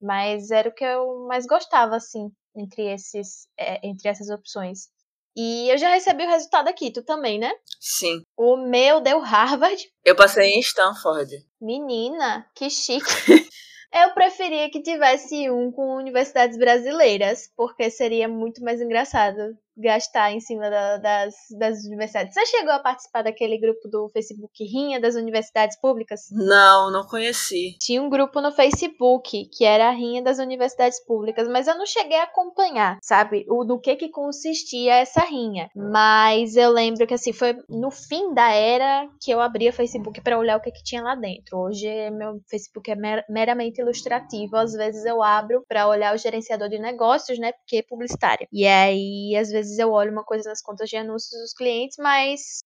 Mas 0.00 0.50
era 0.50 0.68
o 0.68 0.74
que 0.74 0.84
eu 0.84 1.26
mais 1.28 1.46
gostava 1.46 1.96
assim 1.96 2.30
entre 2.56 2.92
esses 2.92 3.46
é, 3.58 3.86
entre 3.86 4.08
essas 4.08 4.28
opções. 4.28 4.88
E 5.34 5.70
eu 5.70 5.78
já 5.78 5.94
recebi 5.94 6.24
o 6.24 6.28
resultado 6.28 6.68
aqui, 6.68 6.92
tu 6.92 7.02
também, 7.02 7.38
né? 7.38 7.50
Sim. 7.80 8.22
O 8.36 8.56
meu 8.56 9.00
deu 9.00 9.18
Harvard. 9.20 9.82
Eu 10.04 10.14
passei 10.14 10.50
em 10.50 10.60
Stanford. 10.60 11.30
Menina, 11.60 12.46
que 12.54 12.68
chique. 12.68 13.06
eu 13.94 14.12
preferia 14.12 14.70
que 14.70 14.82
tivesse 14.82 15.50
um 15.50 15.72
com 15.72 15.96
universidades 15.96 16.58
brasileiras, 16.58 17.50
porque 17.56 17.90
seria 17.90 18.28
muito 18.28 18.62
mais 18.62 18.80
engraçado 18.82 19.56
gastar 19.76 20.32
em 20.32 20.40
cima 20.40 20.68
da, 20.68 20.98
das, 20.98 21.34
das 21.58 21.84
universidades. 21.84 22.34
Você 22.34 22.46
chegou 22.46 22.72
a 22.72 22.78
participar 22.78 23.22
daquele 23.22 23.58
grupo 23.58 23.88
do 23.88 24.08
Facebook 24.10 24.52
Rinha 24.64 25.00
das 25.00 25.14
Universidades 25.14 25.78
Públicas? 25.80 26.28
Não, 26.30 26.90
não 26.90 27.06
conheci. 27.06 27.76
Tinha 27.80 28.02
um 28.02 28.10
grupo 28.10 28.40
no 28.40 28.52
Facebook 28.52 29.46
que 29.46 29.64
era 29.64 29.88
a 29.88 29.92
Rinha 29.92 30.22
das 30.22 30.38
Universidades 30.38 31.04
Públicas, 31.04 31.48
mas 31.48 31.66
eu 31.66 31.76
não 31.76 31.86
cheguei 31.86 32.18
a 32.18 32.24
acompanhar, 32.24 32.98
sabe? 33.02 33.44
O 33.48 33.64
do 33.64 33.78
que 33.78 33.96
que 33.96 34.08
consistia 34.08 34.94
essa 34.96 35.20
rinha. 35.20 35.70
Mas 35.74 36.56
eu 36.56 36.70
lembro 36.70 37.06
que 37.06 37.14
assim 37.14 37.32
foi 37.32 37.56
no 37.68 37.90
fim 37.90 38.34
da 38.34 38.50
era 38.50 39.08
que 39.20 39.30
eu 39.30 39.40
abria 39.40 39.70
o 39.70 39.74
Facebook 39.74 40.20
para 40.20 40.38
olhar 40.38 40.56
o 40.56 40.60
que 40.60 40.70
que 40.70 40.82
tinha 40.82 41.02
lá 41.02 41.14
dentro. 41.14 41.58
Hoje 41.58 41.88
meu 42.10 42.40
Facebook 42.48 42.90
é 42.90 42.96
mer 42.96 43.24
meramente 43.28 43.80
ilustrativo, 43.80 44.56
às 44.56 44.72
vezes 44.72 45.04
eu 45.04 45.22
abro 45.22 45.64
para 45.68 45.88
olhar 45.88 46.14
o 46.14 46.18
gerenciador 46.18 46.68
de 46.68 46.78
negócios, 46.78 47.38
né? 47.38 47.52
Porque 47.52 47.76
é 47.78 47.82
publicitária. 47.82 48.46
E 48.52 48.66
aí 48.66 49.36
às 49.36 49.50
vezes 49.50 49.61
vezes 49.66 49.78
eu 49.78 49.90
olho 49.90 50.12
uma 50.12 50.24
coisa 50.24 50.48
nas 50.48 50.62
contas 50.62 50.88
de 50.88 50.96
anúncios 50.96 51.40
dos 51.40 51.52
clientes, 51.52 51.96
mas 51.98 52.60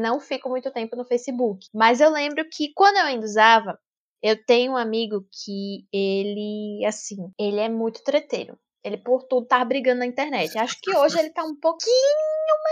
não 0.00 0.20
fico 0.20 0.48
muito 0.48 0.70
tempo 0.70 0.96
no 0.96 1.04
Facebook. 1.04 1.66
Mas 1.74 2.00
eu 2.00 2.10
lembro 2.10 2.44
que 2.50 2.72
quando 2.74 2.96
eu 2.96 3.04
ainda 3.04 3.24
usava, 3.24 3.78
eu 4.22 4.42
tenho 4.44 4.72
um 4.72 4.76
amigo 4.76 5.26
que 5.44 5.86
ele, 5.92 6.84
assim, 6.86 7.32
ele 7.38 7.60
é 7.60 7.68
muito 7.68 8.02
treteiro. 8.04 8.58
Ele 8.84 8.96
por 8.96 9.24
tudo 9.24 9.46
tá 9.46 9.64
brigando 9.64 10.00
na 10.00 10.06
internet. 10.06 10.56
Acho 10.58 10.76
que 10.80 10.96
hoje 10.96 11.18
ele 11.18 11.30
tá 11.30 11.44
um 11.44 11.58
pouquinho 11.58 11.92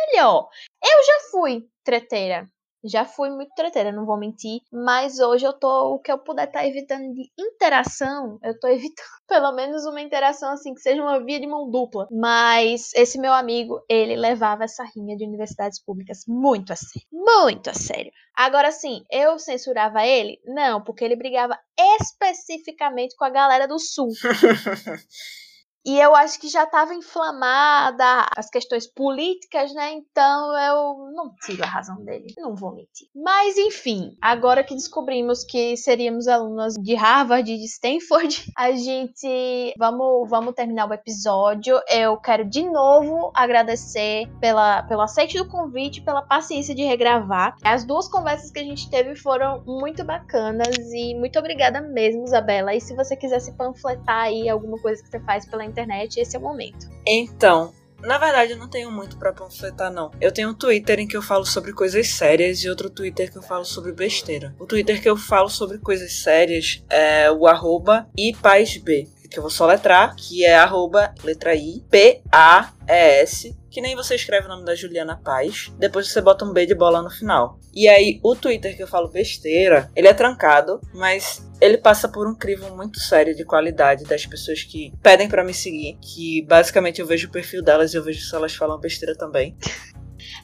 melhor. 0.09 0.49
Eu 0.83 1.05
já 1.05 1.31
fui 1.31 1.69
treteira. 1.85 2.49
Já 2.85 3.05
fui 3.05 3.31
muito 3.31 3.55
treteira, 3.55 3.93
não 3.93 4.07
vou 4.07 4.19
mentir. 4.19 4.61
Mas 4.73 5.19
hoje 5.19 5.47
eu 5.47 5.53
tô. 5.53 5.95
O 5.95 5.99
que 5.99 6.11
eu 6.11 6.19
puder 6.19 6.47
estar 6.47 6.61
tá 6.61 6.67
evitando 6.67 7.13
de 7.13 7.31
interação, 7.39 8.39
eu 8.43 8.59
tô 8.59 8.69
evitando 8.69 9.21
pelo 9.29 9.53
menos 9.53 9.85
uma 9.87 10.01
interação 10.01 10.53
assim, 10.53 10.75
que 10.75 10.81
seja 10.81 11.03
uma 11.03 11.23
via 11.25 11.39
de 11.39 11.47
mão 11.47 11.71
dupla. 11.71 12.07
Mas 12.11 12.91
esse 12.95 13.19
meu 13.19 13.33
amigo, 13.33 13.81
ele 13.89 14.17
levava 14.17 14.65
essa 14.65 14.85
rinha 14.85 15.17
de 15.17 15.25
universidades 15.25 15.83
públicas 15.83 16.25
muito 16.27 16.73
a 16.73 16.77
sério. 16.77 17.09
Muito 17.13 17.71
a 17.71 17.75
sério. 17.75 18.11
Agora 18.37 18.73
sim, 18.73 19.05
eu 19.11 19.39
censurava 19.39 20.05
ele? 20.05 20.41
Não, 20.45 20.83
porque 20.83 21.05
ele 21.05 21.17
brigava 21.17 21.59
especificamente 21.79 23.15
com 23.17 23.25
a 23.25 23.31
galera 23.31 23.69
do 23.69 23.79
Sul. 23.79 24.09
E 25.85 25.99
eu 25.99 26.15
acho 26.15 26.39
que 26.39 26.49
já 26.49 26.65
estava 26.65 26.95
inflamada 26.95 28.27
as 28.37 28.51
questões 28.51 28.87
políticas, 28.87 29.73
né? 29.73 29.93
Então 29.93 30.59
eu 30.59 31.11
não 31.15 31.35
tiro 31.43 31.63
a 31.63 31.67
razão 31.67 32.05
dele, 32.05 32.35
não 32.37 32.55
vou 32.55 32.75
mentir. 32.75 33.09
Mas 33.15 33.57
enfim, 33.57 34.17
agora 34.21 34.63
que 34.63 34.75
descobrimos 34.75 35.43
que 35.43 35.77
seríamos 35.77 36.29
alunas 36.29 36.75
de 36.75 36.95
Harvard 36.95 37.51
e 37.51 37.59
de 37.59 37.65
Stanford, 37.65 38.53
a 38.57 38.73
gente 38.73 39.75
vamos 39.79 40.29
vamos 40.29 40.55
terminar 40.55 40.89
o 40.89 40.93
episódio. 40.93 41.81
Eu 41.89 42.17
quero 42.19 42.45
de 42.45 42.63
novo 42.65 43.33
agradecer 43.35 44.27
pela 44.39 44.83
pelo 44.83 45.01
aceite 45.01 45.39
do 45.39 45.49
convite, 45.49 46.03
pela 46.03 46.23
paciência 46.23 46.75
de 46.75 46.85
regravar. 46.85 47.57
As 47.65 47.85
duas 47.85 48.07
conversas 48.09 48.51
que 48.51 48.59
a 48.59 48.65
gente 48.65 48.91
teve 48.91 49.15
foram 49.17 49.63
muito 49.65 50.05
bacanas 50.05 50.77
e 50.93 51.15
muito 51.15 51.39
obrigada 51.39 51.81
mesmo, 51.81 52.25
Isabela. 52.25 52.75
E 52.75 52.81
se 52.81 52.95
você 52.95 53.17
quiser 53.17 53.41
se 53.41 53.53
panfletar 53.53 54.25
aí 54.25 54.49
alguma 54.49 54.79
coisa 54.79 55.03
que 55.03 55.09
você 55.09 55.21
faz 55.21 55.47
pela 55.47 55.65
internet, 55.71 56.21
esse 56.21 56.37
é 56.37 56.39
o 56.39 56.43
momento. 56.43 56.89
Então, 57.07 57.73
na 58.03 58.19
verdade, 58.19 58.53
eu 58.53 58.59
não 58.59 58.69
tenho 58.69 58.91
muito 58.91 59.19
para 59.19 59.33
panfletar, 59.33 59.93
não. 59.93 60.11
Eu 60.21 60.33
tenho 60.33 60.51
um 60.51 60.55
Twitter 60.55 60.99
em 61.01 61.07
que 61.07 61.17
eu 61.17 61.23
falo 61.23 61.45
sobre 61.45 61.73
coisas 61.73 62.09
sérias 62.09 62.59
e 62.61 62.69
outro 62.69 62.89
Twitter 62.89 63.31
que 63.31 63.39
eu 63.39 63.43
falo 63.43 63.65
sobre 63.65 63.93
besteira. 63.93 64.55
O 64.59 64.67
Twitter 64.67 65.01
que 65.01 65.09
eu 65.09 65.17
falo 65.17 65.49
sobre 65.49 65.79
coisas 65.79 66.23
sérias 66.23 66.83
é 66.89 67.31
o 67.31 67.47
arroba 67.47 68.09
ipaisb, 68.17 69.07
que 69.31 69.39
eu 69.39 69.43
vou 69.43 69.51
soletrar, 69.51 70.17
que 70.17 70.45
é 70.45 70.57
arroba 70.57 71.15
letra 71.23 71.55
I, 71.55 71.85
P-A-E-S, 71.91 73.57
que 73.71 73.81
nem 73.81 73.95
você 73.95 74.17
escreve 74.17 74.47
o 74.47 74.49
nome 74.49 74.65
da 74.65 74.75
Juliana 74.75 75.21
Paz, 75.23 75.73
depois 75.79 76.09
você 76.09 76.21
bota 76.21 76.45
um 76.45 76.53
B 76.53 76.67
de 76.67 76.75
bola 76.75 77.01
no 77.01 77.11
final. 77.11 77.59
E 77.73 77.87
aí, 77.89 78.19
o 78.25 78.35
Twitter 78.35 78.77
que 78.77 78.83
eu 78.83 78.89
falo 78.89 79.09
besteira, 79.09 79.91
ele 79.95 80.09
é 80.09 80.15
trancado, 80.15 80.81
mas 80.93 81.49
ele 81.61 81.79
passa 81.79 82.09
por 82.09 82.27
um 82.27 82.35
crivo 82.35 82.75
muito 82.75 82.99
sério 82.99 83.35
de 83.35 83.45
qualidade 83.45 84.05
das 84.05 84.27
pessoas 84.27 84.63
que 84.63 84.93
pedem 85.03 85.29
para 85.29 85.45
me 85.45 85.53
seguir, 85.53 85.99
que 86.01 86.43
basicamente 86.43 87.01
eu 87.01 87.07
vejo 87.07 87.29
o 87.29 87.31
perfil 87.31 87.63
delas 87.63 87.93
e 87.93 87.97
eu 87.97 88.03
vejo 88.03 88.21
se 88.21 88.35
elas 88.35 88.55
falam 88.55 88.79
besteira 88.79 89.15
também. 89.15 89.57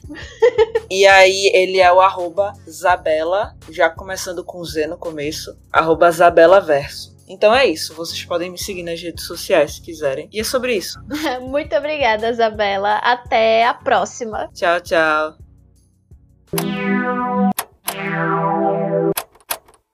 e 0.89 1.05
aí 1.05 1.51
ele 1.53 1.79
é 1.79 1.91
o 1.91 1.99
arroba 1.99 2.53
Zabela, 2.69 3.55
já 3.69 3.89
começando 3.89 4.43
com 4.43 4.63
Z 4.63 4.87
no 4.87 4.97
começo, 4.97 5.57
arroba 5.71 6.11
Zabela 6.11 6.61
Verso. 6.61 7.15
Então 7.27 7.53
é 7.53 7.65
isso, 7.65 7.93
vocês 7.93 8.23
podem 8.23 8.49
me 8.49 8.57
seguir 8.57 8.83
nas 8.83 9.01
redes 9.01 9.25
sociais 9.25 9.75
se 9.75 9.81
quiserem. 9.81 10.29
E 10.31 10.39
é 10.39 10.43
sobre 10.43 10.75
isso. 10.75 10.97
Muito 11.41 11.75
obrigada, 11.75 12.29
Isabela. 12.29 12.97
Até 12.99 13.65
a 13.65 13.73
próxima. 13.73 14.49
Tchau, 14.53 14.79
tchau. 14.79 15.35